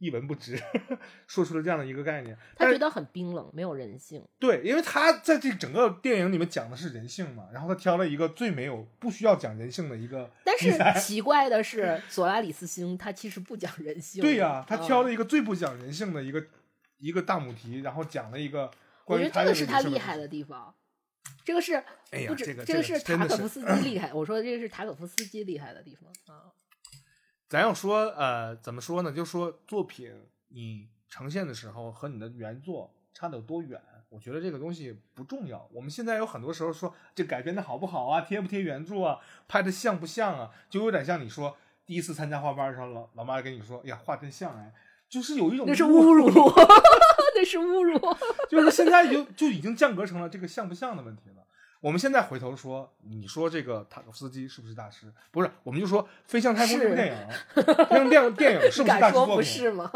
[0.02, 0.60] 一文不值，
[1.28, 2.36] 说出了这样的一个概念。
[2.56, 4.20] 他觉得很冰冷，没有人性。
[4.40, 10.72] 对，因为他在这整个电影里面讲的是人性嘛，然后他挑了一个最没有不需要讲人性的一个但是。
[11.00, 14.20] 奇怪的是，索拉里斯星他其实不讲人性。
[14.20, 16.44] 对呀、他挑嗯了一个最不讲人性的一个、
[16.98, 18.68] 一个大母题，然后讲了一个
[19.04, 20.74] 我觉得这个是他厉害的地方。
[21.44, 21.74] 这个是
[22.10, 24.12] 哎呀不止，这个这个是真的是塔可夫斯基厉害。
[24.12, 26.50] 我说的这个是塔可夫斯基厉害的地方啊。
[27.52, 29.12] 咱要说呃，怎么说呢？
[29.12, 30.10] 就说作品
[30.48, 35.68] 你呈现的时候和你的原作差的有多远，我觉得这个东西不重要。
[35.70, 41.54] 我们现在有很多时候说这改编的好不好啊，贴不贴原著啊，拍的像不像啊，就有点像你说
[41.84, 44.72] 第一次参加画班的时候，老老妈跟你说，哎呀，画真像哎，
[45.10, 46.30] 就是有一种那是侮辱，
[47.36, 47.98] 那是侮辱。
[48.48, 51.41] 就是现在就就已经降格成了这个像不像的问题了。
[51.82, 55.12] 我们现在回头说，你说这个塔可夫斯基是不是大师？
[55.32, 59.36] 不是，我们就说《飞向太空》这部是电影，《飞向电影电影是不是大敢说师作品？
[59.36, 59.90] 不是吗？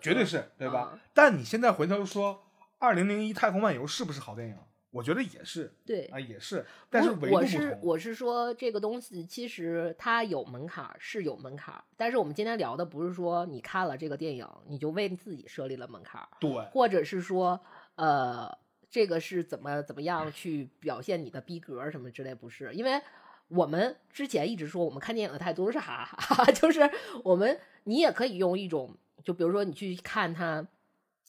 [0.00, 0.90] 绝对是， 对吧？
[0.92, 2.34] 嗯但你现在回头说，
[2.78, 4.56] 《二零零一太空漫游》是不是好电影？
[4.90, 7.78] 我觉得也是对啊，，也是，但是我我是。
[7.80, 17.58] 我是说这个东西其实它有门槛儿，是有门槛儿，但是我们今天聊的不是说你看了这个电影你就为自己设立了门槛儿，对，或者是说
[17.94, 18.54] 呃
[18.92, 23.02] 这个是怎么怎么样去表现你的逼格什么之类，不是因为。
[23.48, 26.90] 我们之前一直说，我们看电影的态度都是哈哈哈哈， 就是
[27.22, 30.66] 我们你也可以用一种，就比如说你去看他，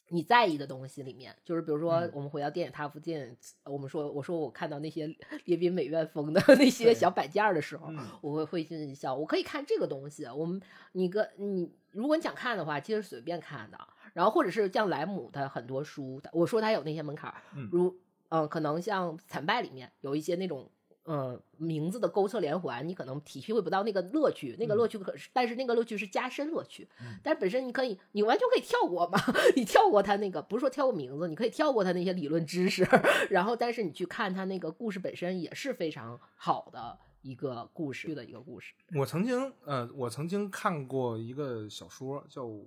[0.07, 3.35] 你在意的东西里面，就是比如说嗯我们回到电影塔附近，
[3.65, 5.13] 我们说我说我看到那些
[5.43, 9.13] 列宾美院风的那些小摆件儿的时候，嗯我会会心一笑。
[9.13, 10.61] 我可以看这个东西，我们
[10.93, 13.77] 你个你如果你想看的话，其实随便看的。
[14.13, 17.89] 然后或者是像莱姆的很多书，我说他有那些门槛儿，嗯如
[18.29, 20.69] 嗯、呃可能像《惨败》里面有一些那种。
[21.05, 26.87] 嗯，名字的勾测连环，你可能体会不到那个乐趣，那个乐趣可是，但是那个乐趣是加深乐趣。
[27.01, 29.19] 嗯但本身你可以，你完全可以跳过嘛，
[29.57, 32.87] 你跳过他那个，不是说跳过名字，你可以跳过他那些理论知识，
[33.29, 38.73] 然后但是你去看他那个故事本身也是非常好的一个故事的一个故事。
[38.95, 42.65] 我曾经呃，我曾经看过一个小说，叫嗯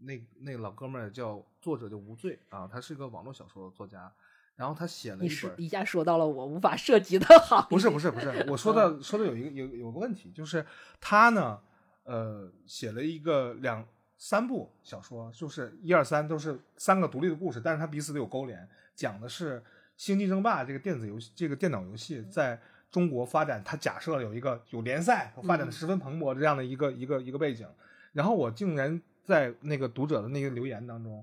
[0.00, 4.12] 那那老哥们儿叫作者叫无罪啊，他是个网络小说作家。
[4.56, 10.64] 然后他写了一本，说一下说到了我无法涉及的行业，不是不是不是，我说的说的有一个有有个问题，就是
[10.98, 11.60] 他呢，
[12.04, 13.86] 呃，写了一个两
[14.16, 19.60] 三部小说，就是一二三都是三个独立的故事，但是它彼此都有勾连，讲的是
[19.98, 22.58] 《星际争霸》这个电子游戏这个电脑游戏在
[22.90, 27.68] 中国发展，它假设有一个有联赛发展的十分蓬勃的这样的一个、一个一个背景，
[28.14, 31.22] 然后我竟然在那个读者的那个留言当中。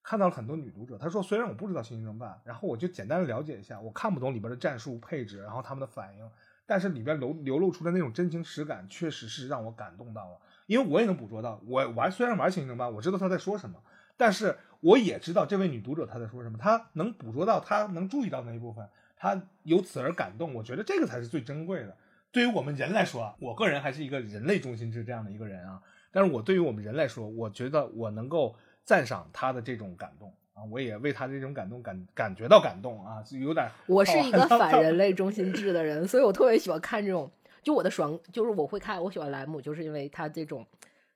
[0.00, 6.30] 看到了很多女读者，她说虽然我不知道《星际争霸》，然后我就简单的了解一下，我看不懂里边的战术配置，然后他们的反应，
[6.64, 10.38] 但是里边流流露出的那种真情实感，确实是让我感动到了。
[10.66, 13.78] 因为我也能捕捉到，我玩虽然玩《星星争霸》，我知道他在说什么，
[14.16, 20.54] 但是我也知道这位女读者她在说什么，她能捕捉到，她能注意到那一部分，她由此而感动。
[20.54, 21.94] 我觉得这个才是最珍贵的。
[22.32, 28.54] 对于我们人来说，我个人还是一个人类中心制这样的一个人啊，但是我对于我们人来说，我觉得我能够
[28.84, 37.30] 赞赏他的这种感动啊，我也为他这种感动感感觉到感动啊，有点我是一个反人类中心制的人，所以我特别喜欢看这种，
[37.62, 40.66] 就我的爽，就是我会看，我喜欢莱姆，就是因为他这种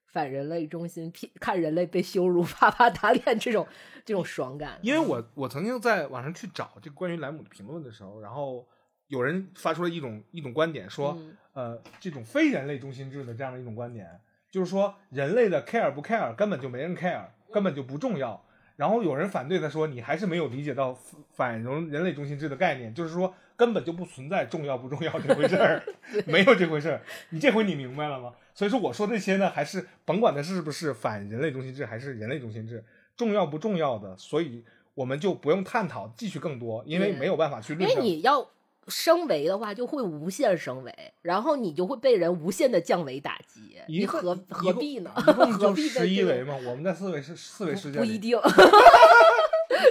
[0.07, 1.11] 反人类中心，
[1.41, 3.67] 看人类被羞辱、啪啪打脸这种
[4.05, 4.79] 这种爽感。
[4.83, 8.67] 因为我我曾经在网上去找这个关于莱姆的评论的时候，然后
[9.09, 14.09] 有人发出了一种一种观点，说、嗯呃这种非人类中心制的这样的一种观点，
[14.53, 18.45] 就是说人类的 care 不 care 根本就没人 care，根本就不重要。
[18.77, 20.97] 然后有人反对他说，你还是没有理解到
[21.33, 25.83] 反人人类中心制的概念，就是说根本就不存在重要不重要这回事儿
[26.27, 27.01] 没有这回事儿。
[27.31, 28.35] 你这回你明白了吗？
[28.55, 32.85] 所以说我说这些呢，还是甭管它是不是反人类中心制还是人类中心制，
[33.17, 34.63] 重要不重要的，所以
[34.95, 37.95] 我们就不用探讨继续更多，因为没有办法去因为。
[38.01, 38.47] 你要
[38.89, 40.93] 升维的话，就会无限升维，
[41.23, 45.11] 然后你就会被人无限的降维打击，你何何必呢？
[45.17, 48.39] 何就必在这个十一维嘛，我们在四维是四维世 界里，不一定。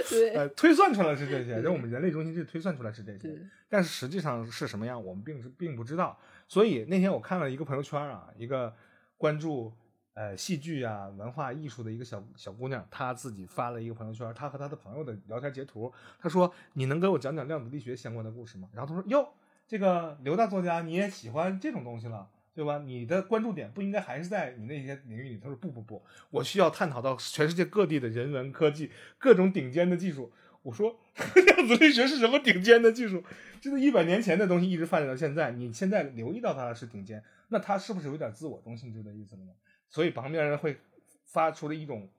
[0.08, 3.38] 对呃，推算出来是这些，就我们人类中心制推算出来是这些，对，
[3.68, 6.16] 但是实际上是什么样，我们并是并不知道。
[6.48, 8.72] 所以那天我看了一个朋友圈啊，一个
[9.16, 9.72] 关注
[10.14, 19.32] 呃戏剧啊、文化艺术的一个小小姑娘，她自己发了一个朋友圈，她和她的朋友的聊天截图，她说：“你能给我讲讲量子力学相关的故事吗？”然后她说：“哟，
[19.66, 22.82] 这个刘大作家你也喜欢这种东西了。”对吧？
[22.84, 25.38] 你的关注点不应该还是在你那些领域里？
[25.38, 30.30] 她说不不不，我需要探讨到全世界各地的人文科技，各种顶尖的技术。
[30.62, 31.00] 我说
[31.46, 33.24] 量子力学是什么顶尖的技术？
[33.58, 35.52] 这是一百年前的东西，一直发展到现在。
[35.52, 39.52] 你现在留意到它是顶尖，那它是不是有点自我中心制的意思了呢？
[39.92, 40.80] 所以旁边人会
[41.26, 42.10] 发出了一种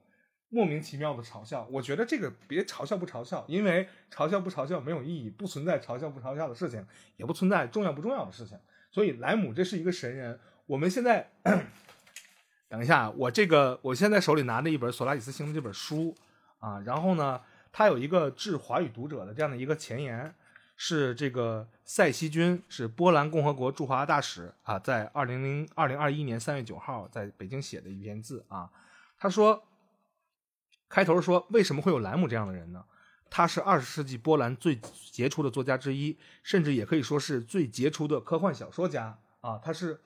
[0.48, 1.68] 莫名其妙的嘲笑。
[1.70, 6.86] 我觉得这个别嘲笑不嘲笑，因为嘲笑不嘲笑没有意义，不存在嘲笑不嘲笑的事情，
[7.18, 8.58] 也不存在重要不重要的事情。
[8.92, 10.40] 所以莱姆这是一个神人。
[10.68, 11.30] 我们现在
[12.70, 16.16] 等一下，我这个我现在手里拿着一本索拉里斯星的这本书
[16.60, 17.42] 啊，然后呢，
[17.72, 20.34] 它有一个致华语读者的这样的一个前言，
[20.76, 28.70] 是这个塞西军是波兰共和国驻华大使啊，在二零零二零二一年三月九号在北京写的一篇字啊，
[29.18, 29.64] 他说，
[30.90, 32.84] 开头说为什么会有莱姆这样的人呢？
[33.30, 34.80] 他是二十世纪波兰最
[35.12, 40.00] 杰出的作家之一，甚至也可以说是最杰出的科幻小说家啊，他是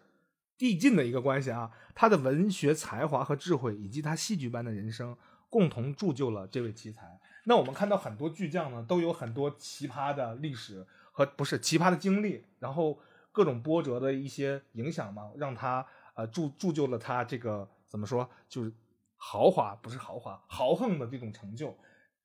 [0.57, 1.69] 递进的一个关系啊。
[1.94, 5.18] 他的文学才华和智慧，以及他戏剧般的人生，
[5.49, 7.16] 共同铸就了这位奇才。
[7.49, 12.99] 那我们看到很多巨匠呢，都有很多奇葩的历史和不是奇葩的经历，然后
[13.32, 18.74] 各种波折的一些影响嘛，让他呃铸铸就了他这个怎么说，就是
[19.15, 21.74] 豪华不是豪华豪横的这种成就。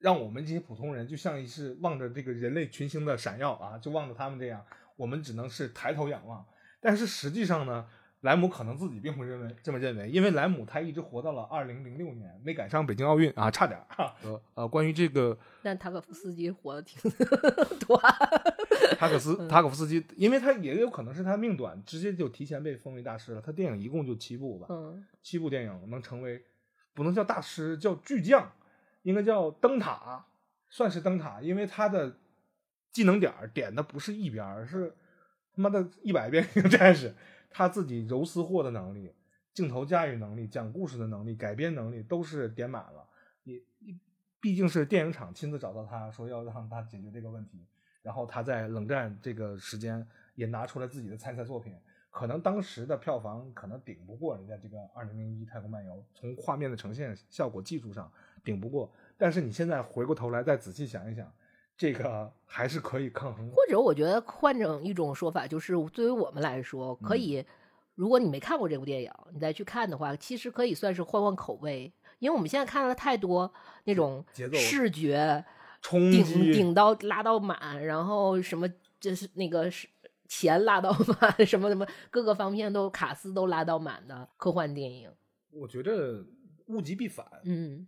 [0.00, 4.66] 让我们这些普通人就像一是望着这个人类群星的闪耀啊，就望着他们这样，
[4.96, 6.44] 我们只能是抬头仰望。
[6.80, 7.86] 但是实际上呢，
[8.22, 14.14] 莱姆可能自己并不认为这么认为，因为莱姆他一直活到了二零零六年，没赶上北京奥运啊，差点儿哈。
[14.22, 17.10] 呃呃，关于这个 但塔可夫斯基活的挺
[17.86, 18.00] 短，
[18.98, 23.40] 塔可斯塔可夫斯基，因为他也有可能是他命短，直接就提前被封为大师了。
[23.40, 26.42] 他电影一共就七部吧，嗯，七部电影能成为
[26.94, 28.52] 不能叫大师，叫巨匠。
[29.02, 30.24] 应该叫灯塔，
[30.70, 32.18] 算是灯塔，因为他的
[32.92, 34.94] 技能点儿点的不是一边儿，是
[35.52, 37.12] 他妈的一百遍一个战士。
[37.52, 39.14] 他自己揉丝货的能力、
[39.52, 43.06] 镜头驾驭能力、讲故事的能力、改编能力都是点满了。
[43.44, 43.60] 也
[44.40, 47.64] 毕竟是电影厂亲自找到他说要让他解决这个问题，
[48.02, 51.76] 然后他在冷战这个时间也拿出了自己的参赛作品。
[52.10, 58.12] 可能当时的票房可能顶不过人家这个《二零零一太空漫游》，从画面的呈现效果、技术上
[58.44, 58.92] 顶不过。
[59.16, 61.32] 但是你现在回过头来再仔细想一想，
[61.82, 63.50] 这个还是可以抗衡。
[63.50, 67.46] 或者我觉得换成一种说法，就是对于我们来说，可以，嗯
[67.94, 73.52] 如果你没看过这部电影，你再去看的话，其实可以算是换换口味，因为我们现在看了太多
[73.84, 75.44] 那种视觉。
[75.84, 78.68] 冲击，顶到拉到满，然后什么
[79.00, 79.88] 就是那个是
[80.28, 85.10] 钱拉到满，什么什么各个方面都卡斯都拉到满的科幻电影。
[85.50, 86.24] 我觉得
[86.66, 87.26] 物极必反。
[87.42, 87.84] 嗯，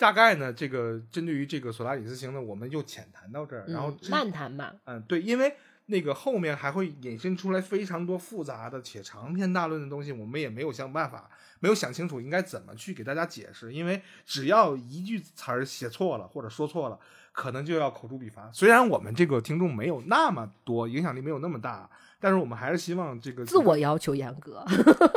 [0.00, 5.54] 大概呢，这个针对于这个索拉里斯星呢，我们就浅谈到这儿，然后嗯之漫谈吧，嗯，对，因为
[5.86, 11.28] 那个后面还会引申出来非常多复杂的且长篇大论的东西，我们也没有想办法，
[11.58, 13.74] 没有想清楚应该怎么去给大家解释。
[13.74, 16.98] 因为只要一句词儿写错了或者说错了，
[17.32, 18.50] 可能就要口诛笔伐。
[18.54, 21.90] 虽然我们这个听众没有那么多，影响力没有那么大，
[22.20, 24.64] 但是我们还是希望这个自我要求严格。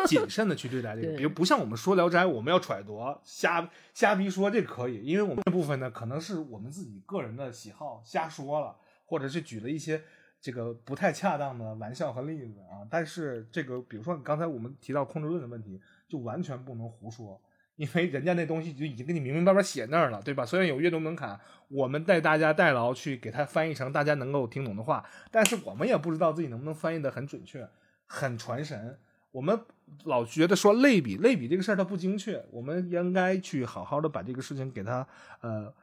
[0.08, 8.76] 谨慎的去对待这个，比如不像我们说《聊斋》，我们要揣度、瞎瞎逼说，这个可以，因为我们这部分呢，可能是我们自己个人的喜好，瞎说了，
[9.06, 10.02] 或者是举了一些
[10.42, 12.88] 这个不太恰当的玩笑和例子啊。
[12.90, 17.40] 但是这个，比如说刚才我们提到控制论的问题，就完全不能胡说。
[17.76, 20.46] 因为人家那东西就已经给你明明白白写那儿了，对吧？
[20.46, 21.40] 虽然有阅读门槛，
[21.70, 27.68] 我们带大家代劳去给他翻译成大家能够听懂的话，但是我们也不知道自己能不能翻译的很准确、
[28.06, 29.00] 很传神。
[29.32, 29.60] 我们
[30.04, 35.08] 老觉得说类比，类比这个事儿它不精确，我们应该去好好的把这个事情给它
[35.42, 35.74] 呃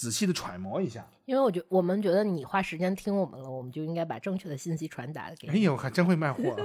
[0.00, 1.06] 仔细的揣摩一下。
[1.26, 5.52] 因为我觉我们觉得你花时间听我们了，我们就应该把正确的信息传达给你。
[5.52, 6.56] 哎呦，还真会卖货！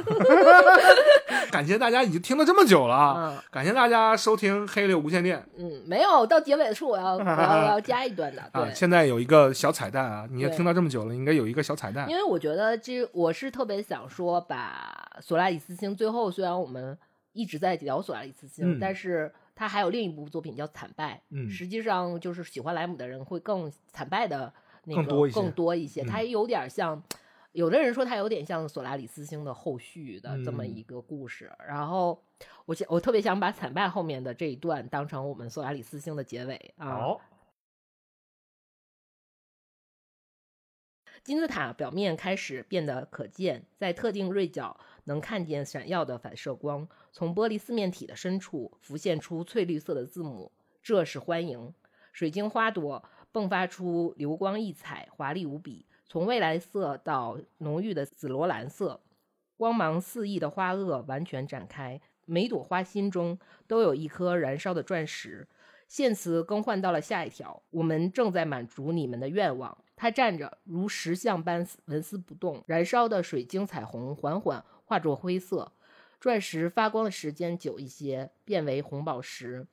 [1.52, 8.64] 感谢大家已经听了这么久了感谢大家收听黑六无线电嗯，没有到结尾处我要我要我要加一段的， 对。
[8.64, 8.72] 啊！
[8.74, 12.16] 现在有一个小彩蛋啊，你也听到这么久了，应该有一个小彩蛋因。
[12.16, 16.98] 为我觉得这我是特别想说，把索拉里斯星最后虽然我们
[17.34, 24.54] 一直在聊索拉里斯星，嗯但是他还有另一部作品叫《惨败》，嗯实际上就是喜欢莱姆的人会更惨败的
[24.84, 27.02] 那个更多一些更多一些，嗯它有点像。
[27.54, 32.22] 有的人说他有点像索拉里斯星的后续的这么嗯一个故事，然后
[32.66, 36.90] 我想我特别想把惨败后面的这一段当成我们索拉里斯星的结尾啊。
[36.90, 37.22] 好，
[41.24, 46.86] 金字塔表面开始变得可见，在特定锐角能看见闪耀的反射光，
[47.18, 50.52] 从玻璃四面体的深处浮现出翠绿色的字母，
[50.84, 51.74] 这是欢迎。
[52.12, 53.02] 水晶花朵
[53.32, 59.00] 迸发出流光溢彩，华丽无比，从蔚蓝色到浓郁的紫罗兰色，
[59.56, 65.48] 光芒四溢的花萼完全展开，每朵花心中都有一颗燃烧的钻石。
[65.88, 69.78] 现词更换到了下一条，我们正在满足你们的愿望。
[69.96, 75.72] 它站着，如石像般纹丝不动，燃烧的水晶彩虹缓缓化作灰色，
[76.20, 79.68] 钻石发光的时间久一些，变为红宝石，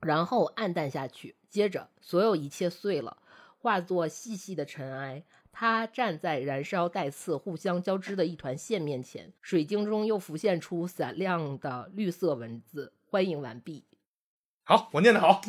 [0.00, 1.36] 然后暗淡下去。
[1.48, 3.18] 接着，所有一切碎了，
[3.58, 5.24] 化作细细的尘埃。
[5.54, 13.84] 他站在燃烧带刺互相交织的一团线面前，水晶中又浮现出闪亮的绿色文字：“欢迎完毕。
[14.64, 15.42] ”好，我念的好。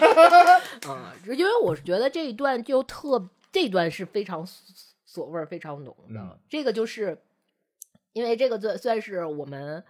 [0.88, 4.48] 啊、因为我是觉得这一段就特，这段是非常
[5.04, 6.18] 所味儿非常浓的。
[6.18, 7.22] 嗯这个就是
[8.12, 9.82] 因为这个算算是我们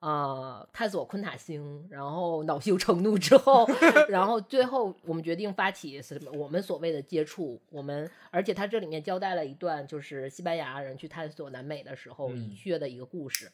[0.00, 3.66] 呃探索昆塔星，然后恼羞成怒之后，
[4.08, 7.60] 然后最后我们决定发起什么我们所谓的接触。
[7.70, 13.50] 我们而且它这里面交代了一段就是西班牙人去探索南美的时候嗯蚁穴的一个故事。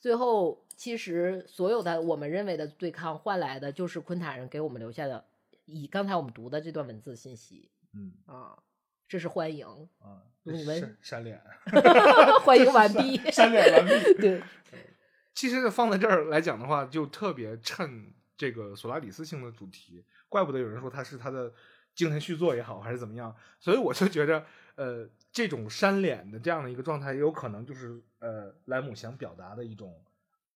[0.00, 5.24] 最后，其实所有的我们认为的对抗换来的，就是昆塔人给我们留下的，
[5.66, 8.58] 以刚才我们读的这段文字信息嗯啊，
[9.06, 9.64] 这是欢迎，
[10.00, 11.40] 啊，你们是扇脸，
[12.42, 14.14] 欢迎完毕，删脸完毕。
[14.14, 14.42] 对，
[15.34, 21.52] 其实放在这儿来讲的话，就特别衬这个索拉里斯星的主题，怪不得有人说它是他的
[21.94, 23.34] 精神续作也好，还是怎么样。
[23.60, 24.44] 所以我就觉着，
[24.74, 30.02] 呃，这种删脸的这样的一个状态，有可能就是呃莱姆想表达的一种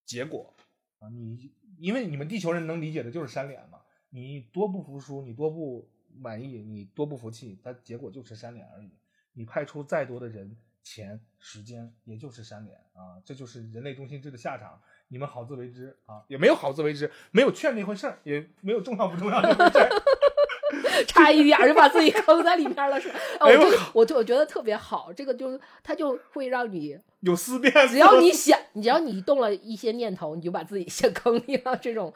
[0.04, 0.54] 结果
[0.98, 1.08] 啊。
[1.08, 3.78] 你因为你们地球人能理解的就是删脸嘛，
[4.10, 5.88] 你多不服输，你多不
[6.18, 8.90] 满意，你多不服气，它结果就是扇脸而已。
[9.34, 10.56] 你派出再多的人、
[10.86, 14.80] 钱、时间，也就是扇脸啊，这就是人类中心制的下场。
[15.08, 19.90] 你们好自为之啊，也没有好自为之，没有劝那回事儿，也没有重要不重要这回事儿。
[21.08, 23.08] 差一点儿就把自己坑在里面了，是？
[23.40, 23.60] 哦、哎呦
[23.92, 31.76] 我这个我我觉得特别好，这个就是它就会让你， 有思辨，只要你想，只要你动了一些念头，你就把自己陷坑里了。
[31.76, 32.14] 这种，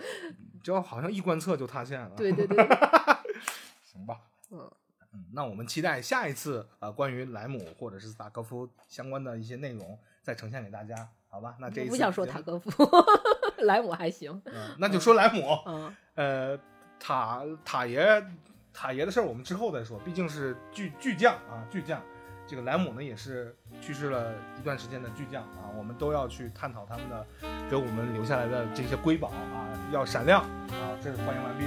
[0.62, 2.12] 只要好像一观测就塌陷了。
[2.16, 2.56] 对对对，
[3.82, 4.20] 行吧，
[4.52, 4.70] 嗯
[5.12, 11.56] 嗯，那我们期待下一次啊、呃关于莱姆或者是塔科夫相关的一些内容再呈现给大家，好吧？
[11.58, 12.70] 那这一次我不想说塔科夫，
[13.64, 15.58] 莱姆还行，嗯，那就说莱姆。
[15.66, 16.58] 嗯呃，
[16.98, 18.24] 塔塔爷
[18.72, 22.02] 塔爷的事儿我们之后再说，毕竟是巨巨匠啊，巨匠。
[22.50, 27.24] 这个莱姆呢也是去世了一段时间的巨匠啊，我们都要去探讨他们的
[27.70, 30.98] 给我们留下来的这些瑰宝啊，要闪亮啊！
[31.00, 31.64] 这是欢迎完毕。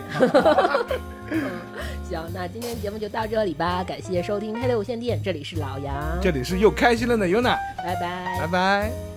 [2.03, 9.12] 行，那今天节目就到这里吧，感谢收听《黑雷无线电》，这里是老杨，这里是又开心了的尤娜，拜拜拜拜。